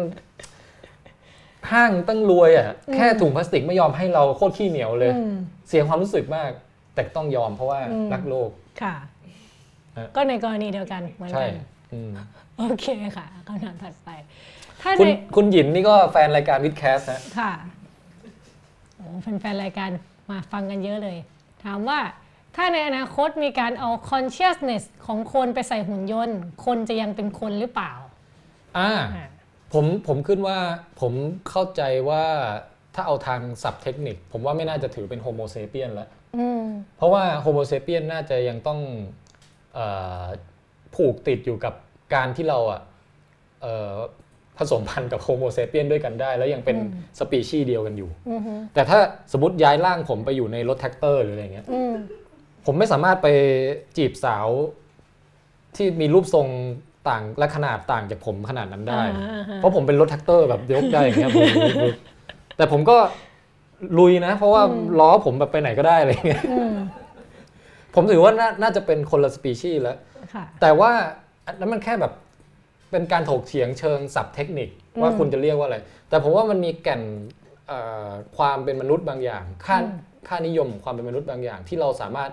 [1.72, 5.34] ห้างตั้งรวยอะแค่ถุงพลาสติกไม่ยอมให้เราโคตรขี้เหนียวเลยอืม
[5.68, 6.50] เสียความรู้สึกมาก
[6.98, 8.50] แต่ต้องยอมเพราะว่าอืมรักโลก
[8.82, 8.94] ค่ะ
[9.96, 12.10] ฮะก็ในกรณีเดียวกันเหมือนใช่กันอืม
[12.58, 14.10] โอเคค่ะคำถามถัดไป
[14.82, 17.52] ถ้าคุณในคุณหยินนี่ก็แฟนรายการวิดแคสนะค่ะ
[18.96, 19.90] โอ้แฟนๆรายการ
[20.30, 21.18] มาฟังกันเยอะเลย
[21.64, 22.00] ถามว่า
[22.56, 27.92] ถ้าในอนาคตมีการเอา consciousness ของคนไปใส่หุ่นยนต์ คนจะยังเป็นคนหรือเปล่า
[28.78, 29.28] อ่าอ่า
[29.72, 30.58] ผมผมขึ้นว่า
[31.00, 31.12] ผม
[31.48, 32.24] เข้าใจว่า
[32.94, 36.17] ถ้าเอาทางศัพท์เทคนิค ผมว่าไม่น่าจะถือเป็นโฮโมเซเปียนแล้วอืม
[36.96, 38.80] เพราะว่า Homo sapiens น่าจะยังต้อง
[39.74, 39.78] เอ
[40.22, 40.26] อ
[40.94, 41.74] ผูกติดอยู่กับ
[42.14, 42.80] การที่เราอะ
[43.62, 43.94] เอ่อ
[44.58, 46.76] ผสมพันธุ์กับ Homo sapiens ด้วยกันได้ แล้วยังเป็น
[47.18, 48.40] สปีชีส์เดียวกันอยู่อืม
[48.74, 48.98] แต่ถ้า
[49.32, 51.94] สมมติย้ายร่างผมไปอยู่ในรถแทรกเตอร์หรืออะไรเงี้ยอืม
[52.66, 53.28] ผมไม่สามารถไป
[53.96, 54.48] จีบสาว
[55.76, 56.46] ที่มีรูปทรง
[57.08, 61.46] ต่างและขนาดต่างจากผมขนาดนั้นได้อ่าฮะเพราะผมเป็นรถแทรกเตอร์แบบยกได้อย่างเงี้ยผม
[62.56, 62.96] แต่ผมก็
[63.98, 64.62] ลุยนะ เพราะว่า
[65.00, 66.74] ล้อผมแบบไปไหนก็ได้อะไรเงี้ยอืม
[67.94, 69.98] ผมถือว่าน่าน่าจะเป็นคนละสปีชีส์แล้ว
[70.34, 70.90] ค่ะแต่ว่า
[71.46, 72.12] อันนั้นมันแค่แบบ
[72.90, 74.68] เป็นการถกเถียงเชิงศัพท์เทคนิค
[75.02, 75.78] ว่าอืมคุณจะเรียกว่าอะไร
[76.08, 77.02] แต่ผมว่ามันมีแก่น
[77.68, 77.78] เอ่
[78.08, 79.98] อความเป็นมนุษย์บางอย่าง ค่าอืม
[80.28, 82.30] ค่านิยมของความเป็นมนุษย์บางอย่าง ที่เราสามารถ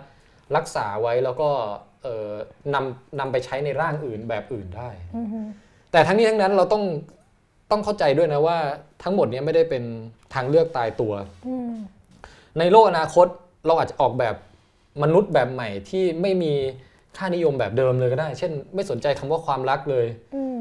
[0.56, 1.50] รักษาไว้แล้วก็
[2.04, 2.32] เอ่อ
[2.74, 5.28] นำนำไปใช้ในร่างอื่นแบบอื่นได้อืม
[5.92, 6.84] แต่ทั้งนี้ทั้งนั้นเราต้อง
[7.76, 8.58] ต้องเข้าใจด้วยนะว่า
[9.04, 9.84] ทั้งหมดเนี้ยไม่ได้เป็น
[10.34, 11.14] ทางเลือกตายตัว
[11.48, 11.72] อืม
[12.60, 13.28] ในโลกอนาคต
[13.68, 14.36] เราอาจจะออกแบบ
[15.04, 16.54] มนุษย์แบบใหม่ที่ไม่มี
[17.18, 20.60] ค่านิยมแบบเดิมเลยก็ได้ เช่น ไม่สนใจคำว่าความรักเลยอืม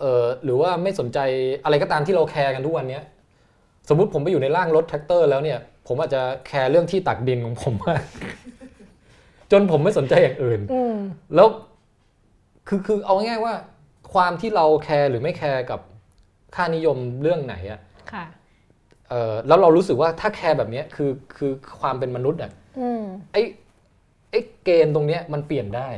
[0.00, 1.18] เออหรือว่าไม่สนใจ
[1.64, 3.02] อะไรก็ตามที่เราแคร์กันทุกวันเนี้ย
[3.88, 8.02] สมมุติผมไปอยู่ในร่างรถแทรกเตอร์แล้วเนี่ย ผมอาจจะแคร์เรื่องที่ตักดินของผมมาก
[9.52, 10.96] จนผมไม่สนใจอย่างอื่นอืม
[11.34, 11.48] แล้ว
[12.68, 13.54] คือคือเอาง่ายๆว่า
[14.14, 15.80] ความที่เราแคร์หรือไม่แคร์กับ
[16.54, 17.80] ค่านิยมเรื่องไหนอะ
[18.12, 18.24] ค่ะ
[19.08, 23.02] เออแล้วเรารู้สึกว่าถ้าแคร์แบบเนี้ยคือคือความเป็นมนุษย์อะอืม
[23.32, 23.42] ไอ้
[24.30, 25.88] ไอ้เกณฑ์ตรงเนี้ยมันเปลี่ยนได้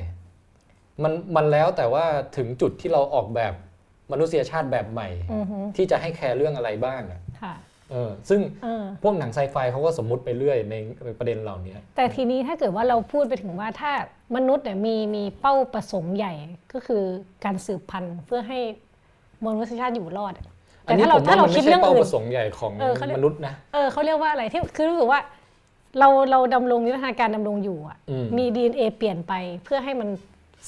[1.03, 2.05] มันมันแล้วแต่ว่า
[2.37, 3.55] ถึงจุดที่เราออกแบบ
[4.13, 7.55] มนุษยชาติแบบใหม่อือฮึที่จะให้แคร์เรื่องอะไรบ้างอะค่ะ
[7.91, 10.75] เออซึ่งเออพวกหนังไซไฟเขาก็สมมุติไปเรื่อยใน
[11.19, 13.93] ประเด็นเหล่านี้แต่ทีนี้ถ้าเกิดว่าเราพูดไปถึงว่าถ้า
[14.37, 16.33] มนุษย์เนี่ยมีมีเป้าประสงค์ใหญ่
[16.73, 17.03] ก็คือ
[17.45, 18.61] การสืบพันธุ์เพื่อให้
[19.47, 20.47] มนุษยชาติอยู่รอดอะ
[20.87, 25.21] อัแต่นนี้ถ้าเราผมถ้าว่าเรามันคิดไม่ใช่เรื่องเป้าอื่ปนระสงค์ใหญ่ของเออเขาเรียกมนุษย์นะเออเขาเรียกว่าอะไรที่คือรู้สึกว่า
[25.99, 29.33] เราเราดำรงยุทธนาการดำรงอยู่อะอืมมี DNA เปลี่ยนไป
[29.65, 30.09] เพื่อให้มัน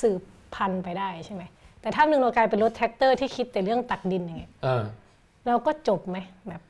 [0.01, 0.21] สืบ
[0.55, 1.43] พันธุ์ไปได้ใช่ไหม
[1.81, 4.83] แต่ถ้าหนึ่งเรากลายเป็นรถแท็กเตอร์ที่คิดแต่เรื่องตักดินอย่างเงี้ยเออ
[5.47, 6.19] เราก็จบไหม
[6.49, 6.63] แบบ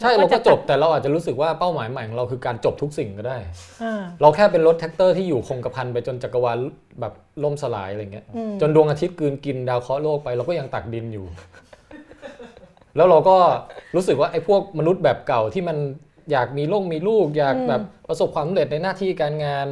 [0.00, 3.38] ใช่เราเราก็ก็จะจบแต่เราอาจจะรู้สึกว่าเป้าหมายใหม่ของเราคือการจบทุกสิ่งก็ได้
[3.80, 6.58] เออเราแค่เป็นรถแทรกเตอร์ที่อยู่คงกระพันไปจนจักรวาล
[7.00, 7.12] แบบ
[7.42, 11.26] ล่มสลายอะไรเงี้ยอืมจนดวงอาทิตย์กลืนกินดาวเคราะห์โลกไปเราก็ยังตักดินอยู่
[12.96, 13.36] แล้วเราก็
[13.94, 15.76] รู้สึกว่าไอ้พวกมนุษย์แบบเก่าที่มัน
[16.32, 19.66] อยากมีลูกมีลูก อยากแบบประสบความสำเร็จในหน้าที่การงาน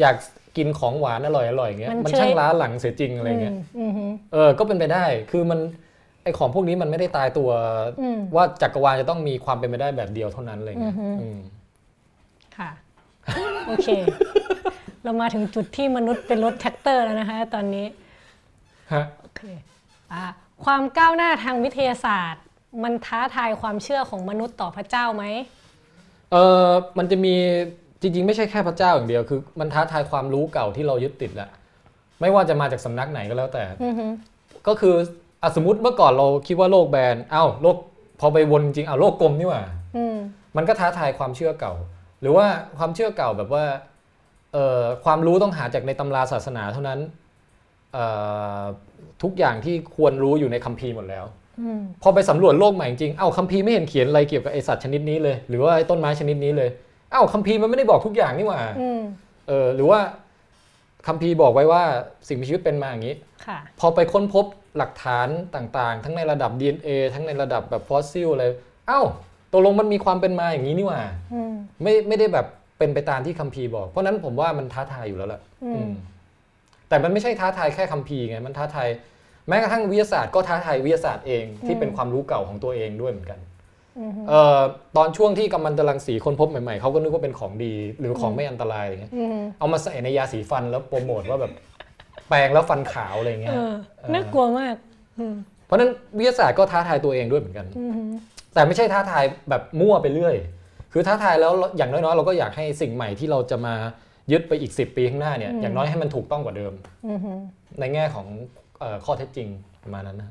[0.00, 0.16] อยาก
[0.56, 5.60] กินของหวานอร่อยอร่อยๆอย่างเงี้ยมันมันเชยช่างล้าหลังเสียจริงอะไรเงี้ยมอืมฮึเออก็เป็นไปได้คือมัน
[6.22, 7.50] ไอของพวกนี้มันไม่ได้ตายตัว
[8.00, 11.38] อืมว่าจักรวาลจะต้องมีความเป็นไปได้แบบเดียวเท่านั้นอะไรเงี้ยอือฮึอืม
[12.56, 12.70] ค่ะ
[13.66, 13.88] โอเค
[15.02, 17.86] เรามาถึงจุดที่มนุษย์เป็นรถแทรกเตอร์แล้วนะคะ ตอนนี้
[18.92, 19.42] ฮะโอเค
[20.12, 20.24] อ่า
[20.64, 22.42] ความก้าวหน้าทางวิทยาศาสตร์
[22.82, 25.24] มันท้าทายความเชื่อของมนุษย์ต่อพระเจ้าไหม
[26.32, 26.68] เออ
[26.98, 27.34] มันจะมี
[28.00, 31.50] จริงๆ ไม่ใช่แค่พระเจ้าอย่างเดียวคือ มันท้าทายความรู้เก่าที่เรายึดติดแหละ
[32.20, 34.06] ไม่ว่าจะมาจากสำนักไหนก็แล้วแต่อือฮึ
[34.66, 34.94] ก็คือ
[35.42, 37.76] อะสมมติเมื่อก่อนเราคิดว่าโลกแบนเอ้าโลก
[38.20, 39.62] พอไปวนจริงๆอ้าวโลกกลมนี่หว่า
[39.96, 40.16] อืม
[40.56, 41.74] มันก็ท้าทายความเชื่อเก่า
[42.20, 42.46] หรือว่า
[42.78, 43.64] ความเชื่อเก่าแบบว่า
[44.52, 47.00] เอ่อความรู้ต้องหาจากในตำราศาสนาเท่านั้น
[47.92, 48.04] เอ่
[48.60, 48.62] อ
[49.22, 51.24] ทุกอย่างที่ควรรู้อยู่ในคัมภีร์หมดแล้ว
[51.60, 56.68] อืมพอไปสำรวจโลกใหม่จริงเอ้าคัมภีร์ไม่เห็นเขียนอะไรเกี่ยวกับไอสัตว์ชนิดนี้เลย หรือว่าไอต้นไม้ชนิดนี้เลย
[57.10, 59.00] เอ้าคัมภีร์มันไม่ได้บอกทุกอย่างนี่หว่าอืม
[59.48, 60.00] เออหรือว่า
[61.06, 61.82] คัมภีร์บอกไว้ว่า
[62.28, 63.14] สิ่งมีชีวิตเป็นมาอย่างนี้
[63.46, 64.44] ค่ะพอไปค้นพบ
[64.78, 68.44] หลักฐานต่างๆ ทั้งในระดับ DNA ทั้งในระดับแบบฟอสซิลอะไร
[68.88, 69.00] เอ้า
[69.52, 71.00] ตกลงมันมีความเป็นมาอย่างนี้นี่หว่า
[71.34, 72.46] อืมไม่ไม่ได้แบบ
[72.78, 75.92] เป็นไปตามที่คัมภีร์บอก เพราะฉะนั้นผมว่ามันท้าทายอยู่แล้วแหละอืมอืม
[76.88, 78.88] แต่มันไม่ใช่ท้าทายแค่คัมภีร์ไงมันท้าทาย
[79.48, 83.40] แม้กระทั่งวิทยาศาสตร์ก็ท้าทายวิทยาศาสตร์เองที่เป็นความรู้เก่าของตัวเองด้วยเหมือนกัน
[83.98, 84.60] อืมเอ่อ
[84.96, 91.52] ตอนช่วงที่กัมมันตรังสีค้นพบใหม่ๆเขาก็นึกว่าเป็นของดี หรือของไม่อันตรายอะไรเงี้ยอืมเอามาใส่ในยาสีฟันแล้วโปรโมทว่าแบบ
[92.32, 93.74] แปรงแล้วฟันขาวอะไรเงี้เอยอ
[94.12, 94.76] น่ากลัวมาก
[95.18, 95.34] อืม
[95.66, 97.92] เพราะฉะนั้นวิทยาศาสตร์ก็ท้าทายตัวเองด้วยเหมือนกันอืม
[98.54, 100.36] แต่ไม่ใช่ท้าทายแบบมั่วไปเรื่อย
[100.92, 103.74] คือท้าทายแล้วอย่างน้อยๆเราก็อยากให้สิ่งใหม่ที่เราจะมา
[104.32, 106.72] ยึดไปอีก 10 ปีข้างหน้าเนี่ยอย่างน้อยให้มันถูกต้องกว่าเดิม
[107.06, 107.18] อืม
[107.80, 108.26] ในแง่ของ
[108.80, 109.48] เอ่อข้อเท็จจริง
[109.82, 110.30] ประมาณนั้นนะ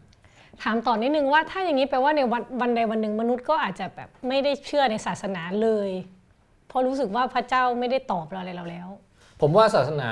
[0.63, 5.89] ถามต่อนิดนึงว่าถ้าอย่างนี้แปลว่าในวันวันใดวันหนึ่งมนุษย์ก็อาจจะแบบไม่ได้เชื่อในศาสนาเลย
[6.67, 8.89] เพราะรู้สึกว่าพระเจ้าไม่ได้ตอบเราอะไรเราแล้ว
[9.41, 10.11] ผมว่าศาสนา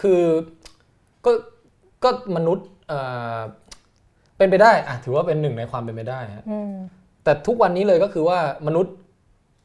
[0.00, 0.22] คือ
[1.24, 1.30] ก็
[2.04, 2.98] ก็มนุษย์เอ่
[3.36, 3.40] อ
[4.38, 6.72] เป็นไปได้อะถือว่าเป็นหนึ่งในความเป็นไปได้ฮะอืม
[7.24, 8.94] แต่ทุกวันนี้เลยก็คือว่ามนุษย์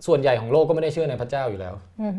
[0.08, 2.14] ส่วนใหญ่ของโลกก็ไม่ได้เชื่อในพระเจ้าอยู่แล้วอืม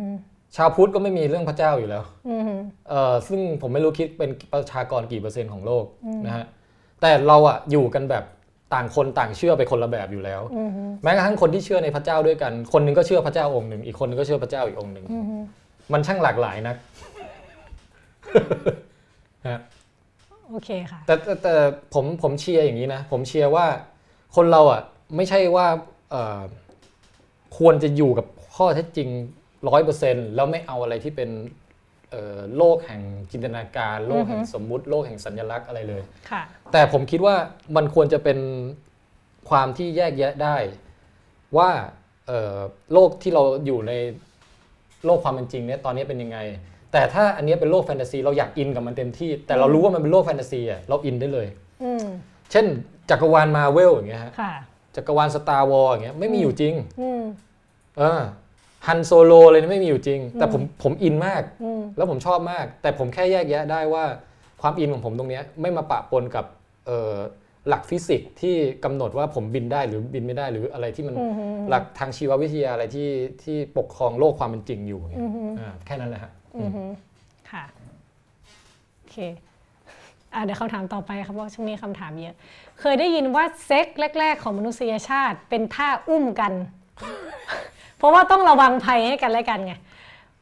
[0.57, 2.43] ชาวพุทธก็ไม่มีเรื่องพระเจ้าอยู่แล้วอืม
[2.89, 5.85] เอ่อซึ่งผมไม่รู้คิดเป็นประชากรกี่เปอร์เซ็นต์ของโลก
[6.27, 6.45] นะฮะ
[7.01, 8.25] แต่เราอะอยู่กันแบบ
[8.75, 10.71] ต่างคนต่างเชื่อไปคนละแบบอยู่แล้วอืม
[11.03, 15.25] แม้กระทั่งคนที่เชื่อในพระเจ้าด้วยกัน คนหนึงก็เชื่อพระเจ้าองค์หนึ่งอีกคนหนึงก็เชื่อพระเจ้าอีกองค์หนึ่งอืม
[15.93, 16.77] มันช่างหลากหลายนัก
[19.49, 19.59] ฮะ
[20.51, 21.55] โอเคค่ะแต่แต่แต่
[21.95, 23.67] ผมผมเชียร์อย่างนี้นะ ผมเชียร์ว่า
[24.37, 24.83] คนเราอะ
[25.17, 25.67] ไม่ใช่ว่า
[26.11, 26.41] เอ่อ
[27.59, 28.27] ควรจะอยู่กับ
[28.57, 29.09] ข้อเท็จจริง
[29.69, 31.31] ร้อยเปอร์เซ็นแล้วไม่เอาอะไรที่เป็น
[32.11, 33.03] เอ่อโลกแห่ง
[33.33, 36.43] จินตนาการ โลกแห่งอือฮึสมมุติ โลกแห่งสัญลักษณ์อะไรเลยค่ะ
[36.73, 37.35] แต่ผมคิดว่า
[37.77, 38.39] มันควรจะเป็น
[39.51, 40.57] ความที่แยกแยะได้
[41.57, 41.71] ว่า
[42.27, 42.59] เอ่อ
[42.93, 43.93] โลกที่เราอยู่ใน
[45.05, 46.39] โลกความเป็นจริงเนี่ยตอนนี้เป็นยังไง
[46.93, 51.47] แต่ถ้าอันเนี้ยเป็นโลกแฟนตาซีเราอยากอินกับมันเต็มที่ แต่เรารู้ว่ามันเป็นโลกแฟนตาซีอะเราอินได้เลย
[51.83, 52.05] อืม
[52.51, 52.67] เช่น
[53.11, 54.53] จักรวาลมาเวลอย่างเงี้ยฮะค่ะ
[54.97, 57.23] จักรวาล Star Wars อย่างเงี้ยไม่มีอยู่จริงอืม
[57.99, 58.23] เออ
[58.87, 64.05] Han Solo เลยนะไม่มีอยู่จริง แต่ผมผมอินมากอืมแล้วผมชอบมาก แต่ผมแค่แยกแยะได้ว่า
[64.63, 66.45] ความอินของผมตรงเนี้ยไม่มาปะปนกับ
[66.87, 67.15] เอ่อ
[67.69, 71.35] หลักฟิสิกส์ที่กำหนดว่าผมบินได้หรือบินไม่ได้หรืออะไรที่มันอืม
[71.69, 73.11] หลักทางชีววิทยาอะไรที่
[73.43, 76.91] ที่ปกครองโลกความเป็นจริงอยู่เนี่ยอืมอ่าแค่นั้นแหละฮะ อืม
[77.51, 77.65] ค่ะ
[78.97, 79.17] โอเค
[80.35, 82.35] อะเดี๋ยวคำถามต่อไปครับเพราะว่าช่วงนี้คำถามเยอะ
[82.81, 83.87] เคยได้ยินว่าเซ็ก
[84.19, 86.53] แรก ๆ ของมนุษยชาติเป็นท่าอุ้มกัน
[87.99, 89.75] เพราะว่าต้องระวังภัยให้กันและกันไง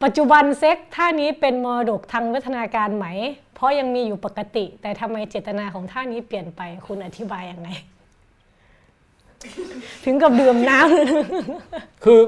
[0.03, 3.07] ปัจจุบันเซ็กท่านี้เป็นมรดกทางวิวัฒนาการไหม
[3.55, 7.69] เพราะยังมีอยู่ปกติ แต่ทำไมเจตนาของท่านี้เปลี่ยนไป คุณอธิบายยังไง
[10.05, 12.21] ถึงกับดื่มน้ำคือ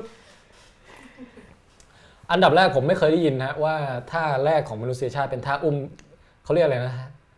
[2.30, 3.74] อันดับแรกผมไม่เคยได้ยินนะว่า
[4.10, 5.76] ท่าแรกของมนุษยชาติเป็นท่าอุ้ม
[6.44, 6.94] เขาเรียกอะไรนะ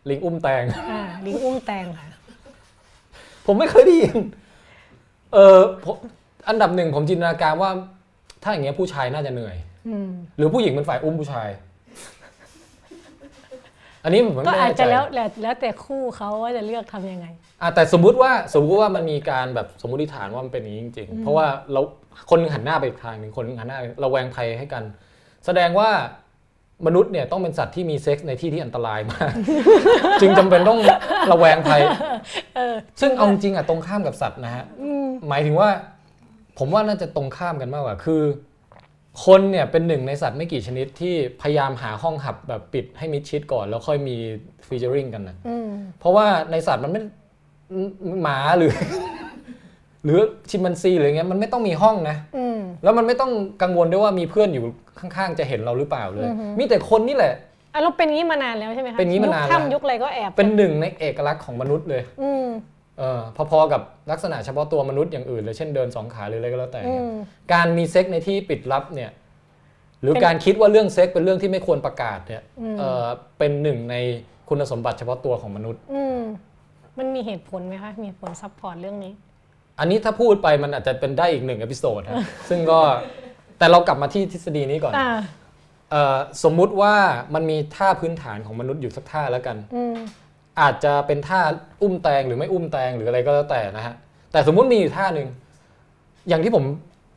[0.09, 2.09] ลิงอุ้มแตงอ่าลิงอุ้มแตงค่ะ
[3.47, 4.17] ผมไม่เคยได้ยิน
[5.33, 5.97] เออผม
[6.49, 7.71] อันดับหนึ่งผมจินตนาการว่า
[8.43, 9.57] ถ้าอย่างเงี้ยผู้ชายน่าจะเหนื่อย
[9.89, 11.49] อืมหรือผู้หญิงเป็นฝ่ายอุ้มผู้ชาย
[14.05, 17.27] อันนี้ผมไม่ก็แน่อาจใจจะแล้วแล้วแล้วแต่คู่เขาว่าจะเลือกทำยังไง
[17.63, 21.81] อะแต่สมมุติว่าสมมติว่ามันมีการแบบสมมติฐานว่ามันเป็นอย่างนี้จริง ๆ เพราะว่าเรา
[22.31, 24.83] คนหนึงหันหน้าไปอีกทางหนึ่งคนหนึงหันหน้าเราแวงภัยให้กัน
[25.47, 25.91] แสดงว่า
[26.87, 29.33] มนุษย์เนี่ยต้องเป็นสัตว์ที่มีเซ็กส์ในที่ที่อันตรายมาก
[30.21, 30.81] จึงจำเป็นต้อง
[31.33, 31.81] ระแวงภัย
[32.57, 35.71] เออซึ่งเอาจริงๆอะตรงข้ามกับสัตว์นะฮะอืมหมายถึงว่า
[36.59, 38.23] ผมว่าน่าจะตรงข้ามกันมากกว่าคือ
[39.25, 44.17] คนเนี่ยเป็นหนึ่งในสัตว์ไม่กี่ชนิดที่พยายามหาห้องหับแบบปิดให้มิดชิดก่อน แล้วค่อยมี
[44.67, 45.69] ฟีเจอริงกันนะอืม
[45.99, 47.01] เพราะว่าในสัตว์มันไม่
[48.23, 48.73] หมาหรือ
[50.05, 50.19] หรือ
[50.51, 53.31] ชิมแปนซีหรืออย่างเงี้ยมันไม่ต้องมีห้องนะอืมแล้วมันไม่ต้อง
[53.63, 54.65] กังวลด้วยว่ามีเพื่อนอยู่
[54.99, 57.35] ข้างๆ จะเห็นเราหรือเปล่าเลยอือฮึมีแต่คนนี่แหละ
[57.75, 62.47] อะเราเป็นงี้มานานแล้วใช่ไหมคะเป็นงี้มานานยุคแล้วถ้ำยุคอะไรก็แอบเป็นหนึ่งในเอกลักษณ์ของมนุษย์เลยอืม
[62.99, 63.21] เออ
[63.51, 67.13] พอๆกับลักษณะเฉพาะตัวมนุษย์อย่างอื่นเลยเช่นเดินสองขาหรืออะไรก็แล้วแต่อืม
[67.53, 69.11] การมีเซ็กในที่ปิดลับเนี่ย
[70.01, 73.07] หรือเป็นการคิดว่าเรื่องเซ็กเป็นเรื่องที่ไม่ควรประกาศเนี่ยอืมเออ
[73.39, 73.97] เป็นหนึ่งใน
[74.49, 76.21] คุณสมบัติเฉพาะตัวของมนุษย์อืม
[76.99, 79.13] มันมีเหตุผลไหมคะมีผล support เรื่องนี้
[79.79, 82.81] อันนี้ถ้าพูดไปมันอาจจะเป็นได้อีกหนึ่ง episode ครับซึ่งก็
[83.59, 85.11] แต่เรากลับมาที่ทฤษฎีนี้ก่อนอ่า
[85.91, 86.95] เออสมมุติว่า
[87.35, 89.97] มันมีท่าพื้นฐานของมนุษย์อยู่สักท่าแล้วกันอืม
[90.61, 91.41] อาจจะเป็นท่า
[91.83, 93.95] อุ้มแตงหรือไม่อุ้มแตงหรืออะไรก็แล้วแต่นะฮะ
[94.33, 95.29] แต่สมมุติมีอยู่ท่าหนึ่ง
[96.29, 96.65] อย่างที่ผม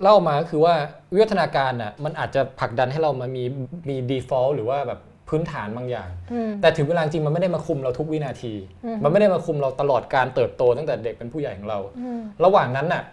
[0.01, 0.75] เล่ามาก็คือว่า
[1.13, 3.43] วิวัฒนาการน่ะมันอาจจะผลักดันให้เรามามี
[3.89, 4.99] มี default หรือว่าแบบ
[5.29, 8.53] พื้นฐานบางอย่างอืมแต่ถึงเวลาจริงมันไม่ได้มาคุมเราทุกวินาที
[8.85, 13.03] อืมมันไม่ได้มาคุมเราตลอดการเติบโตตั้งแต่เด็กเป็นผู้ใหญ่ของเราอืมระหว่างนั้นน่ะ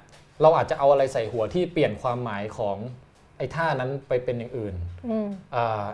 [0.42, 2.76] เราอาจจะเอาอะไรใส่หัวที่เปลี่ยนความหมายของ
[3.38, 4.74] ไอ้ท่านั้นไปเป็นอย่างอื่น
[5.08, 5.84] อืมอ่า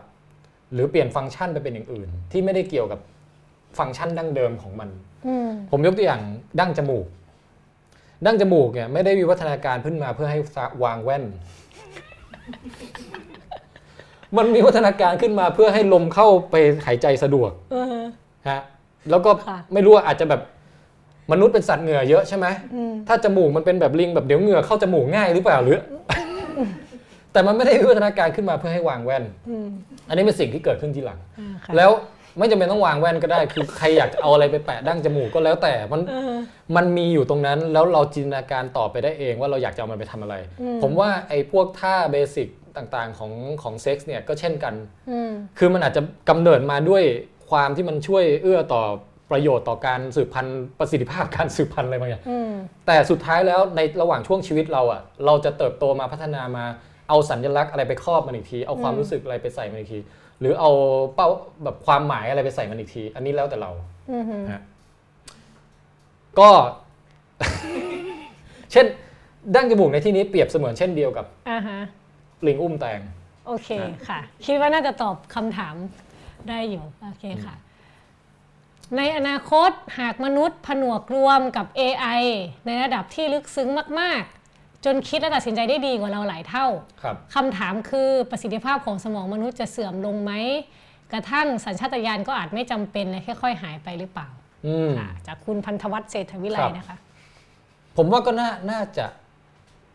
[0.73, 3.01] หรือเปลี่ยนฟังก์ชันไปเป็นอย่างอื่น ที่ไม่ได้เกี่ยวกับ
[3.79, 4.89] ฟังก์ชันดั้งเดิมของมัน
[5.27, 6.23] อืมผมยกตัวอย่าง
[6.61, 7.07] ดั้งจมูก
[8.27, 10.39] ดั้งจมูกเนี่ยไม่ได้วิวัฒนาการขึ้นมาเพื่อให้
[10.85, 11.25] วางแว่น
[14.37, 16.57] มันมีวัฒนาการขึ้นมาเพื่อให้ลมเข้าไป
[16.87, 17.87] หายใจสะดวกเออ
[18.49, 18.61] ฮะ
[19.11, 20.41] แล้วก็ค่ะไม่รู้ว่าอาจจะแบบ
[21.33, 25.79] มนุษย์เป็นสัตว์เหงื่อเยอะใช่ไหมอืมถ้าจมูกมันเป็นแบบลิงแบบเดี๋ยวเหงื่อเข้าจมูกง่ายหรือเปล่าหรือ
[27.33, 29.69] แต่มันไม่ได้วิวัฒนาการขึ้นมาเพื่อให้วางแว่นอืม
[30.09, 31.91] อันนี้เป็นสิ่งที่เกิดขึ้นทีหลังอ่าค่ะแล้ว
[32.39, 36.37] ไม่จำเป็นต้องวางแว่นก็ได้ คือใครอยากจะเอาอะไรไปแปะดั้งจมูกก็แล้วแต่มันเออ
[36.77, 42.49] มันมีอยู่ตรงนั้นแล้วเราจินตนาการต่อไปได้เองว่าเราอยากจะเอามันไปทำอะไรอืมผมว่าไอ้พวกท่าเบสิก
[42.79, 43.33] ต่างๆของ
[43.63, 44.75] ของเซ็กส์เนี่ยก็เช่นกัน
[45.11, 47.03] อืมคือมันอาจจะกำเนิดมาด้วย
[47.51, 48.83] ความที่มันช่วยเอื้อต่อ
[49.31, 52.53] ประโยชน์ต่อการสืบพันธุ์ประสิทธิภาพการสืบพันธุ์อะไรบางอย่างอืม
[52.87, 56.65] แต่สุดท้ายแล้วในระหว่างช่วงชีวิตเราอะเราจะเติบโตมาพัฒนามา
[57.09, 59.99] เอาสัญลักษณ์อะไรไปครอบมันอีกที เอาความอืมรู้สึกอะไรไปใส่มันอีกที
[60.41, 60.71] หรือเอา
[61.15, 61.29] เป้า
[61.65, 63.71] แบบความหมายอะไรไปใส่มันอีกที อันนี้แล้วแต่เรา
[64.11, 64.61] อืมฮะ
[66.39, 66.51] ก็
[68.73, 68.87] เช่น
[69.55, 71.79] ดั้งจมูกในที่นี้เปรียบเสมือนเช่นเดียวกับอ่าฮะ
[72.47, 73.01] ลิงอุ้มแตง
[73.47, 73.69] โอเค
[74.09, 75.75] ค่ะ คิดว่าน่าจะตอบคำถาม
[76.49, 77.55] ได้อยู่ โอเคค่ะ
[78.97, 79.71] ในอนาคต
[80.01, 82.23] หากมนุษย์ผนวกรวมกับ AI
[82.67, 83.69] ในระดับที่ลึกซึ้ง
[84.01, 84.23] มาก
[84.55, 86.67] ๆ จนคิดและตัดสินใจได้ดีกว่าเราหลายเท่า
[87.03, 90.33] ครับคำถามคือประสิทธิภาพของสมองมนุษย์จะเสื่อมลงไหม
[91.13, 94.29] กระทั่งสัญชาตญาณก็อาจไม่จำเป็นและค่อย ๆ หายไปหรือเปล่า
[94.67, 96.99] อืมค่ะจากคุณพันธวัฒน์เศรษฐวิไลครับนะคะ
[97.97, 99.07] ผมว่าก็น่าน่าจะ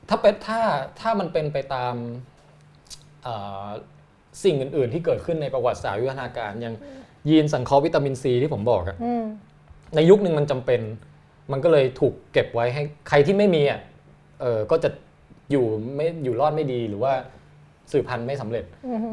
[0.09, 0.61] ถ้าเป็นถ้า
[0.99, 2.32] ถ้ามันเป็นไปตามเอ่อ
[4.43, 6.75] สิ่งอื่น ๆ ที่เกิดขึ้นในประวัติศาสตร์วิวัฒนาการอย่าง
[7.29, 9.23] ยีนสังเคราะห์วิตามินซีที่ผมบอกอะอืม
[9.95, 10.81] ในยุคหนึ่งมันจำเป็น
[11.51, 13.79] มันก็เลยถูกเก็บไว้ให้ใครที่ไม่มีอะ
[14.41, 14.89] เออก็จะ
[15.51, 17.13] อยู่ไม่อยู่รอดไม่ดีหรือว่า
[17.91, 19.11] สืบพันธุ์ไม่สำเร็จอือฮึ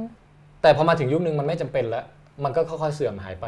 [0.63, 2.05] แต่พอมาถึงยุคหนึ่งมันไม่จำเป็นแล้ว
[2.45, 3.47] มันก็ค่อยๆเสื่อมหายไป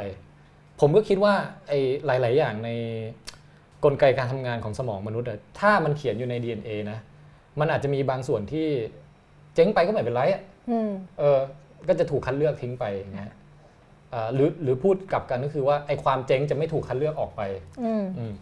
[0.81, 1.35] ผมก็คิดว่า
[1.69, 2.71] ไอ้หลาย ๆ อย่างใน
[3.85, 6.99] กลไกการทำงานของสมองมนุษย์อะถ้ามันเขียนอยู่ใน DNA นะ
[7.61, 8.67] มันอาจจะมีบางส่วนที่
[9.55, 10.52] เจ๊งไปก็ไม่เป็นไรอะอืม
[11.19, 11.41] เออ
[11.89, 13.31] ก็จะถูกคัดเลือกทิ้งไปอย่างเงี้ย
[14.11, 17.43] เอ่อหรือหรือพูดกลับกันก็คือว่าไอ้ความเจ๊งจะไม่ถูกคัดเลือกออกไป
[17.83, 18.33] อืมอืม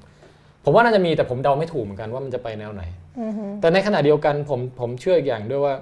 [0.64, 2.82] ผมว่าน่าจะมีแต่ผมเดาไม่ถูกเหมือนกันว่ามันจะไปแนวไหน
[3.20, 5.74] อือฮึแต่ในขณะเดียวกันผมผมเชื่ออีกอย่างด้วยว่า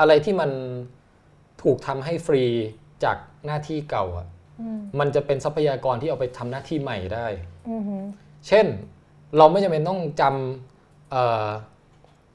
[0.00, 0.50] อะไรที่มัน
[1.62, 2.42] ถูกทำให้ฟรี
[3.04, 3.16] จาก
[3.46, 4.26] หน้าที่เก่าอะ
[4.60, 7.26] อืมมันจะเป็นทรัพยากรที่เอาไปทำหน้าที่ใหม่ได้
[7.70, 7.96] อืมฮึ
[8.48, 8.66] เช่น
[9.36, 11.71] เราไม่จำเป็นต้องจำ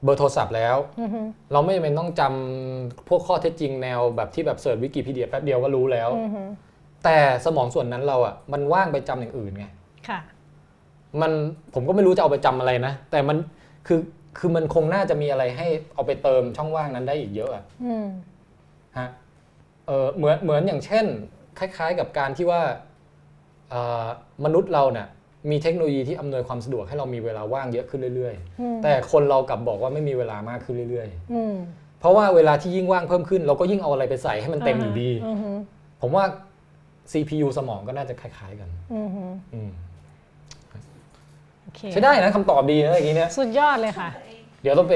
[0.00, 1.20] อ่อเบอร์โทรศัพท์แล้วอืมฮึ
[1.52, 6.42] เราไม่จำเป็นต้องจำพวกข้อเท็จจริงแนวแบบที่แบบเสิร์ชวิกิพีเดียแป๊บเดียวก็รู้แล้วอืมฮึ
[7.04, 9.66] แต่สมองส่วนนั้นเราอะมันว่างไปจำอย่างอื่นไง
[10.08, 10.18] ค่ะ
[11.20, 11.32] มัน
[11.74, 13.36] ผมก็ไม่รู้จะเอาไปจำอะไรนะ แต่มัน
[13.86, 14.00] คือ
[14.38, 18.08] คือมันคงน่าจะมีอะไรให้เอาไปเติมช่องว่างนั้นได้อีกเยอะอะอืม
[18.98, 19.08] ฮะ
[19.86, 21.06] เออเหมือนเหมือนอย่างเช่น
[21.58, 22.62] คล้าย ๆ กับการที่ว่า
[23.70, 24.06] เอ่อ
[24.44, 25.08] มนุษย์เราเนี่ย
[25.50, 35.50] มีเทคโนโลยีที่อำนวยความสะดวกให้เรามีเวลาว่างเยอะขึ้นเรื่อยอืมๆแต่คนเรากลับบอกว่าไม่มีเวลามากขึ้นเรื่อยอืมๆเพราะว่าเวลาที่ยิ่งว่างเพิ่มขึ้น เราก็ยิ่งเอาอะไรไปใส่ให้มันเต็มอยู่ดีอืมฮึ
[36.00, 36.24] ผมว่า
[37.12, 39.70] CPU สมองก็น่าจะคล้าย ๆกันอืมฮึอืม
[41.62, 44.08] โอเคใช้ได้นะคำตอบดีนะอย่างนี้เนี่ยสุดยอดเลยค่ะ
[44.62, 44.94] เดี๋ยวต้องไป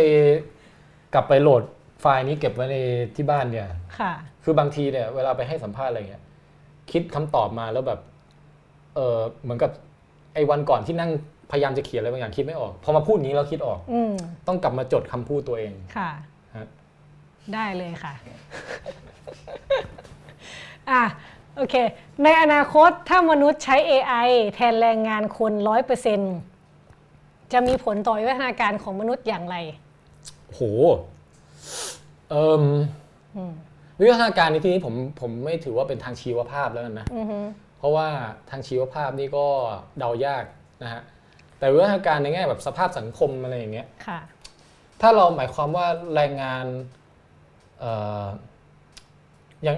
[1.14, 1.62] กลับไปโหลด
[2.00, 2.76] ไฟล์นี้เก็บไว้ใน
[3.16, 3.68] ที่บ้านเนี่ย
[3.98, 4.12] ค่ะ
[4.44, 6.22] คือบางทีเนี่ยเวลาไปให้สัมภาษณ์อะไรเงี้ย
[6.90, 8.00] คิดคำตอบมาแล้วแบบ
[8.94, 9.70] เออเหมือนกับ
[10.34, 11.10] ไอ้วันก่อนที่นั่ง
[11.50, 14.12] พยายามจะเขียนอะไรบางอย่างคิดไม่ออก พอมาพูดอย่างนี้เราคิดออก อืม
[14.46, 16.10] ต้องกลับมาจดคำพูดตัวเอง ค่ะ
[16.54, 16.66] ฮะ
[17.54, 18.14] ได้เลยค่ะ
[20.90, 21.02] อะ
[21.56, 21.74] โอเค
[22.24, 26.20] ในอนาคตถ้ามนุษย์ใช้ AI แทนแรงงานคนร้อยเปอร์เซ็น
[27.52, 29.56] จะมีผลต่อวิวัฒนาการของมนุษย์อย่างไร
[30.52, 30.60] โห
[32.30, 32.64] เอ่ม
[34.00, 37.38] วิวัฒนาการในที่นี้ผมผมไม่ถือว่าเป็นทางชีวภาพแล้วกันนะ อือฮึ
[37.82, 38.08] เพราะว่า
[38.50, 39.46] ทางชีวภาพนี่ก็
[39.98, 40.44] เดายาก
[40.82, 41.02] นะฮะ
[41.58, 44.20] แต่วิวัฒนาการในแง่แบบสภาพสังคมอะไรอย่างเงี้ยค่ะ
[45.00, 46.64] ถ้าเราหมายความว่าแรงงาน
[47.80, 47.92] เอ่
[48.22, 48.24] อ
[49.64, 49.76] อย่าง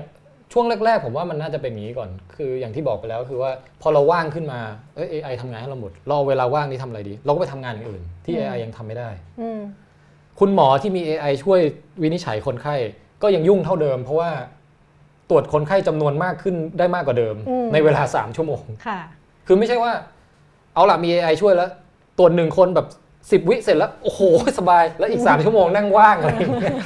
[0.52, 3.50] ช่วงแรก ๆ ผมว่ามันน่าจะเป็นอย่างนี้ก่อน คืออย่างที่บอกไปแล้วคือว่า
[3.82, 4.60] พอเราว่างขึ้นมา
[4.94, 9.10] เอ้ย AI ทำงานให้เราหมดเราเอาเวลาว่างนี้ทำอะไรดี เราก็ไปทำงานอย่างอื่น ที่อืม AI ยังทำไม่ได้
[9.40, 9.60] อืม
[10.40, 11.60] คุณหมอที่มี AI ช่วย
[12.02, 12.74] วินิจฉัยคนไข้
[13.22, 14.30] ก็ยังยุ่งเท่าเดิม เพราะว่า
[15.30, 17.36] ตรวจคนไข้จำนวนมากขึ้นได้มากกว่าเดิม
[17.72, 19.00] ในเวลา 3 ชั่วโมงค่ะ
[19.46, 19.92] คือไม่ใช่ว่า
[20.74, 21.70] เอาละมี AI ช่วยแล้ว
[22.18, 22.86] ตรวจหนึ่งคนแบบ
[23.18, 24.20] 10วิเสร็จแล้ว โอ้โห
[24.58, 26.76] สบาย แล้วอีก3ชั่วโมงนั่งว่างอะไรอย่างเงี้ย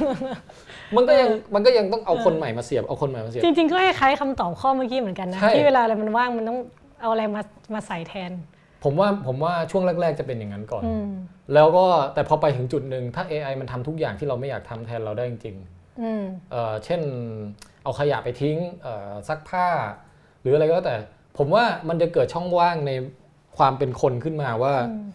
[0.97, 6.59] มันก็ยังมันก็ยังต้องเอาคนใหม่มาเสียบเอาคนใหม่มาเสียบ จริง ๆ ก็คล้ายๆคำตอบข้อเมื่อกี้เหมือนกันนะใช่ที่เวลาอะไรมันว่างมันต้อง
[7.01, 7.43] เอาอะไรมา
[7.75, 8.33] มาใส่แทน
[8.85, 11.09] ผมว่าผมว่าช่วงแรก ๆ จะเป็นอย่างนั้นก่อนอืม
[11.55, 11.85] แล้วก็
[12.15, 17.01] แต่พอไปถึงจุดหนึ่งถ้า AI มันทำทุกอย่างที่เราไม่อยากทำแทนเราได้จริงๆอืมเอ่อเช่น
[17.89, 19.67] เอาขยะไปทิ้งเอ่อซักผ้า
[20.41, 20.97] หรืออะไรก็แล้วแต่
[21.39, 22.93] ผมว่ามันจะเกิดช่องว่างใน
[23.57, 25.07] ความเป็นคนขึ้นมาว่าอืม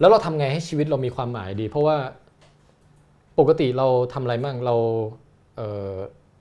[0.00, 1.96] แล้วเราทำไงให้ชีวิตเรามีความหมายดี เพราะว่า
[3.38, 4.74] ปกติเราทำอะไรมั่งเรา
[5.56, 5.94] เอ่อ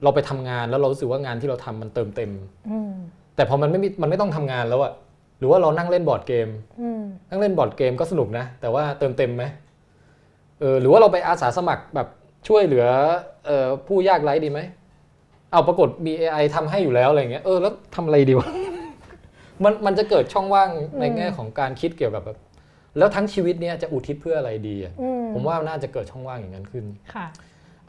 [0.04, 2.32] เราไปทำงานแล้วเรารู้สึกว่างานที่เราทำมันเติมเต็ม
[2.70, 2.94] อืม
[3.36, 4.94] แต่พอมันไม่มีมันไม่ต้องทำงานแล้วอะ
[5.40, 6.48] หรือว่าเรานั่งเล่นบอร์ดเกม
[6.82, 9.44] อืมนั่งเล่นบอร์ดเกมก็สนุกนะ แต่ว่าเติมเต็มไหม
[10.60, 12.08] เออหรือว่าเราไปอาสาสมัครแบบ
[12.48, 12.86] ช่วยเหลือ
[13.46, 14.60] เออผู้ยากไร้ดีไหม
[15.52, 18.50] เอาปรากฏมี AI ทำให้อยู่แล้วอะไรเงี้ยเออแล้วทำอะไรดีวะ
[19.64, 20.70] มันมันจะเกิดช่องว่าง
[21.00, 22.38] ในแง่ของการคิดเกี่ยวกับแบบ
[22.98, 27.26] แล้วทั้งชีวิตเนี้ยจะอุทิศเพื่ออะไรดีอะอืมผมว่าน่าจะเกิดช่องว่างอย่างนั้นขึ้นค่ะ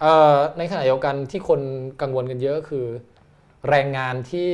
[0.01, 1.61] เอ่อในขณะเดียวกันที่คน
[2.03, 2.87] กังวลกันเยอะคือ
[3.69, 4.51] แรงงานที่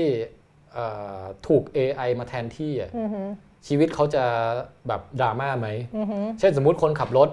[0.73, 0.87] เอ่
[1.21, 3.23] อถูก AI มาแทนที่อะอือฮึ
[3.67, 4.25] ชีวิตเขาจะ
[4.89, 7.29] แบบดราม่าไหมอือฮึเช่นสมมุติคนขับรถ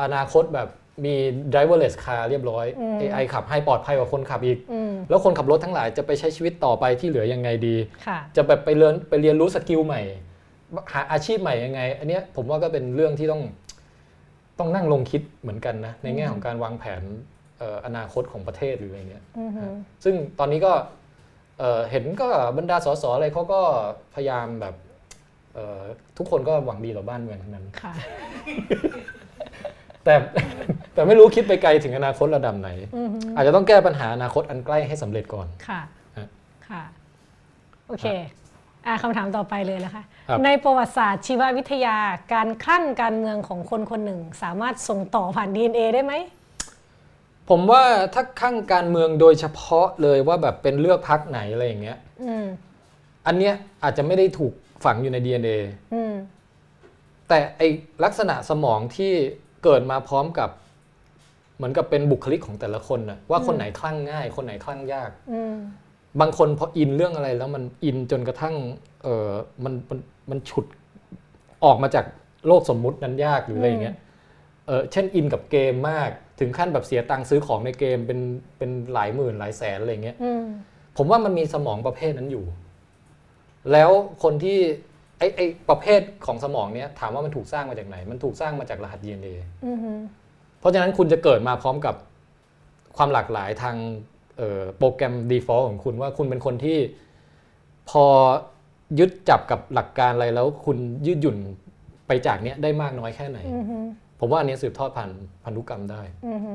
[0.00, 0.68] อนาคตแบบ
[1.04, 1.14] มี
[1.52, 2.66] driverless car เรียบร้อย
[3.00, 10.02] AI ขับให้ปลอดภัยกว่าคนขับอีกอืมแล้วคนขับรถทั้งหลายจะไปใช้ชีวิตต่อไปที่เหลือยังไงดีค่ะจะแบบไปเรียนไปเรียนรู้สกิลใหม่
[10.92, 13.42] หาอาชีพใหม่ยังไง อันเนี้ยผมว่าก็เป็นเรื่องที่ต้อง
[14.58, 17.02] ต้องนั่งลงคิดเหมือนกันนะ ในแง่ของการวางแผน
[17.58, 19.64] เอ่ออนาคตของประเทศหรืออะไรเงี้ยอือฮึ
[20.04, 20.72] ซึ่งตอนนี้ก็
[21.58, 23.60] เอ่อเห็นก็บรรดาสสอะไรเขาก็
[24.14, 24.74] พยายามแบบ
[25.54, 25.82] เอ่อ
[26.18, 27.92] ทุกคนก็หวังดีต่อบ้านเมืองทั้งนั้นค่ะ
[30.06, 30.16] แต่
[30.94, 35.80] แต่ไม่รู้คิดไปไกลถึงอนาคตระดับไหนอือฮึอาจจะต้องแก้ปัญหาอนาคตอันใกล้ให้สำเร็จก่อน ค่ะ
[36.16, 36.28] ฮะ
[36.68, 36.82] ค่ะ
[37.88, 38.06] โอเค
[38.86, 41.96] อ่าคำถามต่อไปเลยนะคะครับในประวัติศาสตร์ชีววิทยา
[42.32, 46.14] การคลั่งการเมืองของคนคนหนึ่ง สามารถส่งต่อผ่าน DNA ได้ไหม
[47.50, 47.82] ผมว่า
[48.14, 52.46] ถ้าข้างการเมืองโดยเฉพาะเลยว่าแบบเป็นเลือกพักไหนอะไรอย่างเงี้ยอืม
[53.26, 54.52] อันเนี้ยอาจจะไม่ได้ถูก
[54.84, 55.56] ฝังอยู่ใน DNA
[55.94, 56.14] อืม
[57.28, 57.62] แต่ไอ
[58.04, 59.12] ลักษณะสมองที่
[59.66, 60.50] เกิดมาพร้อมกับ
[61.56, 65.56] เหมือนกับเป็นบุคลิกของแต่ละคนน่ะว่าคนไหนคลั่งง่าย คนไหนคลั่งยากอืม
[66.20, 68.54] บางคนพออินเรื่องอะไรแล้วมันอินจนกระทั่ง
[69.02, 69.30] เออ
[69.64, 69.98] มันมัน
[70.30, 70.66] มันฉุด
[71.64, 72.04] ออกมาจาก
[72.46, 73.96] โลกสมมุตินั้นยากหรืออะไรอย่างเงี้ย
[74.66, 76.10] เออเช่นอินกับเกมมาก
[76.40, 78.20] ถึงขั้นแบบเสียตังค์ซื้อของในเกมเป็น
[78.58, 80.44] เป็นหลายหมื่นหลายแสนอะไรอย่างเงี้ยอืม
[80.96, 82.44] ผมว่ามันมีสมองประเภทนั้นอยู่
[83.72, 83.90] แล้ว
[84.22, 84.58] คนที่
[85.18, 89.34] ไอไอประเภทของสมองเนี้ยถามว่ามันถูกสร้างมาจากไหน มันถูกสร้างมาจากรหัส DNA
[89.66, 89.92] อืมฮึ
[90.60, 91.94] เพราะฉะนั้นคุณจะเกิดมาพร้อมกับ
[92.96, 93.76] ความหลากหลายทาง
[94.36, 96.78] เอ่อโปรแกรม default ของคุณว่าคุณเป็นคนที่
[97.90, 98.04] พอ
[98.98, 100.76] ยึดจับกับหลักการอะไรแล้วคุณ
[101.06, 101.36] ยืดหยุ่น
[102.06, 103.78] ไปจากเนี้ยได้มากน้อยแค่ไหนอือฮึ
[104.20, 105.10] ผมว่าอันนี้สืบทอดผ่าน
[105.44, 106.52] พันธุกรรมได้อือฮึ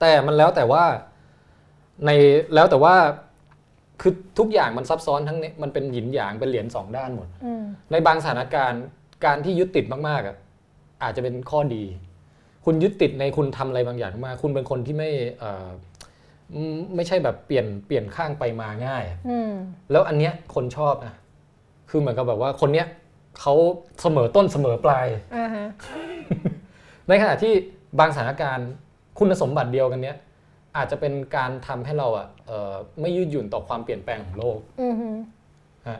[0.00, 0.84] แต่มันแล้วแต่ว่า
[2.06, 2.10] ใน
[2.54, 2.94] แล้วแต่ว่า
[4.00, 8.82] คือทุกอย่างมันซับซ้อนทั้งนี้มันเป็นหยินหยางเป็นเหรียญสองด้านหมดอืมในบางสถานการณ์
[9.24, 10.36] การที่ยึดติดมากๆอะ
[11.02, 11.84] อาจจะเป็นข้อดี
[12.64, 15.68] คุณยึดติดในคุณทำอะไรบางอย่างมากคุณเป็นคนที่ไม่เอ่อ
[16.54, 19.52] อืมไม่ใช่แบบเปลี่ยนเปลี่ยนข้างไปมาง่ายอะอืม
[19.90, 21.14] แล้วอันเนี้ยคนชอบนะ
[21.90, 22.86] คือเหมือนกับแบบว่าคนเนี้ย
[23.40, 23.54] เขา
[24.02, 25.06] เสมอต้นเสมอปลาย
[25.36, 25.66] อ่าฮะ
[27.08, 27.52] ในขณะที่
[27.98, 28.68] บางสถานการณ์
[29.18, 30.16] คุณสมบัติเดียวกันเนี้ย
[30.76, 35.08] อาจจะเป็นการทำให้เราอะเอ่อไม่ยืดหยุ่นต่อความเปลี่ยนแปลงของโลกอือฮึ
[35.88, 35.98] ฮะ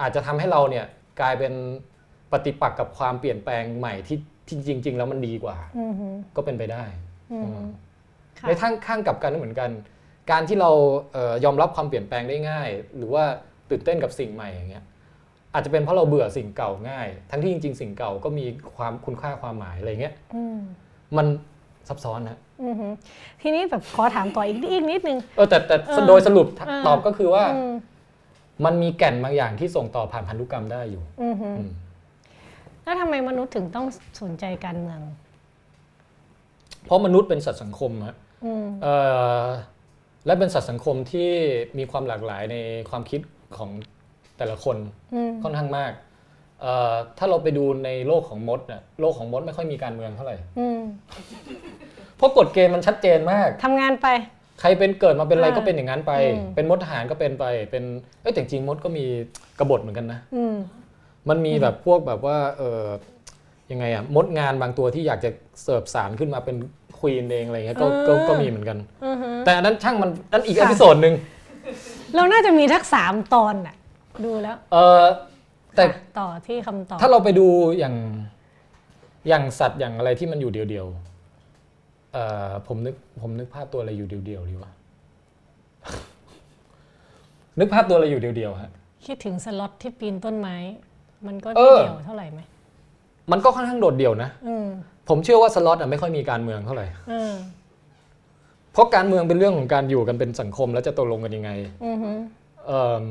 [0.00, 0.86] อาจจะทำให้เราเนี่ย
[1.20, 1.52] กลายเป็น
[2.32, 6.84] ปฏิปักษ์กับความเปลี่ยนแปลงใหม่ที่ที่จริง ๆ แล้วมันดีกว่าอือฮึก็เป็นไปได้
[7.32, 7.60] อือฮึ
[8.38, 9.70] ค่ะในทางข้างกลับกันก็เหมือนกัน
[10.30, 10.70] การที่เรา
[11.12, 13.24] เอ่อยอมรับความเปลี่ยนแปลงได้ง่าย หรือว่า
[13.70, 14.84] ตื่นเต้นกับสิ่งใหม่อย่างเงี้ย
[15.54, 18.46] อาจจะเป็นเพราะเราเบื่อสิ่งเก่าง่าย ทั้งที่จริง ๆ สิ่งเก่าก็มี
[18.76, 20.58] ความคุณค่าความหมายอะไรเงี้ยอืม
[21.16, 21.26] มัน
[21.88, 22.88] ซับซ้อนนะอือฮึ
[23.42, 27.72] ทีนี้แบบขอถามต่ออีกอีกนิดนึงเออแต่แต่เออโดยสรุปเออตอบก็คือว่าอืม
[28.64, 31.70] มันมีแก่นบางอย่างที่ส่งต่อผ่านพันธุกรรมได้อยู่อือฮึอืม
[32.82, 33.86] แล้วทำไมมนุษย์ถึงต้อง
[34.22, 35.00] สนใจการเมือง
[36.84, 38.94] เพราะมนุษย์เป็นสัตว์สังคมฮะอืมเอ่
[39.42, 39.44] อ
[40.26, 41.30] และเป็นสัตว์สังคมที่
[41.78, 42.56] มีความหลากหลายใน
[42.90, 43.20] ความคิด
[43.56, 43.70] ของ
[44.38, 44.76] แต่ละคน
[45.14, 46.07] อืมค่อนข้างมากเอ่อ
[47.18, 50.80] ถ้าเราไปดูในโลกของมดเนี่ยโลกของมดไม่ค่อยมีการเมืองเท่าไหร่อืม
[52.16, 54.08] เพราะกฎเกณฑ์มันชัดเจนมากทำงานไป
[54.60, 57.84] ใครเป็นเกิดมาเป็นอะไรอ่าก็เป็นอย่างนั้นไปอืมเป็นมดทหารก็เป็นไป เป็น
[58.22, 59.04] เอ้ยแต่จริงๆมดก็มี
[59.58, 60.56] กบฏเหมือนกันนะอืม
[61.28, 62.84] มันมีแบบพวกแบบว่า เออ
[63.70, 65.30] ยังไงอะมดงานบางตัวที่อยากจะ
[65.62, 66.56] เสิร์ฟสารขึ้นมาเป็น
[66.98, 71.14] ควีนเองอะไรเงี้ยก็ก็ก็มีเหมือนกันอือฮึแต่อันนั้นช่างมันนั่นอีกค่ะอพิโซดหนึ่ง
[72.16, 73.76] เราน่าจะมีทักสามตอนน่ะ
[74.24, 75.02] ดูแล้ว เออ
[75.78, 77.46] แต่ค่ะต่อที่คำตอบถ้าเราไปดู
[77.78, 77.94] อย่าง
[79.28, 84.72] อย่างสัตว์อย่างอะไรที่มันอยู่เดียวๆเอ่อผมนึกผมนึกภาพตัวอะไรอยู่เดียวๆดีวะ
[87.58, 88.70] นึกภาพตัวอะไรอยู่เดียวๆฮะ
[89.06, 90.56] คิดถึงสล็อตที่ปีนต้นไม้
[91.26, 92.40] มันก็เอไม่อเดี่ยวเท่าไหร่ไหม
[93.32, 94.66] มันก็ค่อนข้างโดดเดี่ยวนะอืม
[95.08, 97.34] ผมเชื่อว่าสล็อตอะไม่ค่อยมีการเมืองเท่าไหร่อืม
[98.72, 101.50] เพราะการเมืองเป็นเรื่องของการอยู่กันเป็นสังคมแล้วจะตกลงกันยังไง
[101.86, 102.10] อือฮึ
[102.66, 103.04] เอิ่ม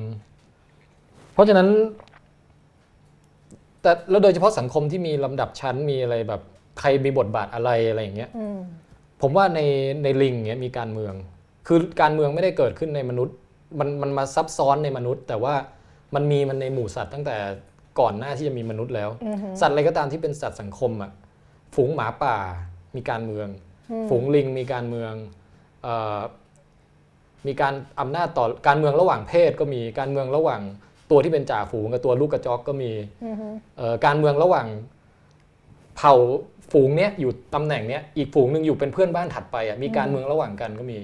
[1.33, 1.67] เพราะฉะนั้น
[3.81, 6.41] แต่แล้วโดยเฉพาะสังคมที่มีลำดับชั้นมีอะไรแบบ
[6.79, 8.57] ใครมีบทบาทอะไรอะไรอย่างเงี้ยอืม
[9.21, 9.59] ผมว่าใน
[10.03, 11.13] ในลิงเนี้ยมีการเมือง
[11.67, 13.35] คือการเมืองไม่ได้เกิดขึ้นในมนุษย์
[13.79, 15.55] มันมันมาซับซ้อนในมนุษย์ แต่ว่า
[16.15, 17.37] มันมีมันในหมู่สัตว์ตั้งแต่
[17.99, 21.11] ก่อนหน้าที่จะมีมนุษย์แล้วอือฮึสัตว์อะไรก็ตามที่เป็นสัตว์สังคมอะ
[21.75, 22.35] ฝูงหมาป่า
[22.95, 23.47] มีการเมือง
[23.91, 25.13] อืมฝูงลิงมีการเมือง
[25.83, 25.87] เอ
[26.17, 26.19] อ
[27.47, 30.61] มีการอำนาจต่อการเมืองระหว่างเพศก็มีการเมืองระหว่าง
[31.11, 32.91] ตัวที่เป็นจ่าฝูงกับตัวลูกกระจอกก็มี
[33.25, 33.47] อือฮึ
[33.77, 34.67] เอ่อการเมืองระหว่าง
[35.97, 36.13] เผ่า
[36.71, 40.99] ฝูงเนี้ยอยู่ตำแหน่งเนี้ยอีกฝูงหนึ่งอยู่เป็นเพื่อนบ้านถัดไปอะมีการเมืองระหว่างกันก็มี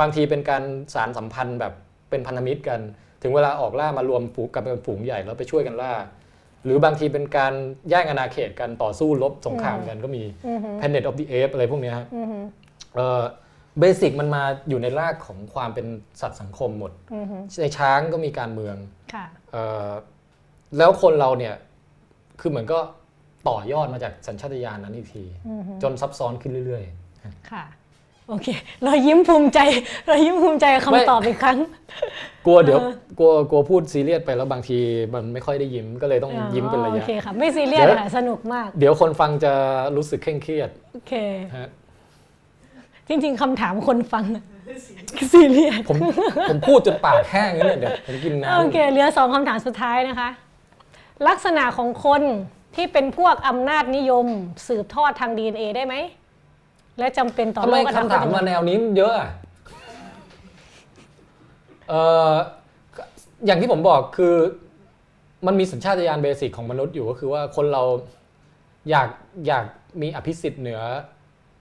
[0.00, 0.62] บางทีเป็นการ
[0.94, 1.72] สารสัมพันธ์แบบ
[2.10, 2.80] เป็นพันธมิตรกัน
[3.22, 5.94] ถึงเวลาออกล่ามารวมฝูงกันเป็นฝูงใหญ่แล้วไปช่วยกันล่า
[6.64, 7.52] หรือบางทีเป็นการ
[7.90, 12.38] แย่งอาณาเขตกันต่อสู้รบสงครามกันก็มีอือฮึ Planet of the Apes อะไรพวกเนี้ยฮะอือฮึ
[13.80, 15.86] เบสิกมันมาอยู่ในรากของความเป็น
[16.20, 18.76] สัตว์สังคมหมดอือฮึในช้างก็มีการเมือง
[19.14, 19.45] ค่ะเอ่อ
[20.78, 21.54] แล้วคนเราเนี่ย
[22.40, 22.78] คือเหมือนก็
[23.48, 26.84] ต่อยอดมาจากสัญชาตญาณนั้นอีกทีอือฮึจนซับซ้อนขึ้นเรื่อย
[27.50, 27.64] ค่ะ
[28.28, 28.48] โอเค
[28.84, 29.58] เรายิ้มภูมิใจ
[30.06, 34.78] เรายิ้มภูมิใจกับไม่คำตอบอีกครั้งๆกลัวเดี๋ยวเออกลัวกลัวพูดซีเรียสไปแล้วบางที
[35.14, 39.52] มันไม่ค่อยได้ยิ้มก็เลยต้องยิ้มเป็นระโอยะเคค่ะ ไม่ซีเรียสเดี๋ยวค่ะสนุกมาก เดี๋ยวคนฟังจะ
[39.96, 41.12] รู้สึกเคร่งเครียด โอเค
[41.56, 41.68] ฮะ
[43.08, 44.44] จริงๆคำถามคนฟังน่ะ
[45.32, 45.96] ซีเรียสผม
[46.50, 50.28] ผมพูดจนปากแห้งแล้วเนี่ยเดี๋ยวผมกินโอน้ำเคเหลือสองคำถามสุดท้ายนะคะ
[51.28, 52.22] ลักษณะของคน
[52.76, 54.26] ที่เป็นพวกอำนาจนิยม
[54.68, 55.94] สืบทอดทาง DNA ได้ไหม
[56.98, 59.30] และจำเป็นต่อทำโลไมกอนาคำคตถามมาแนวนี้มันเยอะอะ
[61.88, 62.00] เอ่
[62.30, 62.32] อ
[63.46, 64.34] อย่างที่ผมบอกคือ
[65.46, 67.82] มันมีสัญชาตญาณเบสิกของมนุษย์อยู่ก็คือว่าคนเรา
[68.90, 69.08] อยาก
[69.46, 69.64] อยาก
[70.02, 70.80] มีอภิสิทธิ์เหนือ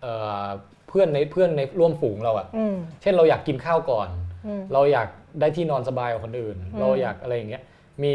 [0.02, 0.14] เอ่
[0.44, 4.10] อเพื่อนในเพื่อนในร่วมฝูงเราอะอืมเช่นเราอยากกินข้าวก่อน
[4.48, 5.08] อืมเราอยาก
[5.40, 7.64] ได้ที่นอนสบายกว่าคนอื่นอืมเราอยากอะไรอย่างเงี้ย
[8.04, 8.14] มี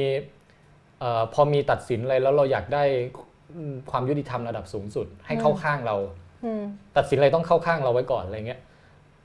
[1.01, 2.85] เออพอมีตัดสินอะไรแล้วเราอยากได้
[3.91, 5.97] ความยุติธรรมระดับสูงสุด ให้เข้าข้างเรา
[6.45, 6.63] อืม
[6.97, 8.61] ตัดสินอะไรต้องเข้าข้างเราไว้ก่อนอะไรเงี้ย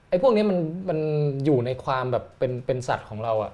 [0.10, 0.58] ไอ้พวกนี้มัน
[0.90, 1.00] มัน
[1.46, 3.52] อยู่ในความแบบเป็นเป็นสัตว์ของเราอะ่ะ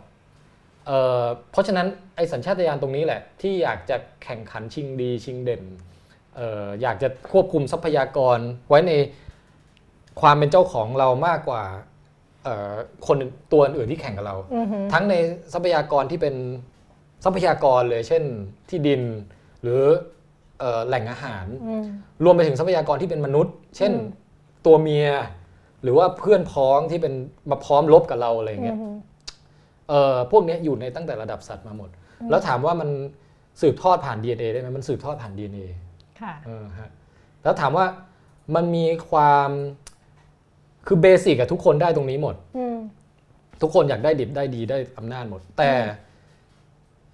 [0.87, 5.63] เอ่อเพราะฉะนั้นไอ้สัญชาตญาณตรงนี้แหละ ที่อยากจะแข่งขันชิงดีชิงเด่น
[6.35, 8.91] เอ่ออยากจะควบคุมทรัพยากรไว้ใน
[10.21, 11.63] ความเป็นเจ้าของเรามากกว่า
[12.43, 12.73] เอ่อ
[13.07, 13.17] คน
[13.51, 15.15] ตัวอื่นที่แข่งกับเราอือหือทั้งใน
[15.53, 16.35] ทรัพยากรที่เป็น
[17.23, 18.23] ทรัพยากรเลย เช่น
[18.69, 19.01] ที่ดิน
[19.61, 19.81] หรือ
[20.59, 21.83] เอ่อแหล่งอาหารอืม
[22.23, 24.19] รวมไปถึงทรัพยากรที่เป็นมนุษย์ เช่นอืม
[24.65, 25.09] ตัวเมีย
[25.83, 27.13] หรือว่าเพื่อนพ้องที่เป็น
[27.51, 28.95] มาพร้อมรบกับเราอะไรอย่างเงี้ยอือหือ
[29.89, 31.89] เอ่อพวกเนี้ยอยู่ในตั้งแต่ระดับสัตว์มาหมด
[32.29, 32.89] แล้วถามว่ามัน
[33.61, 35.65] สืบทอดผ่าน DNA ได้ไหมมันสืบทอดผ่าน DNA
[36.21, 36.89] ค่ะเออฮะ
[37.43, 37.85] แล้วถามว่า
[38.55, 39.49] มันมีความ
[40.87, 42.77] คือเบสิกอะทุกคนได้ตรงนี้หมดอืม
[43.61, 45.71] ทุกคนอยากได้ดิบได้ดีได้อำนาจหมด แต่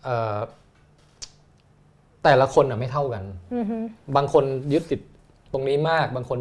[0.04, 0.38] เอ่อ
[2.24, 3.24] แต่ละคนอะไม่เท่ากัน
[3.56, 3.84] อือหือ
[4.16, 5.02] บางคนยึดติด
[5.54, 6.40] ตรงนี้มาก บางคน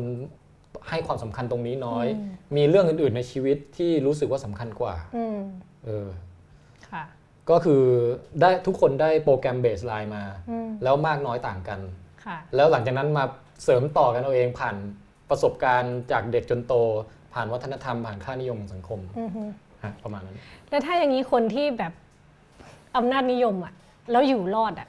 [0.89, 5.39] ให้ความสำคัญตรงนี้น้อยอืมมีเรื่องอื่น ๆ ในชีวิตที่รู้สึกว่าสำคัญกว่าอืม
[5.85, 6.09] เออ
[6.91, 7.05] ค่ะ
[7.51, 7.83] ก็คือ
[8.41, 11.81] ได้ทุกคนได้โปรแกรมเบสไลน์มาอืมแล้วมากน้อยต่างกัน
[12.25, 13.25] ค่ะแล้วหลังจากนั้นมา
[13.65, 14.77] เสริมต่อกันเอาเองผ่าน
[15.31, 16.75] ประสบการณ์จากเด็กจนโต
[17.37, 19.49] ผ่านวัฒนธรรมผ่านค่านิยมของสังคมอือหือ
[19.85, 20.37] ฮะประมาณนั้น
[20.71, 21.93] แล้วถ้าอย่างนี้คนที่แบบ
[22.97, 23.73] อำนาจนิยมอะ
[24.11, 24.89] แล้วอยู่รอดอะ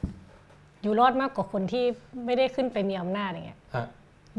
[0.84, 1.86] อยู่รอดมากกว่าคนที่
[2.26, 3.86] ไม่ได้ขึ้นไปมีอำนาจอย่างเงี้ยฮะ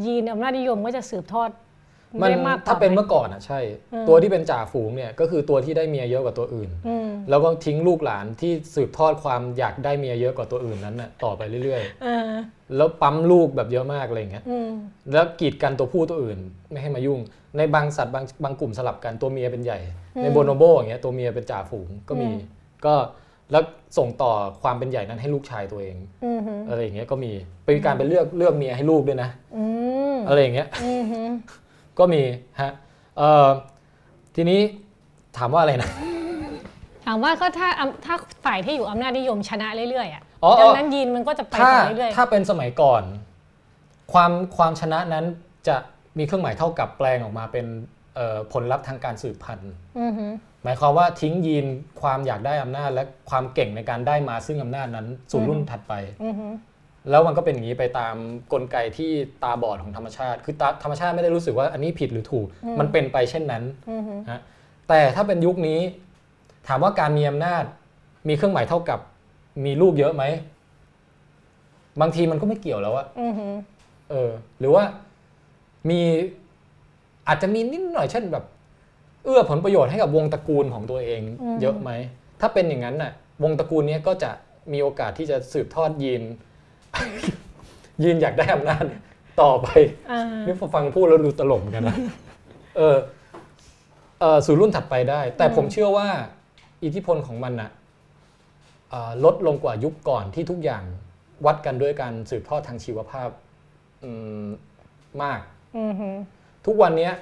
[0.05, 1.51] ยีนอำนาจนิยมก็จะสืบทอด
[2.23, 3.61] มันได้มากกว่าถ้าเป็นไหมเมื่อก่อนอะใช่
[3.93, 14.71] อืมตัวที่เป็นจ่าฝูงเนี่ยก็คือตัวที่ได้เมียเยอะกว่าตัวอื่นอืมแล้วก็ทิ้งลูกหลานที่สืบทอดความอยากได้เมียเยอะกว่าตัวอื่นนั้นน่ะต่อไปเรื่อยเออๆแล้วปั๊มลูกแบบเยอะมากอะไรอย่างเงี้ยอืม
[15.13, 16.39] แล้วกีดกันตัวผู้ตัวอื่น
[16.71, 17.21] ไม่ให้มายุ่ง
[17.57, 19.79] ในบางสัตว์บางบางกลุ่มสลับกันตัวเมียเป็นใหญ่
[20.23, 22.39] ในโบโนโบอย่างเงี้ยตัวเมียเป็นจ่าฝูงก็มีอืม
[22.87, 22.95] ก็
[23.53, 23.63] แล้ว
[23.99, 24.33] ส่งต่อ
[24.63, 27.33] ความเป็นใหญ่นั้นให้ลูกชายตัวเองอืมหืออะไรอย่างเงี้ยก็มี
[27.67, 29.65] เป็นการไปเลือกเลือกเมียให้ลูกด้วยนะอื
[30.15, 31.29] มอะไรอย่างเงี้ยอืมหือ
[31.99, 32.23] ก็มี
[32.61, 32.73] ฮะ
[33.19, 33.49] เอ่อ
[34.35, 34.61] ทีนี้
[35.39, 35.91] ถามว่าอะไรนะ
[37.07, 38.15] ถามว่าก็ถ้าอำถ้า
[38.45, 43.03] ฝ่ายที่อยู่อำนาจนิยมชนะเรื่อยๆอะอ๋อดังนั้นยีนมันก็จะไปถ้าต่อเรื่อยถ้าเป็นสมัยก่อน
[44.13, 45.25] ความความชนะนั้น
[45.69, 45.77] จะ
[46.19, 47.67] มีเครื่องหมายเท่ากับแปลงออกมาเป็น
[48.15, 50.33] เอ่อผลลัพธ์ทางการสืบพันธุ์ๆอืมหือ
[50.65, 51.67] หมายความว่าทิ้งยีน
[52.01, 56.53] ความอยากได้อำนาจ และความเก่งในการได้มาซึ่งอำนาจนั้นสู่รุ่นถัดไปอืมหือ
[57.11, 58.15] แล้วมันก็เป็นอย่างนี้ไปตาม
[58.53, 59.11] กลไกที่
[59.43, 62.47] ตาบอดของธรรมชาติ คือตาธรรมชาติไม่ได้รู้สึกว่าอันนี้ผิดหรือถูก
[62.81, 64.41] มันเป็นไปเช่นนั้นอืมหือฮะ
[64.89, 65.81] แต่ถ้าเป็นยุคนี้
[66.69, 67.65] ถามว่าการมีอำนาจ
[68.29, 68.99] มีเครื่องหมายเท่ากับ
[69.65, 70.25] มีลูกเยอะไหม
[72.01, 73.55] บางทีมันก็ไม่เกี่ยวแล้วอะอืมหือ
[74.11, 74.31] เออ
[74.61, 74.85] หรือว่า
[75.91, 76.01] มี
[77.29, 78.45] อาจจะมีนิดหน่อยเช่นแบบ
[79.25, 81.23] เอื้อผลประโยชน์ให้กับวงตระกูลของตัวเอง
[81.61, 81.91] เยอะไหม
[82.41, 83.13] ถ้าเป็นอย่างนั้นน่ะ
[83.43, 84.31] วงตระกูลเนี้ยก็จะ
[84.73, 86.23] มีโอกาสที่จะสืบทอดยีน
[88.03, 88.85] ยีนอยากได้อำนาจ
[89.43, 89.69] ต่อไป
[90.11, 91.97] อ่านี่พอฟังพูดแล้วดูตลกเหมือนกันนะ
[92.77, 92.97] เออ
[94.21, 96.09] เออสู่รุ่นถัดไปได้ แต่ผมเชื่อว่า
[96.85, 97.71] อิทธิพลของมันน่ะ
[98.91, 100.83] เอ่อลดลงกว่ายุคก่อนที่ทุกอย่าง
[101.47, 103.29] วัดกันด้วยการสืบทอดทางชีวภาพ
[104.03, 104.11] อื
[104.45, 104.47] ม
[105.23, 105.41] มาก
[105.77, 106.17] อืมหือ
[106.67, 107.15] ทุกวันเนี้ย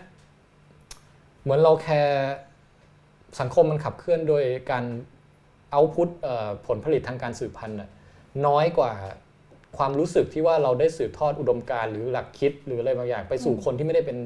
[1.42, 2.32] เหมือนเราแคร์
[3.40, 4.84] สังคมมันขับเคลื่อนโดยการ
[5.72, 6.08] เอาพุต
[6.66, 7.90] ผลผลิตทางการสืบพันธุ์น่ะ
[8.46, 8.92] น้อยกว่า
[9.78, 14.16] ความรู้สึกที่ว่าเราได้สืบทอดอุดมการณ์หรือหลักคิดหรืออะไรบางอย่าง ไปสู่คนที่ไม่ได้เป็น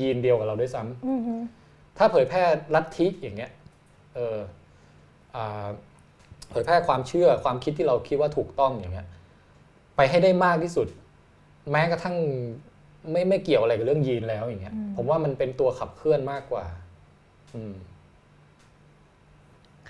[0.00, 1.40] ยีนเดียวกับเราด้วยซ้ำอืมหือ
[1.98, 2.42] ถ้าเผยแพร่
[2.74, 3.50] ลัทธิอย่างเงี้ย
[4.14, 4.38] เออ
[5.36, 5.66] อ่า
[6.50, 9.06] เผยแพร่ความเชื่อความคิดที่เราคิดว่าถูกต้องอย่างเงี้ย
[9.96, 10.86] ไปให้ได้มากที่สุด
[11.70, 12.16] แม้กระทั่ง
[13.12, 16.64] ไม่ไม่เกี่ยวอะไรกับเรื่องยีนแล้วอย่างเงี้ย ผมว่ามันเป็นตัวขับเคลื่อนมากกว่า
[17.54, 17.74] อืม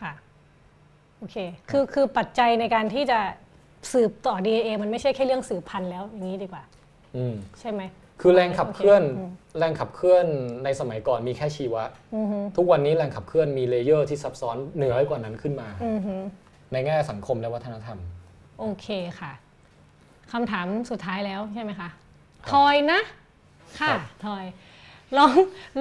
[0.01, 0.12] ค่ะ
[1.19, 1.36] โอเค
[1.70, 3.19] คือคือปัจจัยในการที่จะ
[3.93, 6.63] สืบต่อ DNA มันไม่ใช่แค่เรื่องสืบพันธุ์แล้วอย่างนี้ดีกว่า
[7.17, 7.83] อืมใช่ไหม
[8.21, 10.27] คือแรงขับเคลื่อนโอเคอืมแรงขับเคลื่อน
[10.65, 11.85] ในสมัยก่อนมีแค่ชีวะ
[12.17, 16.23] อือหือทุกวันนี้แรงขับเคลื่อนมีเลเยอร์ที่ซับซ้อนเหนือกว่านั้นขึ้นมาอือหือ
[16.73, 17.99] ในแง่สังคมและวัฒนธรรม
[18.61, 18.87] โอเค
[19.21, 19.33] ค่ะ
[20.33, 21.89] คำถามสุดท้ายแล้วใช่ไหมคะ
[22.53, 23.01] ทอยนะ
[23.81, 24.45] ค่ะครับทอย
[25.17, 25.35] ร้อง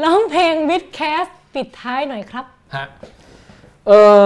[0.04, 2.46] ร้องเพลงวิดแคสปิดท้ายหน่อยครับ
[2.76, 2.86] ฮะ
[3.88, 3.92] เอ
[4.22, 4.24] อ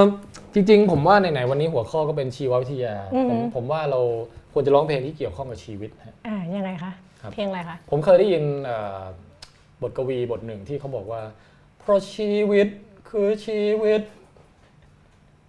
[0.53, 4.01] จริงๆ ผมว่าไหนๆวันนี้หัวข้อก็เป็นชีววิทยาอือฮึผมผมว่าเรา
[4.53, 6.91] ควรจะร้องเพลงที่เกี่ยวข้องกับชีวิตฮะอ่ายังไงคะ
[7.21, 9.01] ครับเพลงอะไรคะผมเคยได้ยินเอ่อ
[9.81, 11.21] บทกวีบทหนึ่งที่เขาบอกว่า
[11.79, 12.67] เพราะชีวิต
[13.09, 14.01] คือชีวิต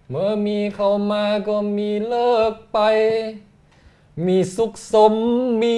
[0.09, 2.79] เมื่อมีเข้ามาก็มีเลิกไป
[4.27, 5.13] มีสุขสม
[5.63, 5.77] มี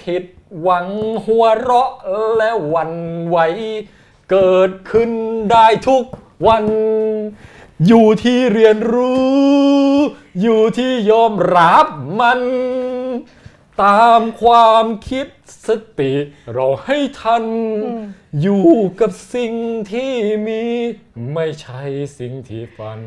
[0.00, 0.24] ผิด
[0.60, 0.88] หวัง
[1.24, 1.90] หัวเราะ
[2.36, 2.92] และหวัน
[3.26, 3.38] ไหว
[4.30, 5.10] เกิดขึ้น
[5.50, 6.04] ได้ทุก
[6.46, 6.64] วัน
[7.86, 9.94] อยู่ที่เรียนรู้
[10.40, 11.86] อยู่ที่ยอมรับ
[12.20, 12.40] มัน
[13.82, 15.26] ตามความคิด
[15.66, 15.68] ส
[15.98, 16.12] ติ
[16.52, 17.44] เราให้ทัน
[18.40, 18.68] อยู่
[19.00, 19.52] กับสิ่ง
[19.92, 20.12] ที่
[20.46, 20.62] มี
[21.32, 21.82] ไม่ใช่
[22.18, 23.00] สิ่งที่ฝัน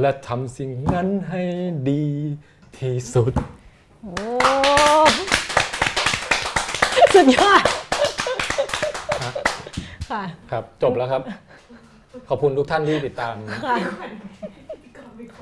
[0.00, 1.42] และทำสิ่งนั้นให้
[1.90, 2.04] ดี
[2.78, 3.32] ที่สุด
[4.02, 4.16] โอ้
[7.14, 7.62] สุดยอด
[10.10, 11.22] ค่ะ ครับ จบแล้วครับ
[12.28, 13.34] ขอบคุณทุกท่านที่ติดตาม
[13.66, 13.76] ค่ะ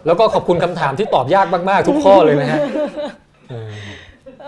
[0.07, 2.61] แล้วก็ขอบคุณคำถามที่ตอบยากมาก ๆ ทุกข้อเลยนะฮะ
[3.51, 3.71] เออ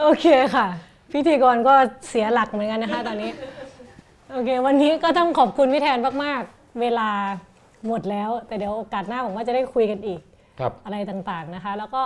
[0.00, 0.66] โอเคค่ะ
[1.12, 1.74] พิธีกรก็
[2.08, 3.30] เสียหลักเหมือนกันนะคะตอนนี้
[4.32, 7.10] โอเค วันนี้ก็ต้องขอบคุณพี่แทนมาก ๆ เวลา
[7.86, 10.20] หมดแล้ว แต่เดี๋ยวโอกาสหน้าผมว่าจะได้คุยกันอีก
[10.60, 12.02] ครับอะไรต่างๆนะคะ แล้วก็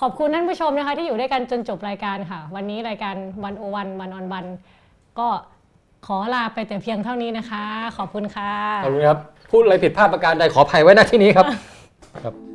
[0.00, 3.14] ขอบคุณท่านผู้ชมนะคะที่อยู่ด้วยกันจนจบรายการค่ะ วันนี้รายการ
[3.44, 4.46] วันโอวันวันออนวัน
[5.18, 5.28] ก็
[6.06, 7.64] ขอลาไปแต่เพียงเท่านี้นะคะ
[7.96, 8.52] ขอบคุณค่ะ
[8.84, 9.18] ขอบคุณครับ
[9.50, 11.46] พูดอะไรผิดพลาดประการใดขออภัยไว้ณที่นี้ครับ
[12.24, 12.49] ครับ